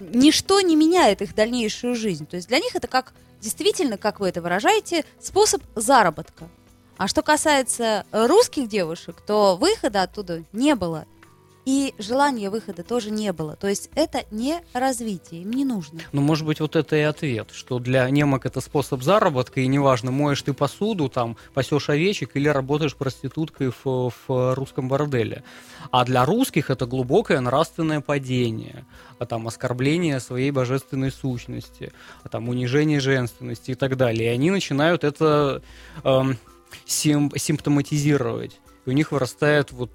ничто 0.00 0.60
не 0.60 0.74
меняет 0.74 1.22
их 1.22 1.34
дальнейшую 1.34 1.94
жизнь. 1.94 2.26
То 2.26 2.36
есть 2.36 2.48
для 2.48 2.58
них 2.58 2.74
это 2.74 2.88
как, 2.88 3.12
действительно, 3.40 3.96
как 3.96 4.20
вы 4.20 4.28
это 4.28 4.42
выражаете, 4.42 5.04
способ 5.20 5.62
заработка. 5.76 6.48
А 6.96 7.08
что 7.08 7.22
касается 7.22 8.06
русских 8.12 8.68
девушек, 8.68 9.20
то 9.26 9.56
выхода 9.56 10.02
оттуда 10.02 10.44
не 10.52 10.74
было. 10.74 11.06
И 11.64 11.94
желания 11.98 12.50
выхода 12.50 12.82
тоже 12.82 13.10
не 13.10 13.32
было. 13.32 13.56
То 13.56 13.68
есть 13.68 13.90
это 13.94 14.24
не 14.30 14.60
развитие, 14.74 15.42
им 15.42 15.52
не 15.52 15.64
нужно. 15.64 16.00
Ну, 16.12 16.20
может 16.20 16.44
быть, 16.46 16.60
вот 16.60 16.76
это 16.76 16.96
и 16.96 17.00
ответ, 17.00 17.50
что 17.52 17.78
для 17.78 18.08
немок 18.10 18.44
это 18.44 18.60
способ 18.60 19.02
заработка, 19.02 19.60
и 19.60 19.66
неважно, 19.66 20.10
моешь 20.10 20.42
ты 20.42 20.52
посуду, 20.52 21.08
там, 21.08 21.36
пасешь 21.54 21.88
овечек 21.88 22.36
или 22.36 22.48
работаешь 22.48 22.94
проституткой 22.94 23.70
в, 23.70 24.12
в 24.28 24.54
русском 24.54 24.88
борделе. 24.88 25.42
А 25.90 26.04
для 26.04 26.24
русских 26.24 26.70
это 26.70 26.86
глубокое 26.86 27.40
нравственное 27.40 28.00
падение, 28.00 28.84
а 29.18 29.26
там 29.26 29.46
оскорбление 29.46 30.20
своей 30.20 30.50
божественной 30.50 31.10
сущности, 31.10 31.92
а 32.22 32.28
там 32.28 32.48
унижение 32.48 33.00
женственности 33.00 33.70
и 33.70 33.74
так 33.74 33.96
далее. 33.96 34.30
И 34.30 34.34
они 34.34 34.50
начинают 34.50 35.04
это 35.04 35.62
эм, 36.02 36.38
сим- 36.86 37.32
симптоматизировать. 37.36 38.60
И 38.86 38.90
у 38.90 38.92
них 38.92 39.12
вырастает 39.12 39.72
вот 39.72 39.90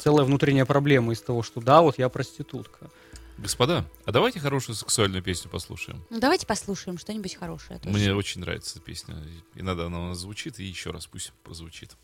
целая 0.00 0.24
внутренняя 0.24 0.64
проблема 0.64 1.12
из 1.12 1.20
того, 1.20 1.42
что 1.42 1.60
да, 1.60 1.82
вот 1.82 1.98
я 1.98 2.08
проститутка. 2.08 2.90
Господа, 3.38 3.86
а 4.04 4.12
давайте 4.12 4.38
хорошую 4.38 4.76
сексуальную 4.76 5.22
песню 5.22 5.50
послушаем. 5.50 6.04
Ну, 6.10 6.20
давайте 6.20 6.46
послушаем 6.46 6.98
что-нибудь 6.98 7.36
хорошее. 7.36 7.80
тоже. 7.80 7.96
Мне 7.96 8.14
очень 8.14 8.42
нравится 8.42 8.76
эта 8.76 8.84
песня. 8.84 9.16
Иногда 9.54 9.86
она 9.86 9.98
у 10.00 10.08
нас 10.08 10.18
звучит, 10.18 10.60
и 10.60 10.64
еще 10.64 10.90
раз 10.90 11.06
пусть 11.06 11.32
прозвучит. 11.42 11.96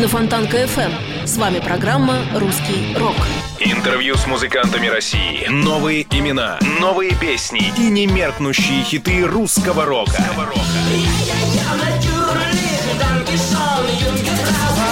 На 0.00 0.08
Фонтанка 0.08 0.62
FM. 0.62 1.26
С 1.26 1.36
вами 1.36 1.58
программа 1.58 2.20
«Русский 2.34 2.96
рок». 2.98 3.16
Интервью 3.58 4.16
с 4.16 4.26
музыкантами 4.26 4.86
России. 4.86 5.46
Новые 5.50 6.06
имена, 6.10 6.58
новые 6.80 7.14
песни 7.14 7.70
и 7.76 7.90
немеркнущие 7.90 8.82
хиты 8.82 9.26
русского 9.26 9.84
рока. 9.84 10.24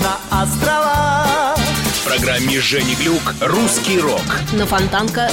на 0.00 0.42
островах 0.42 1.56
В 1.56 2.04
программе 2.04 2.60
Жени 2.60 2.94
Глюк 2.94 3.34
«Русский 3.40 3.98
рок». 3.98 4.22
На 4.52 4.66
Фонтанка 4.66 5.28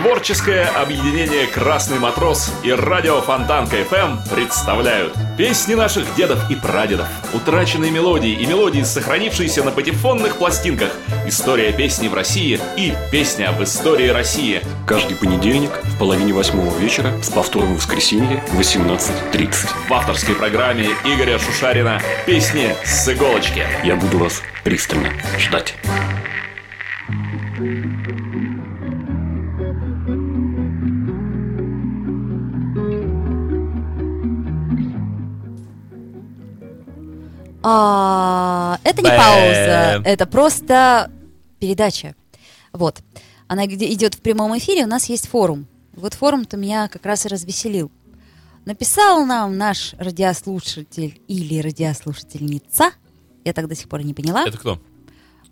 Творческое 0.00 0.66
объединение 0.66 1.48
«Красный 1.48 1.98
матрос» 1.98 2.52
и 2.62 2.70
радио 2.70 3.20
Фонтанка 3.20 3.78
ФМ 3.84 4.32
представляют 4.32 5.12
песни 5.36 5.74
наших 5.74 6.14
дедов 6.14 6.48
и 6.48 6.54
прадедов, 6.54 7.08
утраченные 7.34 7.90
мелодии 7.90 8.30
и 8.30 8.46
мелодии, 8.46 8.82
сохранившиеся 8.82 9.64
на 9.64 9.72
патефонных 9.72 10.36
пластинках, 10.36 10.92
история 11.26 11.72
песни 11.72 12.06
в 12.06 12.14
России 12.14 12.60
и 12.76 12.94
песня 13.10 13.48
об 13.48 13.60
истории 13.60 14.06
России. 14.06 14.62
Каждый 14.86 15.16
понедельник 15.16 15.72
в 15.82 15.98
половине 15.98 16.32
восьмого 16.32 16.78
вечера 16.78 17.12
с 17.20 17.28
повтором 17.28 17.74
в 17.74 17.78
воскресенье 17.78 18.44
в 18.52 18.60
18.30. 18.60 19.68
В 19.88 19.92
авторской 19.92 20.36
программе 20.36 20.90
Игоря 21.04 21.40
Шушарина 21.40 22.00
«Песни 22.24 22.72
с 22.84 23.08
иголочки». 23.08 23.66
Я 23.82 23.96
буду 23.96 24.18
вас 24.18 24.42
пристально 24.62 25.10
ждать. 25.38 25.74
А, 37.70 38.80
это 38.82 39.02
не 39.02 39.08
пауза, 39.08 40.02
это 40.08 40.26
просто 40.26 41.10
передача. 41.58 42.14
Вот. 42.72 43.02
Она 43.46 43.66
идет 43.66 44.14
в 44.14 44.20
прямом 44.20 44.56
эфире, 44.56 44.84
у 44.84 44.88
нас 44.88 45.06
есть 45.06 45.28
форум. 45.28 45.66
Вот 45.94 46.14
форум-то 46.14 46.56
меня 46.56 46.88
как 46.88 47.04
раз 47.04 47.26
и 47.26 47.28
развеселил. 47.28 47.90
Написал 48.64 49.24
нам 49.24 49.56
наш 49.56 49.94
радиослушатель 49.98 51.20
или 51.28 51.60
радиослушательница, 51.60 52.92
я 53.44 53.52
так 53.52 53.68
до 53.68 53.74
сих 53.74 53.88
пор 53.88 54.02
не 54.02 54.14
поняла, 54.14 54.44
Это 54.46 54.58
кто? 54.58 54.80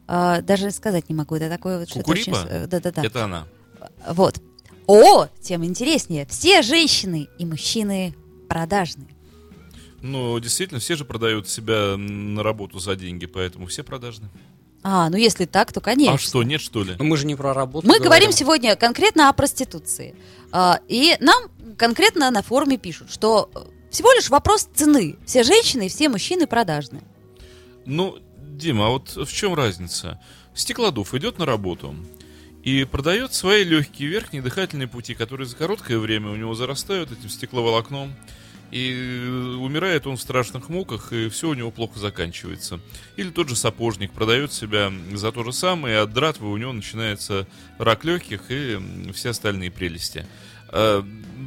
А, 0.07 0.41
даже 0.41 0.71
сказать 0.71 1.09
не 1.09 1.14
могу, 1.14 1.35
это 1.35 1.51
такое 1.51 1.81
вот 1.81 1.89
что-то 1.89 2.11
очень 2.11 2.33
Да-да-да. 2.33 3.03
Это 3.03 3.25
она. 3.25 3.47
Вот. 4.09 4.41
О, 4.87 5.27
тем 5.41 5.64
интереснее. 5.64 6.27
Все 6.27 6.62
женщины 6.62 7.29
и 7.39 7.45
мужчины 7.45 8.14
продажные. 8.49 9.16
Ну, 10.07 10.39
действительно, 10.39 10.79
все 10.79 10.95
же 10.95 11.05
продают 11.05 11.49
себя 11.49 11.97
на 11.97 12.43
работу 12.43 12.79
за 12.79 12.95
деньги, 12.95 13.27
поэтому 13.27 13.67
все 13.67 13.83
продажны. 13.83 14.29
А, 14.83 15.11
ну 15.11 15.17
если 15.17 15.47
так, 15.47 15.73
то 15.73 15.81
конечно. 15.81 16.15
А 16.15 16.19
что, 16.19 16.45
нет 16.45 16.61
что 16.61 16.85
ли? 16.85 16.95
Но 16.97 17.05
мы 17.05 17.17
же 17.17 17.27
не 17.27 17.35
про 17.35 17.53
работу 17.53 17.87
Мы 17.89 17.99
говорим 17.99 18.31
сегодня 18.31 18.77
конкретно 18.77 19.29
о 19.29 19.33
проституции. 19.33 20.15
А, 20.53 20.79
И 20.87 21.17
нам 21.19 21.51
конкретно 21.77 22.31
на 22.31 22.43
форуме 22.43 22.79
пишут, 22.79 23.11
что 23.11 23.51
всего 23.91 24.13
лишь 24.13 24.31
вопрос 24.31 24.69
цены. 24.75 25.17
Все 25.27 25.43
женщины 25.43 25.87
и 25.87 25.89
все 25.89 26.09
мужчины 26.09 26.47
продажные. 26.47 27.03
Ну, 27.85 28.19
Дима, 28.39 28.87
а 28.87 28.91
вот 28.91 29.17
в 29.17 29.33
чем 29.33 29.55
разница? 29.55 30.21
Стеклодув 30.55 31.15
идет 31.15 31.39
на 31.39 31.47
работу 31.47 31.95
и 32.63 32.85
продает 32.85 33.35
свои 33.35 33.65
легкие 33.65 34.09
верхние 34.09 34.43
дыхательные 34.43 34.87
пути, 34.87 35.15
которые 35.15 35.49
за 35.49 35.57
короткое 35.57 35.99
время 35.99 36.31
у 36.31 36.37
него 36.37 36.55
зарастают 36.55 37.11
этим 37.11 37.29
стекловолокном. 37.29 38.15
И 38.71 38.93
э, 38.93 39.57
умирает 39.57 40.07
он 40.07 40.17
в 40.17 40.21
страшных 40.21 40.69
муках, 40.69 41.12
и 41.12 41.29
все 41.29 41.49
у 41.49 41.55
него 41.55 41.71
плохо 41.71 41.99
заканчивается. 41.99 42.81
Или 43.17 43.31
тот 43.31 43.49
же 43.49 43.57
сапожник 43.57 44.12
продает 44.12 44.53
себя 44.53 44.93
за 45.12 45.33
то 45.33 45.45
же 45.45 45.53
самое, 45.53 45.95
и 45.95 45.99
от 45.99 46.12
дратвы 46.12 46.51
у 46.51 46.57
него 46.57 46.73
начинается 46.73 47.47
рак 47.79 48.05
легких 48.05 48.43
и 48.51 48.79
все 49.14 49.31
остальные 49.31 49.71
прелести. 49.71 50.27
Э, 50.77 51.03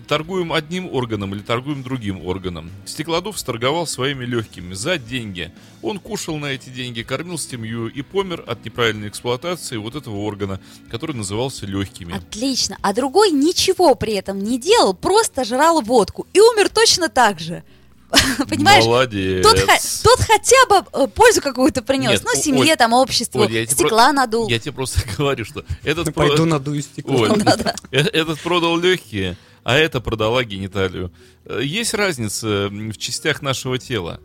Торгуем 0.07 0.53
одним 0.53 0.91
органом 0.91 1.35
или 1.35 1.41
торгуем 1.41 1.83
другим 1.83 2.25
органом. 2.25 2.71
Стеклодув 2.85 3.37
сторговал 3.37 3.85
своими 3.85 4.25
легкими 4.25 4.73
за 4.73 4.97
деньги. 4.97 5.51
Он 5.83 5.99
кушал 5.99 6.37
на 6.37 6.47
эти 6.47 6.69
деньги, 6.69 7.03
кормил 7.03 7.37
семью 7.37 7.87
и 7.87 8.01
помер 8.01 8.43
от 8.47 8.65
неправильной 8.65 9.09
эксплуатации 9.09 9.77
вот 9.77 9.93
этого 9.93 10.17
органа, 10.17 10.59
который 10.89 11.15
назывался 11.15 11.67
легкими. 11.67 12.15
Отлично. 12.15 12.77
А 12.81 12.91
другой 12.93 13.29
ничего 13.29 13.93
при 13.93 14.13
этом 14.13 14.39
не 14.39 14.57
делал, 14.59 14.95
просто 14.95 15.43
жрал 15.43 15.81
водку 15.81 16.25
и 16.33 16.39
умер 16.39 16.69
точно 16.69 17.07
так 17.07 17.39
же. 17.39 17.63
Понимаешь? 18.49 18.83
Молодец. 18.85 19.43
Тот, 19.43 19.57
тот 20.03 20.19
хотя 20.25 20.65
бы 20.67 20.85
э, 20.93 21.07
пользу 21.07 21.41
какую-то 21.41 21.81
принес. 21.81 22.09
Нет, 22.11 22.21
ну, 22.23 22.41
семье, 22.41 22.71
Оль, 22.71 22.77
там, 22.77 22.93
обществу, 22.93 23.41
Оль, 23.41 23.67
стекла 23.67 24.07
про- 24.07 24.13
надул. 24.13 24.47
Я 24.49 24.59
тебе 24.59 24.71
просто 24.71 25.01
говорю, 25.17 25.45
что 25.45 25.63
этот... 25.83 26.13
Пойду 26.13 26.37
про- 26.37 26.45
надую 26.45 26.81
стекло. 26.81 27.21
Оль, 27.21 27.31
э- 27.91 27.97
этот 27.99 28.39
продал 28.39 28.77
легкие, 28.77 29.37
а 29.63 29.77
это 29.77 30.01
продала 30.01 30.43
гениталию. 30.43 31.11
Э, 31.45 31.61
Есть 31.63 31.93
разница 31.93 32.69
в 32.69 32.97
частях 32.97 33.41
нашего 33.41 33.77
тела. 33.77 34.19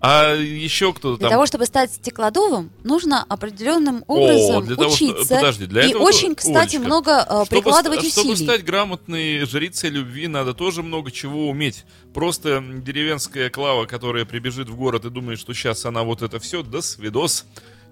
А 0.00 0.32
еще 0.34 0.92
кто-то 0.92 1.18
Для 1.18 1.28
там... 1.28 1.34
того, 1.34 1.46
чтобы 1.46 1.66
стать 1.66 1.92
стеклодувом, 1.92 2.70
нужно 2.84 3.24
определенным 3.28 4.04
образом 4.06 4.64
для 4.64 4.76
того, 4.76 4.90
что- 4.90 5.04
учиться. 5.06 5.34
подожди, 5.34 5.66
для 5.66 5.82
и 5.86 5.88
этого, 5.90 6.02
очень, 6.02 6.36
кстати, 6.36 6.76
Олечка, 6.76 6.78
много 6.86 7.10
э, 7.10 7.24
Чтобы 7.24 7.46
прикладывать 7.48 8.12
Чтобы 8.12 8.30
усилий. 8.32 8.46
стать 8.46 8.64
грамотной 8.64 9.44
жрицей 9.44 9.90
любви, 9.90 10.28
надо 10.28 10.54
тоже 10.54 10.84
много 10.84 11.10
чего 11.10 11.48
уметь. 11.48 11.84
Просто 12.14 12.62
деревенская 12.62 13.50
Клава, 13.50 13.86
которая 13.86 14.24
прибежит 14.24 14.68
в 14.68 14.76
город 14.76 15.04
и 15.04 15.10
думает, 15.10 15.40
что 15.40 15.52
сейчас 15.52 15.84
она 15.84 16.04
вот 16.04 16.22
это 16.22 16.38
все, 16.38 16.62
да 16.62 16.80
свидос. 16.80 17.44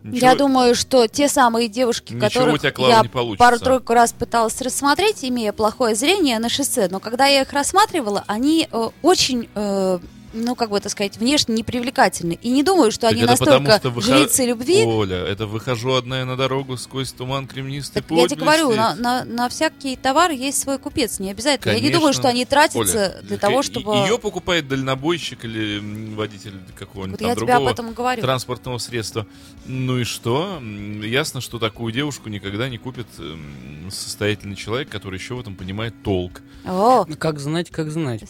Ничего- 0.04 0.26
Я 0.30 0.34
думаю, 0.36 0.76
что 0.76 1.08
те 1.08 1.28
самые 1.28 1.66
девушки, 1.68 2.12
Ничего 2.12 2.26
у 2.26 2.30
которых 2.30 2.60
тебя, 2.60 2.70
Клава, 2.70 3.02
я 3.04 3.36
пару-тройку 3.36 3.92
раз 3.94 4.12
пыталась 4.12 4.60
рассмотреть, 4.60 5.24
имея 5.24 5.50
плохое 5.52 5.96
зрение 5.96 6.38
на 6.38 6.48
шоссе, 6.48 6.86
но 6.88 7.00
когда 7.00 7.26
я 7.26 7.42
их 7.42 7.52
рассматривала, 7.52 8.22
они 8.28 8.68
э, 8.70 8.88
очень, 9.02 9.48
э, 9.56 9.98
ну, 10.36 10.54
как 10.54 10.70
бы 10.70 10.76
это 10.78 10.88
сказать, 10.88 11.16
внешне 11.16 11.54
непривлекательны. 11.56 12.38
И 12.42 12.50
не 12.50 12.62
думаю, 12.62 12.92
что 12.92 13.02
Так 13.02 13.12
они 13.12 13.22
это 13.22 13.36
потому, 13.36 13.60
настолько 13.66 13.78
что 13.80 13.90
выход- 13.90 14.18
жрицы 14.18 14.44
любви. 14.46 14.84
Оля, 14.84 15.16
это 15.24 15.46
выхожу 15.46 15.94
одна 15.94 16.18
я 16.20 16.24
на 16.24 16.36
дорогу 16.36 16.76
сквозь 16.76 17.12
туман 17.12 17.46
кремнистый 17.46 18.02
Так 18.02 18.10
я 18.10 18.28
тебе 18.28 18.42
говорю, 18.42 18.74
на, 18.74 18.94
на, 18.94 19.24
на 19.24 19.48
всякий 19.48 19.96
товар 19.96 20.30
есть 20.30 20.60
свой 20.60 20.78
купец, 20.78 21.18
не 21.18 21.30
обязательно. 21.30 21.70
я 21.72 21.76
не 21.76 21.80
Конечно. 21.82 21.98
думаю, 22.00 22.12
что 22.14 22.28
они 22.28 22.44
тратятся 22.44 22.78
Оля, 22.78 23.22
для 23.22 23.38
того, 23.38 23.62
чтобы... 23.62 23.96
Ее 23.96 24.18
покупает 24.18 24.68
дальнобойщик 24.68 25.44
или 25.44 26.14
водитель 26.14 26.54
какого-нибудь 26.78 27.20
Вот 27.20 27.26
там 27.28 27.36
другого 27.36 27.58
об 27.68 27.72
этом 27.72 27.90
и 27.90 27.94
говорю. 27.94 28.22
транспортного 28.22 28.78
средства. 28.78 29.26
Ну 29.66 29.98
и 29.98 30.04
что? 30.04 30.60
Ясно, 31.02 31.40
что 31.40 31.58
такую 31.58 31.92
девушку 31.92 32.28
никогда 32.28 32.68
не 32.68 32.78
купит 32.78 33.06
м, 33.18 33.90
состоятельный 33.90 34.56
человек, 34.56 34.88
который 34.88 35.18
еще 35.18 35.34
в 35.34 35.40
этом 35.40 35.56
понимает 35.56 35.94
толк. 36.02 36.42
О, 36.64 37.04
Как 37.18 37.38
знать, 37.38 37.70
как 37.70 37.90
знать. 37.90 38.22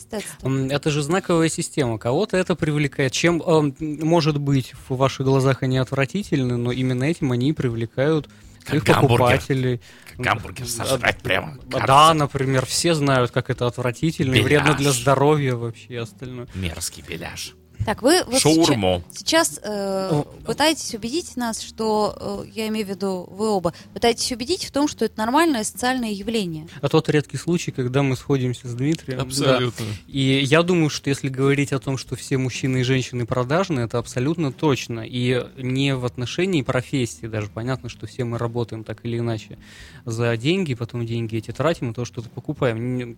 Это 0.42 0.90
же 0.90 1.02
знаковая 1.02 1.48
система. 1.48 1.95
Кого-то 1.98 2.36
это 2.36 2.54
привлекает. 2.54 3.12
Чем, 3.12 3.42
эм, 3.42 3.74
может 3.80 4.38
быть, 4.38 4.74
в 4.88 4.96
ваших 4.96 5.26
глазах 5.26 5.62
они 5.62 5.78
отвратительны, 5.78 6.56
но 6.56 6.72
именно 6.72 7.04
этим 7.04 7.32
они 7.32 7.52
привлекают 7.52 8.28
гамбургер. 8.68 9.00
покупателей. 9.00 9.80
гамбургер 10.18 10.66
сожрать 10.66 11.18
прямо. 11.22 11.58
Да, 11.66 12.14
например, 12.14 12.66
все 12.66 12.94
знают, 12.94 13.30
как 13.30 13.50
это 13.50 13.66
отвратительно 13.66 14.34
и 14.34 14.42
вредно 14.42 14.74
для 14.74 14.92
здоровья 14.92 15.54
вообще 15.54 15.86
и 15.88 15.96
остальное. 15.96 16.48
Мерзкий 16.54 17.04
беляш. 17.06 17.54
Так, 17.86 18.02
вы 18.02 18.24
вот 18.26 18.40
Шаурму. 18.40 19.02
сейчас, 19.12 19.48
сейчас, 19.54 19.60
э, 19.62 20.22
пытаетесь 20.44 20.92
убедить 20.94 21.36
нас, 21.36 21.60
что, 21.62 22.44
э, 22.44 22.50
я 22.52 22.66
имею 22.68 22.84
в 22.84 22.90
виду, 22.90 23.28
вы 23.30 23.48
оба, 23.48 23.72
пытаетесь 23.94 24.30
убедить 24.32 24.64
в 24.64 24.72
том, 24.72 24.88
что 24.88 25.04
это 25.04 25.16
нормальное 25.18 25.62
социальное 25.62 26.10
явление. 26.10 26.66
А 26.80 26.88
тот 26.88 27.08
редкий 27.08 27.36
случай, 27.36 27.70
когда 27.70 28.02
мы 28.02 28.16
сходимся 28.16 28.66
с 28.68 28.74
Дмитрием. 28.74 29.18
да. 29.20 29.24
Абсолютно. 29.24 29.84
И 30.08 30.20
я 30.44 30.62
думаю, 30.64 30.90
что 30.90 31.08
если 31.10 31.28
говорить 31.28 31.72
о 31.72 31.78
том, 31.78 31.96
что 31.96 32.16
все 32.16 32.38
мужчины 32.38 32.78
и 32.78 32.82
женщины 32.82 33.24
продажны, 33.24 33.80
это 33.80 33.98
абсолютно 33.98 34.52
точно. 34.52 35.00
И 35.06 35.46
не 35.56 35.94
в 35.94 36.04
отношении 36.04 36.62
профессии 36.62 37.26
даже. 37.26 37.48
Понятно, 37.48 37.88
что 37.88 38.06
все 38.08 38.24
мы 38.24 38.38
работаем 38.38 38.82
так 38.82 39.04
или 39.04 39.18
иначе 39.18 39.58
за 40.04 40.36
деньги, 40.36 40.74
потом 40.74 41.06
деньги 41.06 41.36
эти 41.36 41.52
тратим 41.52 41.92
и 41.92 41.94
то 41.94 42.04
что-то 42.04 42.28
покупаем. 42.30 42.96
Не- 42.96 43.16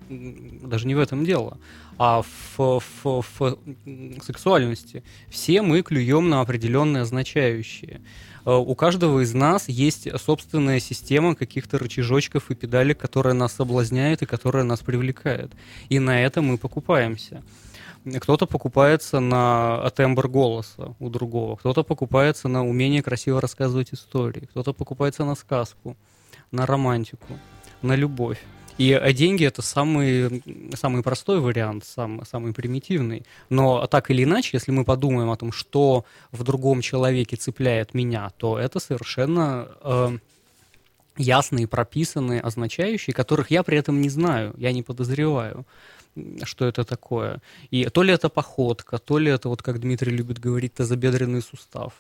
даже 0.67 0.87
не 0.87 0.95
в 0.95 0.99
этом 0.99 1.25
дело. 1.25 1.57
А 1.97 2.23
в, 2.23 2.81
в- 3.03 3.25
в 3.39 3.59
сексуальности. 4.59 5.03
Все 5.29 5.63
мы 5.63 5.83
клюем 5.83 6.29
на 6.29 6.41
определенные 6.41 7.03
означающие. 7.03 8.01
Э, 8.45 8.55
У 8.55 8.75
каждого 8.75 9.21
из 9.21 9.35
нас 9.35 9.69
есть 9.69 10.09
собственная 10.21 10.81
система 10.81 11.35
каких-то 11.35 11.79
рычажочков 11.79 12.51
и 12.51 12.55
педалек, 12.55 12.99
которая 12.99 13.35
нас 13.35 13.53
соблазняет 13.53 14.23
и 14.23 14.27
которая 14.27 14.65
нас 14.65 14.81
привлекает. 14.81 15.53
И 15.91 15.99
на 15.99 16.21
это 16.21 16.43
мы 16.43 16.59
покупаемся. 16.59 17.43
Кто-то 18.21 18.47
покупается 18.47 19.21
на 19.21 19.91
тембр 19.91 20.29
голоса 20.29 20.95
у 20.99 21.11
другого, 21.11 21.57
кто-то 21.57 21.83
покупается 21.83 22.49
на 22.49 22.65
умение 22.65 23.03
красиво 23.03 23.41
рассказывать 23.41 23.93
истории, 23.93 24.49
кто-то 24.51 24.73
покупается 24.73 25.25
на 25.25 25.35
сказку, 25.35 25.97
на 26.53 26.65
романтику, 26.65 27.39
на 27.83 27.97
любовь. 27.97 28.39
И 28.79 28.93
э, 28.93 29.13
деньги 29.13 29.45
это 29.45 29.61
самый, 29.61 30.43
самый 30.75 31.03
простой 31.03 31.41
вариант, 31.41 31.85
сам, 31.85 32.23
самый 32.25 32.53
примитивный. 32.53 33.25
Но 33.51 33.87
так 33.87 34.11
или 34.11 34.23
иначе, 34.23 34.51
если 34.55 34.71
мы 34.71 34.85
подумаем 34.85 35.31
о 35.31 35.37
том, 35.37 35.53
что 35.53 36.05
в 36.31 36.45
другом 36.45 36.81
человеке 36.81 37.37
цепляет 37.37 37.93
меня, 37.93 38.31
то 38.39 38.59
это 38.59 38.79
совершенно 38.79 39.69
э, 39.83 40.19
ясные, 41.17 41.67
прописанные, 41.67 42.41
означающие, 42.41 43.13
которых 43.13 43.51
я 43.51 43.63
при 43.63 43.79
этом 43.79 44.01
не 44.01 44.09
знаю, 44.09 44.55
я 44.57 44.73
не 44.73 44.83
подозреваю 44.83 45.67
что 46.43 46.67
это 46.67 46.85
такое. 46.85 47.41
И 47.71 47.85
то 47.85 48.03
ли 48.03 48.13
это 48.13 48.29
походка, 48.29 48.99
то 48.99 49.19
ли 49.19 49.31
это, 49.31 49.49
вот 49.49 49.63
как 49.63 49.79
Дмитрий 49.79 50.11
любит 50.11 50.41
говорить, 50.41 50.75
тазобедренный 50.75 51.43
сустав. 51.43 51.93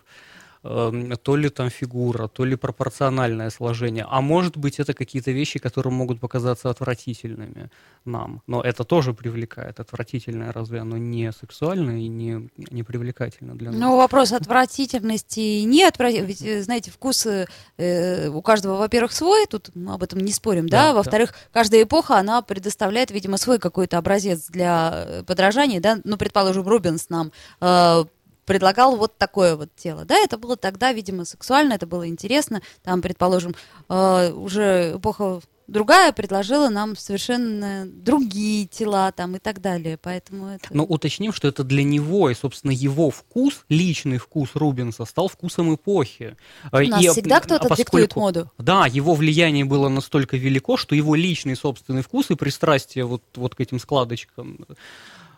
Эм, 0.62 1.16
то 1.16 1.36
ли 1.36 1.48
там 1.48 1.70
фигура, 1.70 2.28
то 2.28 2.44
ли 2.44 2.56
пропорциональное 2.56 3.50
сложение. 3.50 4.06
А 4.08 4.20
может 4.20 4.56
быть, 4.56 4.80
это 4.80 4.94
какие-то 4.94 5.30
вещи, 5.30 5.58
которые 5.58 5.92
могут 5.92 6.20
показаться 6.20 6.70
отвратительными 6.70 7.70
нам. 8.04 8.42
Но 8.46 8.62
это 8.62 8.84
тоже 8.84 9.12
привлекает. 9.12 9.80
Отвратительное 9.80 10.52
разве 10.52 10.80
оно 10.80 10.96
не 10.96 11.32
сексуально 11.32 12.02
и 12.02 12.08
не, 12.08 12.48
не 12.70 12.82
привлекательно 12.82 13.54
для 13.54 13.70
нас? 13.70 13.80
Ну, 13.80 13.96
вопрос 13.96 14.32
отвратительности 14.32 15.62
не 15.62 15.84
отвратительности. 15.84 16.44
Ведь, 16.44 16.58
э, 16.60 16.62
знаете, 16.62 16.90
вкус 16.90 17.26
э, 17.26 18.28
у 18.28 18.42
каждого, 18.42 18.78
во-первых, 18.78 19.12
свой, 19.12 19.46
тут 19.46 19.70
мы 19.74 19.94
об 19.94 20.02
этом 20.02 20.20
не 20.20 20.32
спорим, 20.32 20.68
да? 20.68 20.88
Да, 20.88 20.94
Во-вторых, 20.94 21.34
каждая 21.52 21.82
эпоха, 21.82 22.18
она 22.18 22.42
предоставляет, 22.42 23.10
видимо, 23.10 23.36
свой 23.36 23.58
какой-то 23.58 23.98
образец 23.98 24.48
для 24.48 24.92
э, 24.94 25.22
подражания, 25.24 25.80
да? 25.80 25.98
Ну, 26.04 26.16
предположим, 26.16 26.66
Рубенс 26.66 27.08
нам 27.08 27.32
э, 27.60 28.04
предлагал 28.48 28.96
вот 28.96 29.16
такое 29.18 29.54
вот 29.56 29.68
тело, 29.76 30.04
да? 30.04 30.16
Это 30.16 30.38
было 30.38 30.56
тогда, 30.56 30.92
видимо, 30.92 31.24
сексуально, 31.24 31.74
это 31.74 31.86
было 31.86 32.08
интересно. 32.08 32.62
Там, 32.82 33.02
предположим, 33.02 33.54
э, 33.88 34.32
уже 34.32 34.94
эпоха 34.96 35.40
другая 35.66 36.12
предложила 36.12 36.70
нам 36.70 36.96
совершенно 36.96 37.84
другие 37.86 38.66
тела 38.66 39.12
там 39.12 39.36
и 39.36 39.38
так 39.38 39.60
далее, 39.60 39.98
поэтому 40.00 40.48
это... 40.48 40.66
Но 40.70 40.82
уточним, 40.84 41.32
что 41.32 41.46
это 41.46 41.62
для 41.62 41.84
него, 41.84 42.30
и, 42.30 42.34
собственно, 42.34 42.72
его 42.72 43.10
вкус, 43.10 43.64
личный 43.68 44.16
вкус 44.16 44.50
Рубенса, 44.54 45.04
стал 45.04 45.28
вкусом 45.28 45.74
эпохи. 45.74 46.36
У 46.72 46.76
нас 46.78 47.02
И, 47.04 47.08
всегда 47.10 47.36
а 47.36 47.40
кто-то 47.40 47.68
поскольку- 47.68 47.98
диктует 47.98 48.16
моду. 48.16 48.50
Да, 48.56 48.86
его 48.86 49.14
влияние 49.14 49.66
было 49.66 49.90
настолько 49.90 50.38
велико, 50.38 50.78
что 50.78 50.94
его 50.94 51.14
личный 51.14 51.54
собственный 51.54 52.02
вкус 52.02 52.30
и 52.30 52.34
пристрастие 52.34 53.04
вот, 53.04 53.22
вот 53.36 53.54
к 53.54 53.60
этим 53.60 53.78
складочкам 53.78 54.66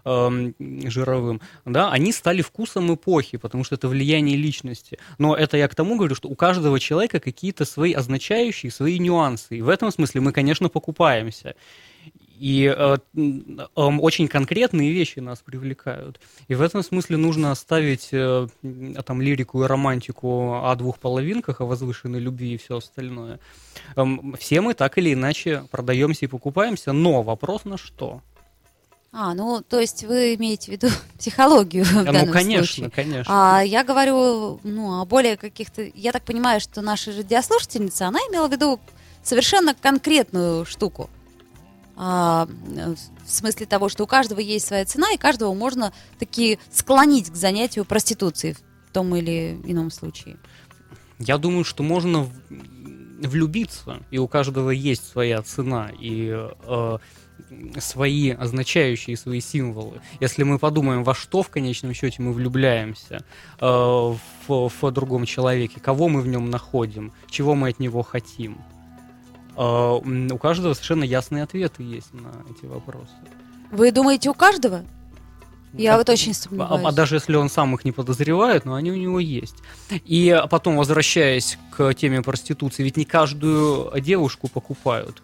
эм, 0.05 0.55
жировым, 0.89 1.41
да, 1.65 1.91
они 1.91 2.13
стали 2.13 2.43
вкусом 2.43 2.95
эпохи, 2.95 3.39
потому 3.39 3.65
что 3.65 3.75
это 3.75 3.89
влияние 3.89 4.37
личности. 4.37 4.99
Но 5.19 5.35
это 5.35 5.57
я 5.57 5.69
к 5.69 5.75
тому 5.75 5.97
говорю, 5.97 6.15
что 6.15 6.29
у 6.29 6.35
каждого 6.35 6.79
человека 6.81 7.21
какие-то 7.21 7.65
свои 7.65 7.93
означающие, 7.93 8.73
свои 8.73 8.99
нюансы. 8.99 9.59
И 9.59 9.63
в 9.63 9.69
этом 9.69 9.91
смысле 9.91 10.21
мы, 10.21 10.33
конечно, 10.33 10.69
покупаемся. 10.69 11.55
И 12.41 12.75
э, 12.75 12.97
эм, 13.15 14.01
очень 14.01 14.27
конкретные 14.27 14.93
вещи 14.93 15.19
нас 15.19 15.41
привлекают. 15.41 16.19
И 16.49 16.55
в 16.55 16.63
этом 16.63 16.83
смысле 16.83 17.19
нужно 17.19 17.51
оставить 17.51 18.09
э, 18.13 18.47
там 19.05 19.21
лирику 19.21 19.63
и 19.63 19.67
романтику 19.67 20.63
о 20.65 20.75
двух 20.75 20.99
половинках, 20.99 21.61
о 21.61 21.67
возвышенной 21.67 22.19
любви 22.19 22.55
и 22.55 22.57
все 22.57 22.79
остальное. 22.79 23.41
Эм, 23.95 24.35
Все 24.39 24.63
мы 24.63 24.73
так 24.73 24.97
или 24.97 25.13
иначе 25.13 25.65
продаемся 25.71 26.25
и 26.25 26.29
покупаемся, 26.29 26.93
но 26.93 27.23
вопрос 27.23 27.67
на 27.67 27.77
что? 27.77 28.23
А, 29.13 29.35
ну, 29.35 29.61
то 29.61 29.81
есть 29.81 30.05
вы 30.05 30.35
имеете 30.37 30.67
в 30.67 30.75
виду 30.75 30.89
психологию 31.19 31.85
в 31.85 31.93
ну, 31.93 32.05
данном 32.05 32.33
конечно, 32.33 32.67
случае. 32.67 32.91
конечно. 32.91 33.59
А 33.59 33.63
я 33.63 33.83
говорю, 33.83 34.61
ну, 34.63 35.01
о 35.01 35.05
более 35.05 35.37
каких-то... 35.37 35.83
Я 35.95 36.13
так 36.13 36.25
понимаю, 36.25 36.61
что 36.61 36.81
наша 36.81 37.11
радиослушательница, 37.13 38.07
она 38.07 38.21
имела 38.21 38.47
в 38.47 38.53
виду 38.53 38.79
совершенно 39.23 39.75
конкретную 39.75 40.65
штуку. 40.65 41.11
А, 41.97 42.49
в 43.27 43.31
смысле 43.31 43.67
того, 43.67 43.89
что 43.89 44.05
у 44.05 44.07
каждого 44.07 44.41
есть 44.41 44.67
своя 44.67 44.85
цена, 44.85 45.13
и 45.13 45.19
каждого 45.19 45.53
можно 45.55 45.93
таки 46.19 46.59
склонить 46.73 47.31
к 47.31 47.35
занятию 47.35 47.85
проституцией 47.85 48.55
в 48.89 48.93
том 48.93 49.15
или 49.17 49.61
ином 49.65 49.91
случае. 49.91 50.39
Я 51.19 51.37
думаю, 51.37 51.65
что 51.65 51.83
можно 51.83 52.29
влюбиться, 53.23 54.01
и 54.11 54.19
у 54.19 54.29
каждого 54.29 54.71
есть 54.71 55.07
своя 55.07 55.43
цена, 55.43 55.91
и 55.99 56.31
э, 56.33 56.99
свои 57.79 58.31
означающие 58.31 59.17
свои 59.17 59.41
символы. 59.41 60.01
Если 60.21 60.43
мы 60.43 60.59
подумаем, 60.59 61.05
во 61.05 61.15
что 61.15 61.43
в 61.43 61.49
конечном 61.49 61.95
счете 61.95 62.23
мы 62.23 62.33
влюбляемся 62.33 63.25
э, 63.61 63.67
в, 63.67 64.19
в 64.49 64.91
другом 64.91 65.25
человеке, 65.27 65.81
кого 65.81 66.09
мы 66.09 66.21
в 66.21 66.27
нем 66.29 66.51
находим, 66.51 67.13
чего 67.29 67.55
мы 67.55 67.69
от 67.71 67.79
него 67.81 68.03
хотим, 68.03 68.59
э, 69.57 69.63
у 70.33 70.39
каждого 70.39 70.75
совершенно 70.75 71.05
ясные 71.05 71.45
ответы 71.45 71.83
есть 71.83 72.13
на 72.13 72.31
эти 72.51 72.67
вопросы. 72.67 73.13
Вы 73.71 73.93
думаете, 73.93 74.31
у 74.31 74.35
каждого? 74.35 74.83
Я 75.73 75.95
А- 75.95 75.99
вот 75.99 76.09
очень 76.09 76.33
А, 76.33 76.35
сомневаюсь. 76.35 76.85
а 76.85 76.93
даже 76.93 77.15
если 77.17 77.37
он 77.37 77.49
сам 77.49 77.75
их 77.77 77.85
не 77.85 77.93
подозревает, 77.93 78.65
но 78.65 78.75
они 78.75 78.91
у 78.91 78.97
него 78.97 79.21
есть. 79.21 79.55
И 79.91 80.37
потом, 80.51 80.77
возвращаясь 80.77 81.59
к 81.77 81.95
теме 81.95 82.23
проституции, 82.23 82.83
ведь 82.83 82.97
не 82.97 83.05
каждую 83.05 83.93
девушку 84.01 84.49
покупают, 84.49 85.23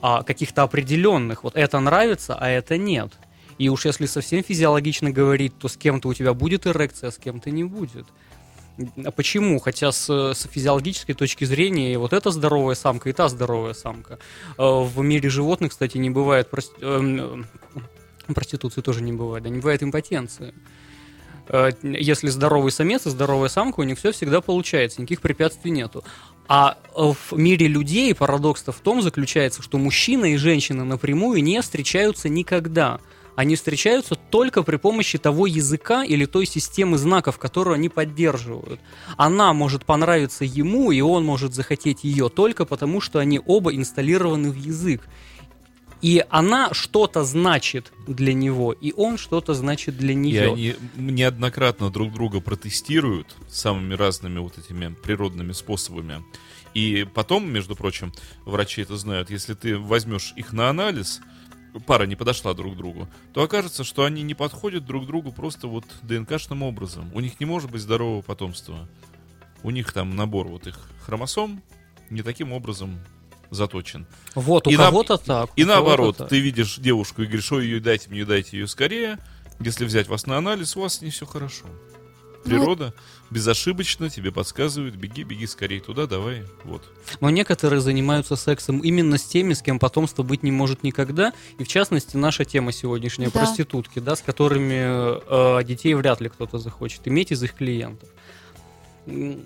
а 0.00 0.22
каких-то 0.22 0.62
определенных. 0.62 1.44
Вот 1.44 1.56
это 1.56 1.80
нравится, 1.80 2.34
а 2.38 2.48
это 2.48 2.76
нет. 2.76 3.12
И 3.58 3.68
уж 3.68 3.84
если 3.86 4.06
совсем 4.06 4.42
физиологично 4.44 5.10
говорить, 5.10 5.58
то 5.58 5.68
с 5.68 5.76
кем-то 5.76 6.08
у 6.08 6.14
тебя 6.14 6.32
будет 6.34 6.66
эрекция, 6.66 7.08
а 7.08 7.10
с 7.10 7.16
кем-то 7.18 7.50
не 7.50 7.64
будет. 7.64 8.06
А 9.04 9.10
почему? 9.10 9.58
Хотя 9.58 9.90
с, 9.90 10.08
с 10.08 10.46
физиологической 10.48 11.14
точки 11.16 11.44
зрения 11.44 11.98
вот 11.98 12.12
эта 12.12 12.30
здоровая 12.30 12.76
самка, 12.76 13.08
и 13.08 13.12
та 13.12 13.28
здоровая 13.28 13.74
самка. 13.74 14.20
Э, 14.56 14.62
В 14.62 15.00
мире 15.02 15.28
животных, 15.28 15.72
кстати, 15.72 15.98
не 15.98 16.10
бывает 16.10 16.48
прос- 16.48 16.70
эм, 16.80 17.48
э, 18.28 18.32
проституции 18.32 18.80
тоже 18.80 19.02
не 19.02 19.12
бывает, 19.12 19.42
да 19.42 19.50
не 19.50 19.58
бывает 19.58 19.82
импотенции. 19.82 20.54
Э, 21.48 21.70
Если 21.82 22.28
здоровый 22.28 22.70
самец 22.70 23.06
и 23.06 23.10
здоровая 23.10 23.48
самка, 23.48 23.80
у 23.80 23.82
них 23.82 23.98
все 23.98 24.12
всегда 24.12 24.40
получается, 24.40 25.00
никаких 25.00 25.22
препятствий 25.22 25.72
нету. 25.72 26.04
А 26.48 26.78
э, 26.96 27.12
в 27.30 27.38
мире 27.38 27.68
людей 27.68 28.14
парадокс-то 28.14 28.72
в 28.72 28.80
том 28.80 29.02
заключается, 29.02 29.62
что 29.62 29.76
мужчина 29.76 30.32
и 30.32 30.36
женщина 30.36 30.84
напрямую 30.84 31.42
не 31.42 31.60
встречаются 31.60 32.30
никогда. 32.30 33.00
Они 33.36 33.54
встречаются 33.54 34.16
только 34.16 34.64
при 34.64 34.76
помощи 34.76 35.16
того 35.16 35.46
языка 35.46 36.02
или 36.02 36.24
той 36.24 36.44
системы 36.44 36.98
знаков, 36.98 37.38
которую 37.38 37.74
они 37.74 37.88
поддерживают. 37.88 38.80
Она 39.16 39.52
может 39.52 39.84
понравиться 39.84 40.44
ему, 40.44 40.90
и 40.90 41.00
он 41.02 41.24
может 41.24 41.54
захотеть 41.54 42.02
ее 42.02 42.30
только 42.30 42.64
потому, 42.64 43.00
что 43.00 43.20
они 43.20 43.40
оба 43.46 43.72
инсталлированы 43.72 44.50
в 44.50 44.56
язык. 44.56 45.02
И 46.00 46.24
она 46.30 46.72
что-то 46.72 47.24
значит 47.24 47.92
для 48.06 48.32
него, 48.32 48.72
и 48.72 48.92
он 48.92 49.18
что-то 49.18 49.54
значит 49.54 49.96
для 49.96 50.12
И 50.12 50.16
нее. 50.16 50.52
они 50.52 50.74
неоднократно 50.96 51.90
друг 51.90 52.12
друга 52.12 52.40
протестируют 52.40 53.34
самыми 53.48 53.94
разными 53.94 54.38
вот 54.38 54.58
этими 54.58 54.94
природными 54.94 55.52
способами. 55.52 56.22
И 56.74 57.06
потом, 57.14 57.50
между 57.50 57.74
прочим, 57.74 58.12
врачи 58.44 58.82
это 58.82 58.96
знают, 58.96 59.30
если 59.30 59.54
ты 59.54 59.76
возьмешь 59.76 60.32
их 60.36 60.52
на 60.52 60.68
анализ, 60.70 61.20
пара 61.86 62.04
не 62.04 62.14
подошла 62.14 62.54
друг 62.54 62.74
к 62.74 62.76
другу, 62.76 63.08
то 63.32 63.42
окажется, 63.42 63.82
что 63.82 64.04
они 64.04 64.22
не 64.22 64.34
подходят 64.34 64.84
друг 64.84 65.06
другу 65.06 65.32
просто 65.32 65.66
вот 65.66 65.84
ДНКшным 66.02 66.62
образом. 66.62 67.10
У 67.14 67.20
них 67.20 67.40
не 67.40 67.46
может 67.46 67.70
быть 67.70 67.80
здорового 67.80 68.22
потомства. 68.22 68.88
У 69.64 69.70
них 69.70 69.92
там 69.92 70.14
набор 70.14 70.46
вот 70.46 70.68
их 70.68 70.78
хромосом 71.00 71.60
не 72.10 72.22
таким 72.22 72.52
образом 72.52 73.00
заточен. 73.50 74.06
Вот, 74.34 74.66
у 74.66 74.70
И 74.70 74.76
на- 74.76 74.84
кого-то 74.86 75.16
так. 75.16 75.50
И 75.56 75.64
наоборот, 75.64 76.16
так. 76.18 76.28
ты 76.28 76.38
видишь 76.40 76.76
девушку 76.78 77.22
и 77.22 77.26
говоришь, 77.26 77.50
ой, 77.52 77.64
ее 77.64 77.80
дайте 77.80 78.10
мне, 78.10 78.24
дайте 78.24 78.58
ее 78.58 78.66
скорее. 78.68 79.18
Если 79.60 79.84
взять 79.84 80.08
вас 80.08 80.26
на 80.26 80.36
анализ, 80.38 80.76
у 80.76 80.80
вас 80.82 81.00
не 81.02 81.10
все 81.10 81.26
хорошо. 81.26 81.64
Природа 82.44 82.94
безошибочно 83.30 84.08
тебе 84.08 84.32
подсказывает, 84.32 84.96
беги, 84.96 85.22
беги 85.22 85.46
скорее 85.46 85.80
туда, 85.80 86.06
давай, 86.06 86.44
вот. 86.64 86.82
Но 87.20 87.28
некоторые 87.28 87.80
занимаются 87.80 88.36
сексом 88.36 88.78
именно 88.78 89.18
с 89.18 89.24
теми, 89.24 89.52
с 89.52 89.60
кем 89.60 89.78
потомство 89.78 90.22
быть 90.22 90.42
не 90.42 90.50
может 90.52 90.82
никогда. 90.82 91.32
И 91.58 91.64
в 91.64 91.68
частности, 91.68 92.16
наша 92.16 92.44
тема 92.46 92.72
сегодняшняя 92.72 93.26
Да. 93.30 93.40
проститутки, 93.40 93.98
да, 93.98 94.16
с 94.16 94.22
которыми 94.22 95.58
э, 95.60 95.64
детей 95.64 95.92
вряд 95.94 96.20
ли 96.22 96.28
кто-то 96.30 96.58
захочет 96.58 97.06
иметь 97.08 97.32
из 97.32 97.42
их 97.42 97.54
клиентов. 97.54 98.08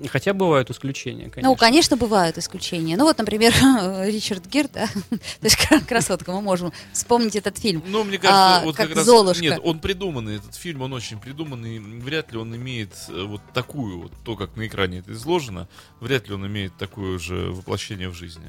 Хотя 0.08 0.32
бывают 0.32 0.70
исключения, 0.70 1.30
конечно. 1.30 1.42
Ну, 1.42 1.56
конечно, 1.56 1.96
бывают 1.96 2.38
исключения. 2.38 2.96
Ну, 2.96 3.04
вот, 3.04 3.18
например, 3.18 3.52
Ричард 4.06 4.46
Гир, 4.46 4.68
да, 4.68 4.86
то 5.10 5.18
есть 5.42 5.56
кра- 5.56 5.80
красотка, 5.80 6.32
мы 6.32 6.40
можем 6.40 6.72
вспомнить 6.92 7.36
этот 7.36 7.58
фильм. 7.58 7.82
Ну, 7.86 8.04
мне 8.04 8.18
кажется, 8.18 8.60
А, 8.60 8.64
вот 8.64 8.76
как 8.76 8.88
как, 8.88 8.96
раз... 8.96 9.06
Золушка. 9.06 9.42
Нет, 9.42 9.60
он 9.62 9.78
придуманный, 9.78 10.36
этот 10.36 10.54
фильм, 10.54 10.82
он 10.82 10.92
очень 10.92 11.18
придуманный. 11.18 11.78
Вряд 11.78 12.32
ли 12.32 12.38
он 12.38 12.54
имеет 12.56 12.92
э, 13.08 13.22
вот 13.22 13.40
такую, 13.54 14.02
вот 14.02 14.12
то, 14.24 14.36
как 14.36 14.56
на 14.56 14.66
экране 14.66 14.98
это 14.98 15.12
изложено, 15.12 15.68
вряд 16.00 16.28
ли 16.28 16.34
он 16.34 16.46
имеет 16.46 16.76
такое 16.76 17.18
же 17.18 17.52
воплощение 17.52 18.08
в 18.08 18.14
жизни. 18.14 18.48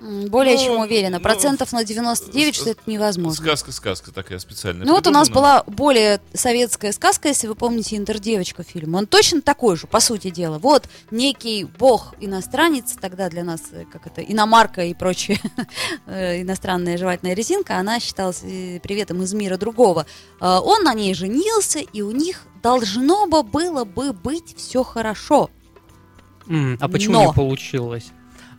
Более 0.00 0.56
Ну, 0.56 0.64
чем 0.64 0.80
уверена. 0.80 1.18
ну, 1.18 1.22
Процентов 1.22 1.72
на 1.72 1.84
99, 1.84 2.54
что 2.54 2.70
это 2.70 2.80
невозможно. 2.86 3.44
Сказка-сказка 3.44 4.12
такая 4.12 4.38
специальная. 4.38 4.86
Ну 4.86 4.94
вот 4.94 5.06
у 5.06 5.10
нас 5.10 5.28
была 5.28 5.62
более 5.66 6.20
советская 6.32 6.92
сказка, 6.92 7.28
если 7.28 7.46
вы 7.46 7.54
помните 7.54 7.96
«Интердевочка» 7.96 8.62
фильм. 8.62 8.94
Он 8.94 9.06
точно 9.06 9.42
такой 9.42 9.76
же, 9.76 9.86
по 9.86 10.00
сути 10.00 10.30
дела. 10.30 10.58
Вот 10.58 10.88
некий 11.10 11.64
бог-иностранец, 11.64 12.96
тогда 13.00 13.28
для 13.28 13.44
нас, 13.44 13.60
э, 13.72 13.84
как 13.90 14.06
это, 14.06 14.22
иномарка 14.22 14.84
и 14.84 14.94
прочее, 14.94 15.38
э, 16.06 16.40
иностранная 16.40 16.96
жевательная 16.96 17.34
резинка, 17.34 17.76
она 17.76 18.00
считалась 18.00 18.42
э, 18.42 18.80
приветом 18.80 19.22
из 19.22 19.34
мира 19.34 19.58
другого. 19.58 20.06
Он 20.40 20.82
на 20.82 20.94
ней 20.94 21.12
женился, 21.14 21.80
и 21.80 22.00
у 22.00 22.10
них 22.10 22.46
должно 22.62 23.26
бы 23.26 23.42
было 23.42 23.84
бы 23.84 24.12
быть 24.12 24.56
все 24.56 24.82
хорошо. 24.82 25.50
А 26.80 26.88
почему 26.88 27.14
Но. 27.14 27.26
не 27.26 27.32
получилось? 27.32 28.12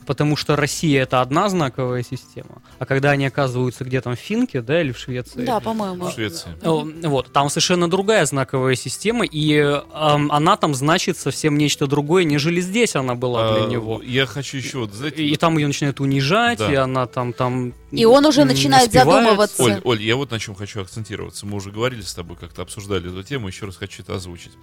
Потому 0.05 0.35
что 0.35 0.55
Россия 0.55 1.03
это 1.03 1.21
одна 1.21 1.49
знаковая 1.49 2.03
система, 2.03 2.61
а 2.79 2.85
когда 2.85 3.11
они 3.11 3.25
оказываются 3.25 3.83
где 3.83 4.01
там 4.01 4.15
в 4.15 4.19
Финке, 4.19 4.61
да, 4.61 4.81
или 4.81 4.91
в 4.91 4.97
Швеции, 4.97 5.45
Да, 5.45 5.59
по-моему. 5.59 6.05
В 6.09 6.11
Швеции. 6.13 6.49
О, 6.63 6.85
Вот, 7.07 7.31
там 7.33 7.49
совершенно 7.49 7.89
другая 7.89 8.25
знаковая 8.25 8.75
система, 8.75 9.25
и 9.25 9.53
эм, 9.55 10.31
она 10.31 10.57
там 10.57 10.73
значит 10.75 11.17
совсем 11.17 11.57
нечто 11.57 11.87
другое, 11.87 12.23
нежели 12.23 12.61
здесь 12.61 12.95
она 12.95 13.15
была 13.15 13.53
для 13.53 13.65
А, 13.65 13.67
него. 13.67 14.01
Я 14.03 14.25
хочу 14.25 14.57
еще, 14.57 14.79
вот, 14.79 14.93
знаете, 14.93 15.23
И, 15.23 15.31
и 15.31 15.35
там 15.35 15.57
ее 15.57 15.67
начинают 15.67 15.99
унижать, 15.99 16.59
Да. 16.59 16.71
и 16.71 16.75
она 16.75 17.05
там, 17.07 17.33
там... 17.33 17.73
И 17.91 18.05
он 18.05 18.25
уже 18.25 18.43
начинает 18.45 18.89
спивается. 18.89 19.11
задумываться. 19.21 19.63
Оль, 19.63 19.81
Оль, 19.83 20.01
я 20.03 20.15
вот 20.15 20.31
на 20.31 20.39
чем 20.39 20.55
хочу 20.55 20.81
акцентироваться. 20.81 21.45
Мы 21.45 21.57
уже 21.57 21.71
говорили 21.71 22.01
с 22.01 22.13
тобой, 22.13 22.37
как-то 22.37 22.61
обсуждали 22.61 23.09
эту 23.09 23.23
тему, 23.23 23.47
еще 23.47 23.65
раз 23.65 23.77
хочу 23.77 24.01
это 24.03 24.15
озвучить. 24.15 24.53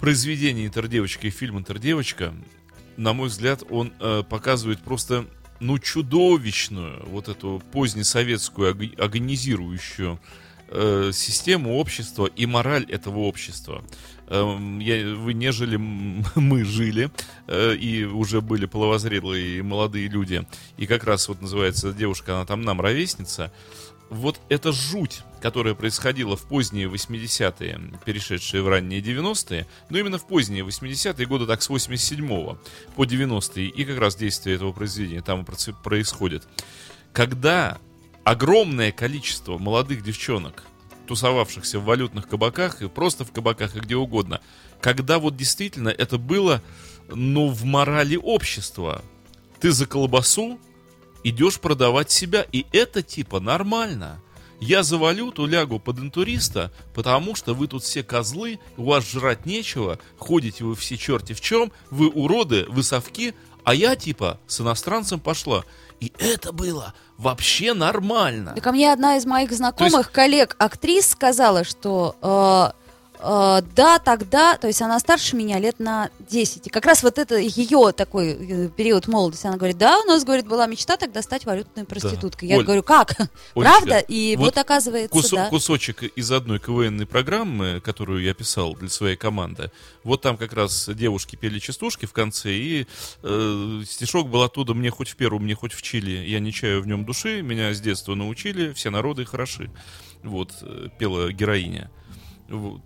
Произведение 0.00 0.66
«Интердевочка» 0.66 1.26
и 1.28 1.30
фильм 1.30 1.58
«Интердевочка», 1.58 2.34
на 2.96 3.12
мой 3.12 3.28
взгляд, 3.28 3.62
он 3.70 3.92
э, 4.00 4.22
показывает 4.28 4.80
просто, 4.80 5.26
ну, 5.60 5.78
чудовищную, 5.78 7.04
вот 7.06 7.28
эту 7.28 7.62
позднесоветскую 7.72 8.70
аг- 8.70 9.00
агонизирующую 9.00 10.18
э, 10.68 11.10
систему 11.12 11.76
общества 11.76 12.26
и 12.26 12.46
мораль 12.46 12.84
этого 12.90 13.20
общества. 13.20 13.84
Эм, 14.28 14.78
я- 14.78 15.14
вы 15.14 15.34
не 15.34 15.52
жили, 15.52 15.76
мы 16.34 16.64
жили, 16.64 17.10
э, 17.46 17.74
и 17.76 18.04
уже 18.04 18.40
были 18.40 18.66
половозрелые 18.66 19.62
молодые 19.62 20.08
люди. 20.08 20.46
И 20.78 20.86
как 20.86 21.04
раз 21.04 21.28
вот 21.28 21.42
называется 21.42 21.92
девушка, 21.92 22.36
она 22.36 22.46
там 22.46 22.62
нам 22.62 22.80
ровесница. 22.80 23.52
Вот 24.12 24.38
эта 24.50 24.72
жуть, 24.72 25.22
которая 25.40 25.72
происходила 25.72 26.36
в 26.36 26.42
поздние 26.42 26.86
80-е, 26.86 27.80
перешедшие 28.04 28.62
в 28.62 28.68
ранние 28.68 29.00
90-е, 29.00 29.66
но 29.88 29.98
именно 29.98 30.18
в 30.18 30.26
поздние 30.26 30.62
80-е 30.66 31.24
годы, 31.24 31.46
так 31.46 31.62
с 31.62 31.70
87 31.70 32.28
по 32.94 33.04
90-е, 33.04 33.68
и 33.68 33.84
как 33.86 33.98
раз 33.98 34.14
действие 34.16 34.56
этого 34.56 34.72
произведения 34.72 35.22
там 35.22 35.46
происходит. 35.46 36.46
Когда 37.14 37.78
огромное 38.22 38.92
количество 38.92 39.56
молодых 39.56 40.02
девчонок, 40.02 40.64
тусовавшихся 41.06 41.78
в 41.78 41.84
валютных 41.84 42.28
кабаках 42.28 42.82
и 42.82 42.88
просто 42.88 43.24
в 43.24 43.32
кабаках 43.32 43.76
и 43.76 43.80
где 43.80 43.96
угодно, 43.96 44.42
когда 44.82 45.18
вот 45.18 45.38
действительно 45.38 45.88
это 45.88 46.18
было, 46.18 46.62
ну, 47.08 47.48
в 47.48 47.64
морали 47.64 48.16
общества. 48.16 49.02
Ты 49.58 49.72
за 49.72 49.86
колбасу 49.86 50.60
идешь 51.24 51.60
продавать 51.60 52.10
себя, 52.10 52.46
и 52.52 52.66
это 52.72 53.02
типа 53.02 53.40
нормально. 53.40 54.20
Я 54.60 54.84
за 54.84 54.96
валюту 54.96 55.46
лягу 55.46 55.80
под 55.80 55.98
интуриста, 55.98 56.72
потому 56.94 57.34
что 57.34 57.52
вы 57.52 57.66
тут 57.66 57.82
все 57.82 58.04
козлы, 58.04 58.60
у 58.76 58.84
вас 58.84 59.10
жрать 59.10 59.44
нечего, 59.44 59.98
ходите 60.18 60.62
вы 60.62 60.76
все 60.76 60.96
черти 60.96 61.32
в 61.32 61.40
чем, 61.40 61.72
вы 61.90 62.08
уроды, 62.08 62.66
вы 62.68 62.84
совки, 62.84 63.34
а 63.64 63.74
я 63.74 63.96
типа 63.96 64.38
с 64.46 64.60
иностранцем 64.60 65.18
пошла. 65.18 65.64
И 65.98 66.12
это 66.18 66.52
было 66.52 66.94
вообще 67.18 67.74
нормально. 67.74 68.52
Да 68.54 68.60
ко 68.60 68.72
мне 68.72 68.92
одна 68.92 69.16
из 69.16 69.26
моих 69.26 69.52
знакомых, 69.52 70.10
коллег, 70.12 70.56
актрис, 70.58 71.10
сказала, 71.10 71.64
что 71.64 72.16
э, 72.22 72.81
да, 73.22 74.00
тогда, 74.00 74.56
то 74.56 74.66
есть 74.66 74.82
она 74.82 74.98
старше 74.98 75.36
меня 75.36 75.58
лет 75.58 75.78
на 75.78 76.10
10. 76.28 76.66
И 76.66 76.70
как 76.70 76.86
раз 76.86 77.02
вот 77.02 77.18
это 77.18 77.36
ее 77.36 77.92
такой 77.92 78.32
э, 78.32 78.68
период 78.68 79.06
молодости. 79.06 79.46
Она 79.46 79.56
говорит, 79.56 79.78
да, 79.78 80.00
у 80.00 80.04
нас, 80.04 80.24
говорит, 80.24 80.46
была 80.46 80.66
мечта 80.66 80.96
тогда 80.96 81.22
стать 81.22 81.46
валютной 81.46 81.84
проституткой. 81.84 82.48
Я 82.48 82.58
Оль, 82.58 82.64
говорю, 82.64 82.82
как? 82.82 83.10
Олечка, 83.18 83.30
Правда? 83.54 83.98
И 84.00 84.36
вот, 84.36 84.46
вот 84.46 84.58
оказывается, 84.58 85.16
Кусо- 85.16 85.36
да. 85.36 85.48
Кусочек 85.50 86.02
из 86.02 86.32
одной 86.32 86.58
КВНной 86.58 87.06
программы, 87.06 87.80
которую 87.80 88.22
я 88.22 88.34
писал 88.34 88.74
для 88.74 88.88
своей 88.88 89.16
команды. 89.16 89.70
Вот 90.02 90.22
там 90.22 90.36
как 90.36 90.52
раз 90.52 90.88
девушки 90.88 91.36
пели 91.36 91.60
частушки 91.60 92.06
в 92.06 92.12
конце, 92.12 92.52
и 92.52 92.86
э, 93.22 93.82
стишок 93.86 94.28
был 94.28 94.42
оттуда 94.42 94.74
«Мне 94.74 94.90
хоть 94.90 95.10
в 95.10 95.16
Перу, 95.16 95.38
мне 95.38 95.54
хоть 95.54 95.72
в 95.72 95.82
Чили, 95.82 96.26
я 96.26 96.40
не 96.40 96.52
чаю 96.52 96.82
в 96.82 96.86
нем 96.86 97.04
души, 97.04 97.42
меня 97.42 97.72
с 97.72 97.80
детства 97.80 98.14
научили, 98.14 98.72
все 98.72 98.90
народы 98.90 99.24
хороши». 99.24 99.70
Вот, 100.22 100.52
э, 100.62 100.88
пела 100.98 101.32
героиня. 101.32 101.90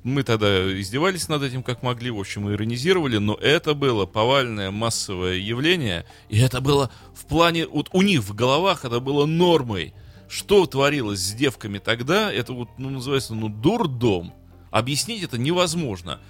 Мы 0.02 0.22
тогда 0.22 0.80
издевались 0.80 1.28
над 1.28 1.42
этим 1.42 1.62
как 1.62 1.82
могли, 1.82 2.10
в 2.10 2.18
общем, 2.18 2.50
иронизировали, 2.50 3.18
но 3.18 3.34
это 3.34 3.74
было 3.74 4.06
повальное 4.06 4.70
массовое 4.70 5.34
явление, 5.34 6.06
и 6.28 6.38
это 6.38 6.60
было 6.60 6.90
в 7.14 7.26
плане, 7.26 7.66
вот 7.66 7.88
у 7.92 8.02
них 8.02 8.20
в 8.22 8.34
головах 8.34 8.84
это 8.84 9.00
было 9.00 9.26
нормой. 9.26 9.92
Что 10.28 10.66
творилось 10.66 11.20
с 11.20 11.32
девками 11.32 11.78
тогда, 11.78 12.32
это 12.32 12.52
вот, 12.52 12.68
ну, 12.78 12.90
называется, 12.90 13.34
ну, 13.34 13.48
дурдом. 13.48 14.32
Объяснить 14.70 15.22
это 15.22 15.38
невозможно. 15.38 16.20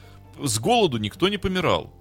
С 0.43 0.59
голоду 0.59 0.99
никто 0.99 1.29
не 1.29 1.39
помирал. 1.39 1.93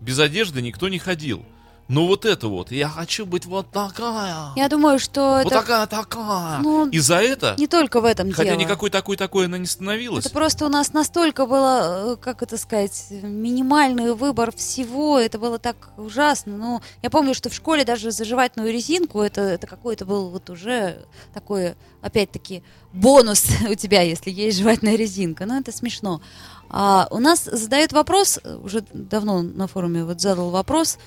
Без 0.00 0.18
одежды 0.18 0.62
никто 0.62 0.88
не 0.88 0.98
ходил. 0.98 1.44
Но 1.92 2.06
вот 2.06 2.24
это 2.24 2.48
вот, 2.48 2.70
я 2.72 2.88
хочу 2.88 3.26
быть 3.26 3.44
вот 3.44 3.70
такая. 3.70 4.52
Я 4.56 4.68
думаю, 4.70 4.98
что 4.98 5.42
вот 5.44 5.52
это 5.52 5.60
такая, 5.60 5.86
такая. 5.86 6.58
Ну, 6.60 6.88
И 6.88 6.98
за 6.98 7.16
это, 7.16 7.54
не 7.58 7.66
только 7.66 8.00
в 8.00 8.06
этом 8.06 8.32
хотя 8.32 8.50
дело. 8.50 8.58
никакой 8.58 8.88
такой 8.88 9.18
такой 9.18 9.44
она 9.44 9.58
не 9.58 9.66
становилась. 9.66 10.24
Это 10.24 10.32
просто 10.32 10.64
у 10.64 10.70
нас 10.70 10.94
настолько 10.94 11.44
было, 11.44 12.14
э, 12.14 12.16
как 12.16 12.42
это 12.42 12.56
сказать, 12.56 13.08
минимальный 13.10 14.14
выбор 14.14 14.56
всего, 14.56 15.18
это 15.18 15.38
было 15.38 15.58
так 15.58 15.90
ужасно. 15.98 16.56
Ну, 16.56 16.80
я 17.02 17.10
помню, 17.10 17.34
что 17.34 17.50
в 17.50 17.54
школе 17.54 17.84
даже 17.84 18.10
за 18.10 18.24
жевательную 18.24 18.72
резинку 18.72 19.20
это, 19.20 19.42
это 19.42 19.66
какой-то 19.66 20.06
был 20.06 20.30
вот 20.30 20.48
уже 20.48 21.04
такой, 21.34 21.74
опять-таки, 22.00 22.62
бонус 22.94 23.46
у 23.70 23.74
тебя, 23.74 24.00
если 24.00 24.30
есть 24.30 24.56
жевательная 24.56 24.96
резинка. 24.96 25.44
Ну, 25.44 25.60
это 25.60 25.72
смешно. 25.72 26.22
А 26.70 27.06
у 27.10 27.18
нас 27.18 27.44
задают 27.44 27.92
вопрос, 27.92 28.40
уже 28.64 28.82
давно 28.94 29.42
на 29.42 29.66
форуме 29.66 30.04
вот 30.04 30.22
задал 30.22 30.48
вопрос, 30.48 30.98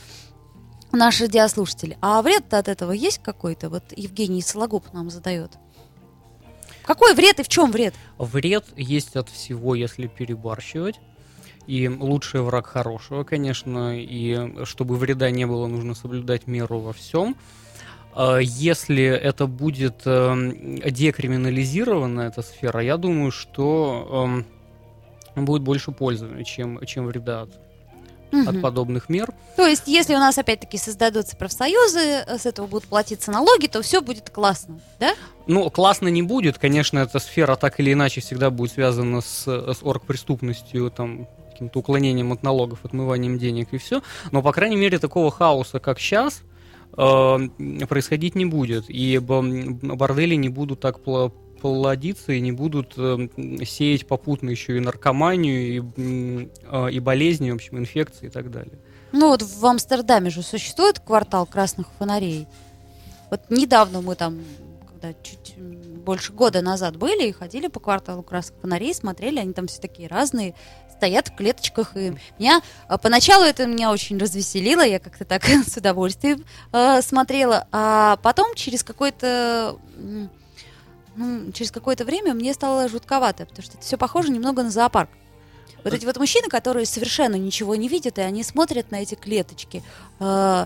наш 0.96 1.22
радиослушатель. 1.22 1.98
А 2.02 2.22
вред-то 2.22 2.58
от 2.58 2.68
этого 2.68 2.92
есть 2.92 3.22
какой-то? 3.22 3.70
Вот 3.70 3.84
Евгений 3.96 4.42
Сологуб 4.42 4.92
нам 4.94 5.10
задает. 5.10 5.52
Какой 6.84 7.16
вред 7.16 7.40
и 7.40 7.44
в 7.44 7.48
чем 7.48 7.72
вред? 7.72 7.94
Вред 8.18 8.66
есть 8.76 9.16
от 9.16 9.30
всего, 9.30 9.76
если 9.76 10.08
перебарщивать. 10.08 11.00
И 11.68 11.90
лучший 11.90 12.42
враг 12.42 12.68
хорошего, 12.68 13.24
конечно. 13.24 14.00
И 14.00 14.66
чтобы 14.66 14.96
вреда 14.98 15.32
не 15.32 15.48
было, 15.48 15.68
нужно 15.68 15.96
соблюдать 15.96 16.46
меру 16.48 16.80
во 16.80 16.94
всем. 16.94 17.36
А 18.14 18.38
Если 18.38 19.04
это 19.04 19.46
будет 19.46 20.04
эм, 20.06 20.78
декриминализирована 20.78 22.22
эта 22.22 22.44
сфера, 22.44 22.82
я 22.82 22.98
думаю, 22.98 23.32
что 23.32 24.46
эм, 25.36 25.46
будет 25.46 25.64
больше 25.64 25.92
пользы, 25.92 26.44
чем, 26.46 26.80
чем 26.86 27.08
вреда 27.08 27.42
от, 27.42 27.65
от 28.42 28.54
Мгм. 28.54 28.62
подобных 28.62 29.10
мер. 29.10 29.34
То 29.56 29.66
есть, 29.66 29.88
если 29.88 30.16
у 30.16 30.20
нас 30.20 30.38
опять-таки 30.38 30.78
создадутся 30.78 31.36
профсоюзы, 31.38 32.00
э, 32.00 32.38
с 32.38 32.46
этого 32.46 32.68
будут 32.68 32.88
платиться 32.88 33.32
налоги, 33.32 33.68
то 33.68 33.82
все 33.82 34.02
будет 34.02 34.30
классно, 34.30 34.80
да? 35.00 35.14
Ну, 35.48 35.70
классно 35.70 36.08
не 36.10 36.22
будет. 36.24 36.58
Конечно, 36.58 37.00
эта 37.00 37.20
сфера 37.20 37.56
так 37.56 37.80
или 37.80 37.94
иначе 37.94 38.22
всегда 38.22 38.50
будет 38.50 38.72
связана 38.74 39.22
с, 39.22 39.46
с 39.48 39.78
оргпреступностью, 39.84 40.90
там, 40.92 41.28
каким-то 41.52 41.80
уклонением 41.80 42.32
от 42.34 42.44
налогов, 42.44 42.80
отмыванием 42.84 43.38
денег 43.40 43.70
и 43.72 43.78
все. 43.78 44.02
Но, 44.32 44.42
по 44.42 44.52
крайней 44.52 44.76
мере, 44.76 45.00
такого 45.00 45.32
хаоса, 45.32 45.80
как 45.80 46.00
сейчас, 46.00 46.42
происходить 47.88 48.36
не 48.36 48.46
будет. 48.46 48.86
И 48.90 49.18
бордели 49.20 50.36
не 50.36 50.50
будут 50.50 50.80
так 50.80 51.00
плодиться 51.62 52.34
и 52.34 52.40
не 52.40 52.52
будут 52.52 52.94
э, 52.98 53.28
сеять 53.66 54.08
попутно 54.08 54.50
еще 54.50 54.78
и 54.78 54.80
наркоманию, 54.80 55.78
и, 55.78 56.50
э, 56.72 56.92
и 56.92 57.00
болезни, 57.00 57.52
в 57.52 57.56
общем, 57.56 57.78
инфекции 57.80 58.28
и 58.28 58.30
так 58.30 58.52
далее. 58.52 58.78
Ну 59.12 59.30
вот 59.30 59.42
в 59.42 59.66
Амстердаме 59.66 60.30
же 60.30 60.42
существует 60.42 61.00
квартал 61.00 61.46
красных 61.46 61.88
фонарей. 61.98 62.48
Вот 63.30 63.42
недавно 63.50 64.02
мы 64.02 64.16
там, 64.16 64.40
когда 64.88 65.14
чуть 65.24 65.56
больше 65.58 66.34
года 66.34 66.62
назад 66.62 66.98
были 66.98 67.28
и 67.28 67.32
ходили 67.32 67.68
по 67.68 67.80
кварталу 67.80 68.24
красных 68.24 68.60
фонарей, 68.62 68.94
смотрели, 68.94 69.40
они 69.40 69.54
там 69.54 69.68
все 69.68 69.82
такие 69.82 70.08
разные, 70.08 70.54
стоят 70.96 71.30
в 71.30 71.36
клеточках. 71.36 71.96
И 71.98 72.14
меня 72.40 72.62
а, 72.88 72.98
поначалу 72.98 73.44
это 73.44 73.66
меня 73.66 73.92
очень 73.92 74.18
развеселило, 74.18 74.86
я 74.86 75.00
как-то 75.00 75.26
так 75.26 75.44
с 75.68 75.76
удовольствием 75.78 76.46
э, 76.72 77.02
смотрела, 77.02 77.68
а 77.72 78.18
потом 78.18 78.56
через 78.56 78.84
какое-то 78.84 79.78
м, 79.98 80.30
ну, 81.16 81.52
через 81.52 81.72
какое-то 81.72 82.06
время 82.06 82.34
мне 82.34 82.54
стало 82.54 82.88
жутковато, 82.88 83.46
потому 83.46 83.64
что 83.64 83.78
это 83.78 83.86
все 83.86 83.98
похоже 83.98 84.30
немного 84.32 84.64
на 84.64 84.70
зоопарк. 84.70 85.10
Вот 85.84 85.94
эти 85.94 86.06
вот 86.06 86.18
мужчины, 86.18 86.50
которые 86.50 86.86
совершенно 86.86 87.36
ничего 87.36 87.76
не 87.76 87.88
видят, 87.88 88.18
и 88.18 88.22
они 88.22 88.44
смотрят 88.44 88.92
на 88.92 89.02
эти 89.02 89.16
клеточки. 89.16 89.84
э, 90.20 90.66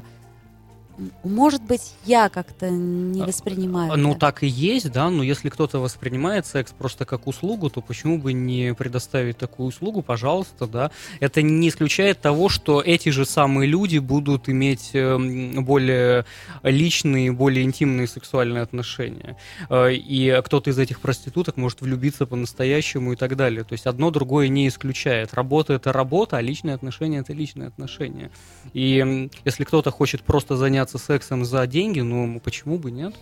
может 1.23 1.63
быть, 1.63 1.93
я 2.05 2.29
как-то 2.29 2.69
не 2.69 3.23
воспринимаю. 3.23 3.97
Ну, 3.97 4.11
это. 4.11 4.19
так 4.19 4.43
и 4.43 4.47
есть, 4.47 4.91
да, 4.91 5.09
но 5.09 5.23
если 5.23 5.49
кто-то 5.49 5.79
воспринимает 5.79 6.45
секс 6.45 6.71
просто 6.71 7.05
как 7.05 7.27
услугу, 7.27 7.69
то 7.69 7.81
почему 7.81 8.17
бы 8.17 8.33
не 8.33 8.73
предоставить 8.73 9.37
такую 9.37 9.67
услугу, 9.67 10.01
пожалуйста, 10.01 10.67
да. 10.67 10.91
Это 11.19 11.41
не 11.41 11.69
исключает 11.69 12.21
того, 12.21 12.49
что 12.49 12.81
эти 12.81 13.09
же 13.09 13.25
самые 13.25 13.67
люди 13.67 13.97
будут 13.97 14.49
иметь 14.49 14.91
эм, 14.93 15.63
более 15.63 16.25
личные, 16.63 17.31
более 17.31 17.63
интимные 17.63 18.07
сексуальные 18.07 18.63
отношения. 18.63 19.37
Э, 19.69 19.91
И 19.93 20.41
кто-то 20.45 20.69
из 20.69 20.79
этих 20.79 20.99
проституток 20.99 21.57
может 21.57 21.81
влюбиться 21.81 22.25
по-настоящему 22.25 23.13
и 23.13 23.15
так 23.15 23.35
далее. 23.35 23.63
То 23.63 23.73
есть 23.73 23.85
одно 23.85 24.11
другое 24.11 24.47
не 24.47 24.67
исключает. 24.67 25.33
Работа— 25.33 25.73
это 25.75 25.93
работа, 25.93 26.37
а 26.37 26.41
личные 26.41 26.75
отношения— 26.75 27.19
это 27.19 27.33
личные 27.33 27.67
отношения. 27.67 28.31
И 28.73 29.29
если 29.45 29.63
кто-то 29.63 29.91
хочет 29.91 30.21
просто 30.23 30.55
заняться 30.55 30.88
заняться 30.89 30.97
сексом 30.97 31.45
за 31.45 31.65
деньги, 31.67 32.01
ну 32.01 32.39
почему 32.39 32.77
бы 32.77 32.91
нет? 32.91 33.15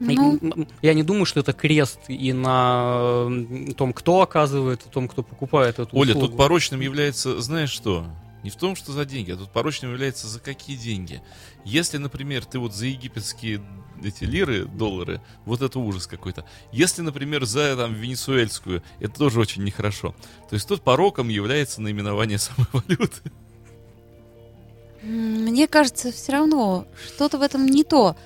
Ну, 0.00 0.66
Я 0.82 0.92
не 0.92 1.02
думаю, 1.02 1.24
что 1.24 1.40
это 1.40 1.52
крест 1.52 2.00
и 2.08 2.32
на 2.32 3.28
том, 3.76 3.92
кто 3.92 4.22
оказывает, 4.22 4.82
и 4.86 4.90
том, 4.90 5.08
кто 5.08 5.22
покупает 5.22 5.78
эту 5.78 5.96
Оля, 5.96 6.10
услугу. 6.10 6.28
тут 6.28 6.36
порочным 6.36 6.80
является, 6.80 7.40
знаешь 7.40 7.70
что? 7.70 8.06
Не 8.42 8.50
в 8.50 8.56
том, 8.56 8.76
что 8.76 8.92
за 8.92 9.06
деньги, 9.06 9.30
а 9.30 9.36
тут 9.36 9.50
порочным 9.50 9.92
является 9.92 10.26
за 10.26 10.40
какие 10.40 10.76
деньги. 10.76 11.22
Если, 11.64 11.96
например, 11.96 12.44
ты 12.44 12.58
вот 12.58 12.74
за 12.74 12.86
египетские 12.86 13.62
эти 14.02 14.24
лиры, 14.24 14.66
доллары, 14.66 15.22
вот 15.46 15.62
это 15.62 15.78
ужас 15.78 16.06
какой-то. 16.06 16.44
Если, 16.70 17.00
например, 17.00 17.46
за 17.46 17.74
там 17.74 17.94
венесуэльскую, 17.94 18.82
это 19.00 19.14
тоже 19.14 19.40
очень 19.40 19.62
нехорошо. 19.64 20.14
То 20.50 20.54
есть 20.54 20.68
тут 20.68 20.82
пороком 20.82 21.28
является 21.28 21.80
наименование 21.80 22.38
самой 22.38 22.66
валюты. 22.72 23.32
Мне 25.04 25.66
кажется, 25.68 26.12
все 26.12 26.32
равно 26.32 26.86
что-то 27.06 27.38
в 27.38 27.42
этом 27.42 27.66
не 27.66 27.84
то. 27.84 28.16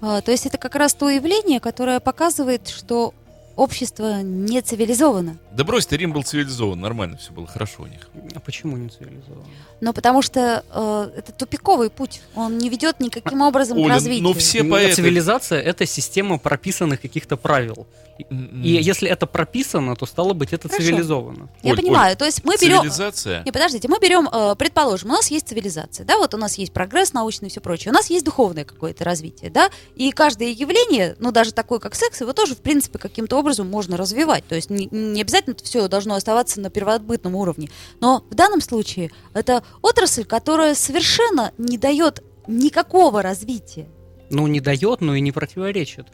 А, 0.00 0.20
То 0.20 0.30
есть 0.30 0.46
это 0.46 0.58
как 0.58 0.74
раз 0.74 0.94
то 0.94 1.08
явление, 1.08 1.60
которое 1.60 2.00
показывает, 2.00 2.68
что 2.68 3.14
общество 3.58 4.22
не 4.22 4.62
цивилизовано. 4.62 5.36
Да 5.50 5.64
брось, 5.64 5.84
ты, 5.86 5.96
Рим 5.96 6.12
был 6.12 6.22
цивилизован, 6.22 6.78
нормально 6.80 7.16
все 7.16 7.32
было 7.32 7.46
хорошо 7.46 7.82
у 7.82 7.86
них. 7.86 8.08
А 8.34 8.40
почему 8.40 8.76
не 8.76 8.88
цивилизованно? 8.88 9.44
Но 9.80 9.92
потому 9.92 10.22
что 10.22 10.64
э, 10.70 11.18
это 11.18 11.32
тупиковый 11.32 11.90
путь. 11.90 12.20
Он 12.36 12.56
не 12.56 12.68
ведет 12.68 13.00
никаким 13.00 13.40
образом 13.40 13.76
к 13.76 13.80
Оля, 13.80 13.94
развитию. 13.94 14.22
ну 14.22 14.32
все 14.32 14.62
поэты... 14.62 14.94
Цивилизация 14.94 15.60
это 15.60 15.86
система 15.86 16.38
прописанных 16.38 17.00
каких-то 17.00 17.36
правил. 17.36 17.88
М, 18.30 18.62
И 18.62 18.70
если 18.70 19.08
это 19.08 19.26
прописано, 19.26 19.94
то 19.96 20.06
стало 20.06 20.32
быть 20.32 20.52
это 20.52 20.68
Хорошо. 20.68 20.86
цивилизованно. 20.86 21.48
Я 21.62 21.72
Оль, 21.72 21.78
понимаю. 21.78 22.16
То 22.16 22.24
есть 22.24 22.44
мы 22.44 22.56
берем... 22.60 22.80
Цивилизация... 22.80 23.42
Не, 23.44 23.52
подождите, 23.52 23.88
мы 23.88 23.98
берем, 24.00 24.28
э, 24.32 24.54
предположим, 24.58 25.10
у 25.10 25.12
нас 25.12 25.30
есть 25.30 25.48
цивилизация, 25.48 26.04
да, 26.04 26.18
вот 26.18 26.34
у 26.34 26.36
нас 26.36 26.58
есть 26.58 26.72
прогресс 26.72 27.12
научный 27.12 27.48
и 27.48 27.50
все 27.50 27.60
прочее, 27.60 27.92
у 27.92 27.94
нас 27.94 28.10
есть 28.10 28.24
духовное 28.24 28.64
какое-то 28.64 29.04
развитие, 29.04 29.50
да, 29.50 29.70
и 29.94 30.10
каждое 30.10 30.50
явление, 30.50 31.16
ну, 31.18 31.30
даже 31.30 31.52
такое, 31.52 31.78
как 31.78 31.94
секс, 31.94 32.20
его 32.20 32.32
тоже, 32.32 32.54
в 32.54 32.58
принципе, 32.58 32.98
каким-то 32.98 33.38
образом 33.38 33.68
можно 33.68 33.96
развивать, 33.96 34.46
то 34.46 34.54
есть 34.54 34.70
не, 34.70 34.88
не 34.90 35.20
обязательно 35.20 35.56
все 35.62 35.86
должно 35.88 36.14
оставаться 36.14 36.60
на 36.60 36.70
первобытном 36.70 37.34
уровне, 37.34 37.70
но 38.00 38.24
в 38.30 38.34
данном 38.34 38.60
случае 38.60 39.10
это 39.34 39.62
отрасль, 39.82 40.24
которая 40.24 40.74
совершенно 40.74 41.52
не 41.58 41.78
дает 41.78 42.22
никакого 42.48 43.22
развития. 43.22 43.86
Ну, 44.30 44.46
не 44.46 44.60
дает, 44.60 45.00
но 45.00 45.14
и 45.14 45.20
не 45.20 45.32
противоречит. 45.32 46.06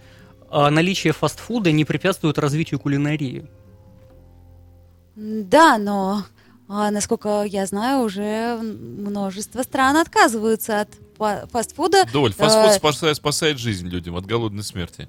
А 0.57 0.71
наличие 0.71 1.13
фастфуда 1.13 1.73
не 1.73 1.85
препятствует 1.85 2.39
развитию 2.39 2.79
кулинарии. 2.79 3.45
Да, 5.17 5.79
но, 5.79 6.23
а, 6.69 6.93
насколько 6.93 7.43
я 7.43 7.67
знаю, 7.67 8.05
уже 8.05 8.61
множество 8.63 9.63
стран 9.65 9.97
отказываются 9.97 10.83
от 10.83 10.91
фа- 11.19 11.49
фастфуда 11.51 12.05
Доль, 12.13 12.33
фастфуд 12.33 12.71
э, 12.71 12.75
спасает, 12.75 13.17
спасает 13.17 13.59
жизнь 13.59 13.89
людям 13.89 14.15
от 14.15 14.27
голодной 14.27 14.63
смерти. 14.63 15.09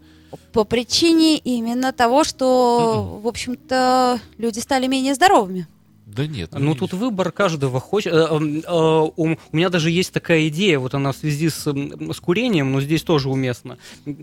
по 0.52 0.64
причине 0.64 1.38
именно 1.38 1.94
того, 1.94 2.24
что, 2.24 3.20
в 3.22 3.28
общем-то, 3.28 4.20
люди 4.40 4.58
стали 4.58 4.88
менее 4.88 5.14
здоровыми. 5.14 5.68
Да 6.06 6.28
нет. 6.28 6.52
Ну, 6.54 6.76
тут 6.76 6.94
выбор 6.94 7.32
каждого 7.32 7.80
хочет. 7.80 8.14
э, 8.14 8.18
э, 8.18 8.62
э, 8.68 9.10
У 9.16 9.38
меня 9.52 9.70
даже 9.70 9.90
есть 9.90 10.14
такая 10.14 10.48
идея, 10.50 10.78
вот 10.78 10.94
она 10.94 11.12
в 11.12 11.18
связи 11.18 11.50
с, 11.50 11.66
с 11.66 12.20
курением, 12.20 12.72
но 12.72 12.80
здесь 12.80 13.02
тоже 13.02 13.30
уместно. 13.30 13.80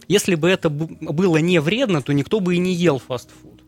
Если 0.06 0.36
бы 0.36 0.48
это 0.48 0.70
было 0.70 1.38
не 1.38 1.60
вредно, 1.60 2.00
то 2.00 2.12
никто 2.12 2.38
бы 2.38 2.54
и 2.54 2.58
не 2.58 2.72
ел 2.72 3.00
фастфуд. 3.00 3.62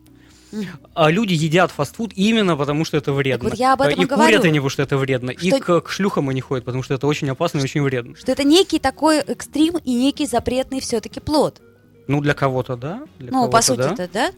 А 0.93 1.11
люди 1.11 1.33
едят 1.33 1.71
фастфуд 1.71 2.13
именно 2.15 2.55
потому, 2.55 2.85
что 2.85 2.95
это 2.95 3.11
вредно. 3.11 3.49
вот 3.49 3.59
я 3.59 3.73
об 3.73 3.81
этом 3.81 3.99
и 3.99 4.03
и 4.03 4.05
говорю. 4.05 4.23
курят 4.23 4.45
они, 4.45 4.59
потому 4.59 4.69
что 4.69 4.83
это 4.83 4.97
вредно. 4.97 5.31
И 5.31 5.49
Что- 5.49 5.59
к, 5.59 5.81
к 5.81 5.89
шлюхам 5.89 6.29
они 6.29 6.39
ходят, 6.39 6.63
потому 6.63 6.83
что 6.83 6.93
это 6.93 7.07
очень 7.07 7.29
опасно 7.29 7.59
и 7.59 7.63
очень 7.63 7.81
вредно. 7.81 8.15
Что 8.15 8.31
это 8.31 8.45
некий 8.45 8.79
такой 8.79 9.19
экстрим 9.19 9.77
и 9.83 9.93
некий 9.93 10.25
запретный 10.25 10.79
все-таки 10.79 11.19
плод. 11.19 11.61
Ну, 12.07 12.21
для 12.21 12.33
кого-то, 12.33 12.77
да. 12.77 13.03
Для 13.19 13.31
ну, 13.31 13.39
кого-то, 13.39 13.51
по 13.51 13.61
сути, 13.61 13.79
да. 13.79 13.93
это, 13.93 14.09
да? 14.13 14.31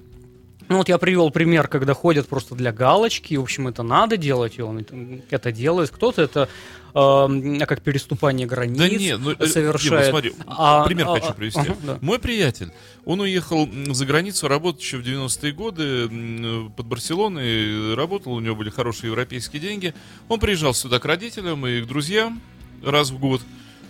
Ну 0.70 0.78
вот 0.78 0.90
я 0.90 0.98
привел 0.98 1.30
пример, 1.32 1.68
когда 1.68 1.94
ходят 1.94 2.28
просто 2.28 2.56
для 2.56 2.72
галочки, 2.72 3.36
в 3.36 3.42
общем, 3.42 3.68
это 3.68 3.84
надо 3.84 4.18
делать, 4.18 4.58
и 4.58 4.62
он 4.62 4.86
это- 5.30 5.52
делает. 5.52 5.90
Кто-то 5.92 6.22
это 6.22 6.50
э, 6.94 7.66
как 7.66 7.82
переступание 7.82 8.48
границ 8.48 8.78
Да 8.78 8.90
нет, 8.90 9.20
ну, 9.20 9.32
э, 9.32 9.48
совершает. 9.48 10.06
Дима, 10.08 10.10
смотри, 10.10 10.34
А- 10.46 10.86
пример 10.86 11.08
а- 11.08 11.14
хочу 11.14 11.28
а- 11.28 11.34
привести. 11.34 11.60
ага, 11.60 11.76
да. 11.84 11.98
Мой 12.02 12.20
приятель, 12.20 12.72
он 13.06 13.22
уехал 13.22 13.70
за 13.88 14.06
границу 14.06 14.48
работать 14.48 14.82
еще 14.82 14.98
в 14.98 15.04
90-е 15.04 15.54
годы 15.54 16.70
под 16.76 16.86
Барселоной, 16.86 17.96
работал, 17.96 18.34
у 18.34 18.40
него 18.40 18.56
были 18.56 18.70
хорошие 18.70 19.10
европейские 19.10 19.62
деньги. 19.62 19.94
Он 20.28 20.40
приезжал 20.40 20.74
сюда 20.74 21.00
к 21.00 21.06
родителям 21.06 21.66
и 21.68 21.82
к 21.82 21.86
друзьям 21.88 22.42
раз 22.84 23.12
в 23.12 23.20
год. 23.20 23.42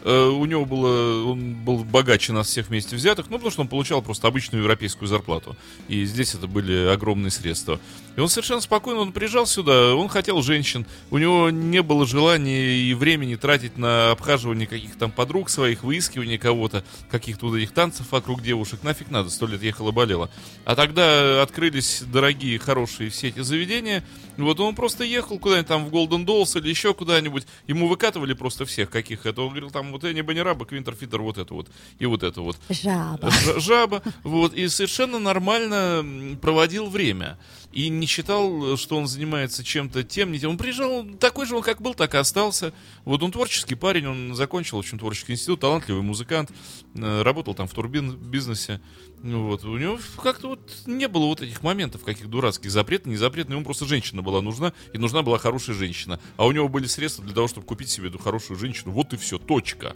Э, 0.03 0.27
У 0.27 0.45
него 0.45 0.65
было, 0.65 1.23
он 1.25 1.55
был 1.55 1.83
богаче 1.83 2.33
нас 2.33 2.47
всех 2.47 2.69
вместе 2.69 2.95
взятых, 2.95 3.27
ну, 3.29 3.37
потому 3.37 3.51
что 3.51 3.61
он 3.61 3.67
получал 3.67 4.01
просто 4.01 4.27
обычную 4.27 4.63
европейскую 4.63 5.07
зарплату. 5.07 5.55
И 5.87 6.05
здесь 6.05 6.33
это 6.35 6.47
были 6.47 6.87
огромные 6.87 7.31
средства. 7.31 7.79
И 8.15 8.19
он 8.19 8.29
совершенно 8.29 8.61
спокойно, 8.61 9.01
он 9.01 9.11
приезжал 9.11 9.45
сюда, 9.45 9.95
он 9.95 10.09
хотел 10.09 10.41
женщин, 10.41 10.85
у 11.11 11.17
него 11.17 11.49
не 11.49 11.81
было 11.81 12.05
желания 12.05 12.77
и 12.77 12.93
времени 12.93 13.35
тратить 13.35 13.77
на 13.77 14.11
обхаживание 14.11 14.67
каких-то 14.67 14.97
там 14.97 15.11
подруг 15.11 15.49
своих, 15.49 15.83
выискивание 15.83 16.39
кого-то, 16.39 16.83
каких-то 17.11 17.47
вот 17.47 17.57
этих 17.57 17.71
танцев 17.71 18.11
вокруг 18.11 18.41
девушек, 18.41 18.81
нафиг 18.83 19.11
надо, 19.11 19.29
сто 19.29 19.45
лет 19.45 19.61
ехала 19.61 19.91
болела. 19.91 20.29
А 20.65 20.75
тогда 20.75 21.43
открылись 21.43 22.01
дорогие, 22.01 22.57
хорошие 22.57 23.09
все 23.09 23.27
эти 23.27 23.41
заведения, 23.41 24.03
вот 24.37 24.59
он 24.59 24.73
просто 24.73 25.03
ехал 25.03 25.37
куда-нибудь 25.37 25.67
там 25.67 25.85
в 25.85 25.93
Golden 25.93 26.25
Dolls 26.25 26.59
или 26.59 26.69
еще 26.69 26.93
куда-нибудь, 26.93 27.45
ему 27.67 27.87
выкатывали 27.87 28.33
просто 28.33 28.65
всех 28.65 28.89
каких 28.89 29.25
это, 29.25 29.41
он 29.41 29.49
говорил, 29.49 29.69
там 29.69 29.91
вот 29.97 30.03
Энни 30.09 30.21
Банераба, 30.21 30.65
Квинтер 30.65 30.95
Фидер, 30.95 31.21
вот 31.21 31.37
это 31.37 31.53
вот, 31.53 31.67
и 31.99 32.05
вот 32.05 32.23
это 32.23 32.41
вот. 32.41 32.57
Жаба. 32.69 33.31
Ж- 33.31 33.59
жаба, 33.59 34.01
вот, 34.23 34.53
и 34.53 34.67
совершенно 34.67 35.19
нормально 35.19 36.37
проводил 36.41 36.87
время. 36.89 37.37
И 37.71 37.89
не 37.89 38.07
считал, 38.07 38.77
что 38.77 38.97
он 38.97 39.07
занимается 39.07 39.63
чем-то 39.63 40.03
тем, 40.03 40.31
не 40.31 40.39
тем. 40.39 40.51
Он 40.51 40.57
приезжал, 40.57 41.05
такой 41.19 41.45
же 41.45 41.55
он 41.55 41.61
как 41.61 41.81
был, 41.81 41.93
так 41.93 42.15
и 42.15 42.17
остался. 42.17 42.73
Вот 43.05 43.21
он 43.21 43.31
творческий 43.31 43.75
парень, 43.75 44.07
он 44.07 44.35
закончил, 44.35 44.77
в 44.77 44.79
общем, 44.79 44.97
творческий 44.97 45.33
институт, 45.33 45.59
талантливый 45.59 46.01
музыкант, 46.01 46.49
э, 46.95 47.21
работал 47.21 47.53
там 47.53 47.67
в 47.67 47.73
турбин-бизнесе. 47.73 48.81
Ну 49.21 49.47
Вот. 49.47 49.63
У 49.65 49.77
него 49.77 49.99
как-то 50.21 50.49
вот 50.49 50.59
не 50.85 51.07
было 51.07 51.25
вот 51.25 51.41
этих 51.41 51.61
моментов 51.61 52.03
каких 52.03 52.29
дурацких, 52.29 52.71
запретных, 52.71 53.11
не 53.11 53.17
запретных. 53.17 53.55
Ему 53.55 53.65
просто 53.65 53.85
женщина 53.85 54.21
была 54.21 54.41
нужна, 54.41 54.73
и 54.93 54.97
нужна 54.97 55.21
была 55.21 55.37
хорошая 55.37 55.75
женщина. 55.75 56.19
А 56.37 56.45
у 56.45 56.51
него 56.51 56.69
были 56.69 56.87
средства 56.87 57.23
для 57.23 57.35
того, 57.35 57.47
чтобы 57.47 57.67
купить 57.67 57.89
себе 57.89 58.07
эту 58.07 58.17
хорошую 58.17 58.57
женщину. 58.57 58.91
Вот 58.91 59.13
и 59.13 59.17
все, 59.17 59.37
точка. 59.37 59.95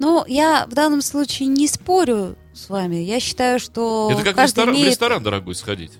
Ну, 0.00 0.24
я 0.26 0.66
в 0.66 0.74
данном 0.74 1.02
случае 1.02 1.48
не 1.48 1.68
спорю 1.68 2.36
с 2.54 2.70
вами. 2.70 2.96
Я 2.96 3.20
считаю, 3.20 3.60
что 3.60 4.08
Это 4.10 4.22
как 4.22 4.32
в 4.32 4.36
каждый 4.36 4.46
ресторан, 4.46 4.74
в 4.74 4.78
имеет, 4.78 4.90
ресторан 4.90 5.22
дорогой 5.22 5.54
сходить. 5.54 5.92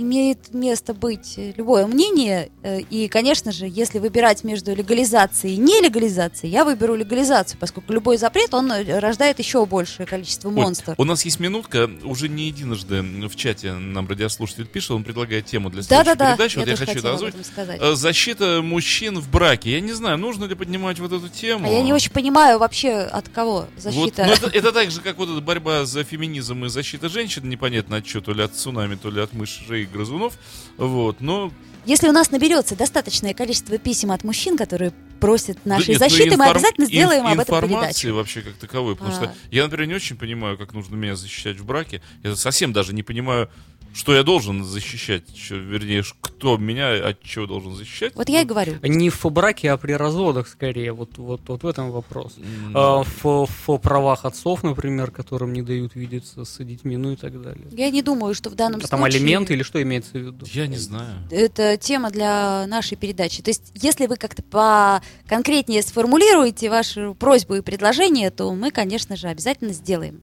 Имеет 0.00 0.52
место 0.54 0.94
быть 0.94 1.38
любое 1.56 1.86
мнение. 1.86 2.50
э, 2.62 2.80
И, 2.90 3.08
конечно 3.08 3.52
же, 3.52 3.66
если 3.68 3.98
выбирать 3.98 4.44
между 4.44 4.74
легализацией 4.74 5.54
и 5.54 5.58
нелегализацией, 5.58 6.52
я 6.52 6.64
выберу 6.64 6.94
легализацию, 6.94 7.58
поскольку 7.60 7.92
любой 7.92 8.16
запрет, 8.16 8.54
он 8.54 8.70
э, 8.72 8.98
рождает 8.98 9.38
еще 9.38 9.64
большее 9.66 10.06
количество 10.06 10.50
монстров. 10.50 10.94
у 10.98 11.04
нас 11.04 11.24
есть 11.24 11.40
минутка, 11.40 11.90
уже 12.04 12.28
не 12.28 12.46
единожды 12.48 13.02
в 13.02 13.36
чате 13.36 13.72
нам 13.72 14.08
радиослушатель 14.08 14.66
пишет, 14.66 14.92
он 14.92 15.04
предлагает 15.04 15.46
тему 15.46 15.70
для 15.70 15.82
следующей 15.82 16.04
Да-да-да, 16.16 16.36
передачи. 16.36 16.56
Вот 16.58 16.66
я, 16.66 16.72
тоже 16.76 16.86
хочу 16.86 16.98
это 16.98 17.14
озвучить. 17.14 17.36
Э, 17.56 17.94
Защита 17.94 18.60
мужчин 18.62 19.18
в 19.18 19.30
браке. 19.30 19.72
Я 19.72 19.80
не 19.80 19.92
знаю, 19.92 20.18
нужно 20.18 20.44
ли 20.46 20.54
поднимать 20.54 20.98
вот 20.98 21.12
эту 21.12 21.28
тему. 21.28 21.68
А 21.68 21.70
я 21.70 21.82
не 21.82 21.92
очень 21.92 22.10
понимаю 22.10 22.58
вообще, 22.58 22.92
от 23.00 23.28
кого 23.28 23.60
Вот, 23.60 23.68
защита. 23.76 24.24
ну, 24.26 24.32
это, 24.32 24.46
это 24.58 24.72
так 24.72 24.90
же, 24.90 25.00
как 25.00 25.18
вот 25.18 25.28
эта 25.30 25.40
борьба 25.40 25.84
за 25.84 26.04
феминизм 26.04 26.64
и 26.64 26.68
защита 26.68 27.08
женщин, 27.08 27.48
непонятно 27.48 27.98
от 27.98 28.06
чего, 28.06 28.22
то 28.22 28.32
ли 28.32 28.42
от 28.42 28.54
цунами, 28.54 28.94
то 28.96 29.10
ли 29.10 29.20
от 29.20 29.32
мышей 29.32 29.84
и 29.90 29.92
грызунов. 29.92 30.34
Вот, 30.76 31.20
но... 31.20 31.52
Если 31.86 32.08
у 32.08 32.12
нас 32.12 32.30
наберется 32.30 32.76
достаточное 32.76 33.32
количество 33.34 33.78
писем 33.78 34.12
от 34.12 34.22
мужчин, 34.22 34.56
которые 34.58 34.92
просят 35.18 35.64
нашей 35.66 35.86
Да 35.86 35.92
нет, 35.92 36.00
ну, 36.00 36.08
защиты, 36.08 36.36
мы 36.36 36.44
информ- 36.44 36.50
обязательно 36.50 36.84
инф- 36.84 36.88
сделаем 36.88 37.26
об 37.26 37.38
этом 37.40 37.54
информации 37.56 38.02
передачу. 38.02 38.14
вообще 38.16 38.40
как 38.42 38.54
таковой, 38.54 38.96
потому 38.96 39.14
А. 39.14 39.16
что 39.16 39.34
я, 39.50 39.64
например, 39.64 39.88
не 39.88 39.94
очень 39.94 40.16
понимаю, 40.16 40.58
как 40.58 40.72
нужно 40.74 40.94
меня 40.96 41.16
защищать 41.16 41.58
в 41.58 41.64
браке. 41.64 42.02
Я 42.22 42.36
совсем 42.36 42.72
даже 42.72 42.94
не 42.94 43.02
понимаю, 43.02 43.50
что 43.94 44.14
я 44.14 44.22
должен 44.22 44.64
защищать, 44.64 45.24
чё- 45.34 45.58
вернее, 45.58 46.02
кто 46.20 46.56
меня 46.56 46.94
от 47.08 47.22
чего 47.22 47.46
должен 47.46 47.74
защищать. 47.74 48.14
Вот 48.14 48.28
я 48.28 48.42
и 48.42 48.44
говорю. 48.44 48.74
Не 48.82 49.10
в 49.10 49.24
браке, 49.26 49.70
а 49.72 49.76
при 49.76 49.92
разводах 49.92 50.48
скорее. 50.48 50.92
Вот, 50.92 51.18
вот, 51.18 51.40
вот 51.48 51.62
в 51.62 51.66
этом 51.66 51.90
вопрос. 51.90 52.36
М, 52.38 52.72
А, 52.76 53.02
в, 53.04 53.46
в 53.66 53.78
правах 53.78 54.24
отцов, 54.24 54.62
например, 54.62 55.10
которым 55.10 55.52
не 55.52 55.62
дают 55.62 55.94
видеться 55.94 56.44
с 56.44 56.64
детьми, 56.64 56.96
ну 56.96 57.12
и 57.12 57.16
так 57.16 57.40
далее. 57.42 57.66
Я 57.72 57.90
не 57.90 58.02
думаю, 58.02 58.34
что 58.34 58.48
в 58.50 58.54
данном 58.54 58.80
А 58.82 58.86
там 58.86 59.00
случае... 59.00 59.18
алименты 59.20 59.54
или 59.54 59.62
что 59.62 59.82
имеется 59.82 60.12
в 60.12 60.16
виду? 60.16 60.46
Я 60.50 60.66
не 60.66 60.76
знаю. 60.78 61.16
Это 61.30 61.76
тема 61.76 62.10
для 62.10 62.66
нашей 62.66 62.96
передачи. 62.96 63.42
То 63.42 63.50
есть, 63.50 63.72
если 63.74 64.06
вы 64.06 64.16
как-то 64.16 64.42
по 64.42 65.02
конкретнее 65.26 65.82
сформулируете 65.82 66.70
вашу 66.70 67.14
просьбу 67.18 67.56
и 67.56 67.60
предложение, 67.60 68.30
то 68.30 68.52
мы, 68.54 68.70
конечно 68.70 69.16
же, 69.16 69.28
обязательно 69.28 69.72
сделаем. 69.72 70.20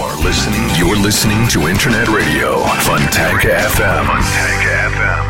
are 0.00 0.16
listening. 0.24 0.64
You're 0.78 0.96
listening 0.96 1.46
to 1.48 1.68
Internet 1.68 2.08
Radio 2.08 2.64
Fontanka 2.86 3.50
FM. 3.76 4.06
Fontanka 4.08 4.72
FM. 4.96 5.26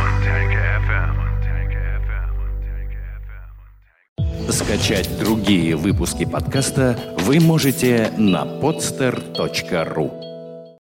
Скачать 4.52 5.18
другие 5.18 5.74
выпуски 5.74 6.24
подкаста 6.24 6.96
вы 7.18 7.40
можете 7.40 8.12
на 8.16 8.44
podster.ru 8.44 10.29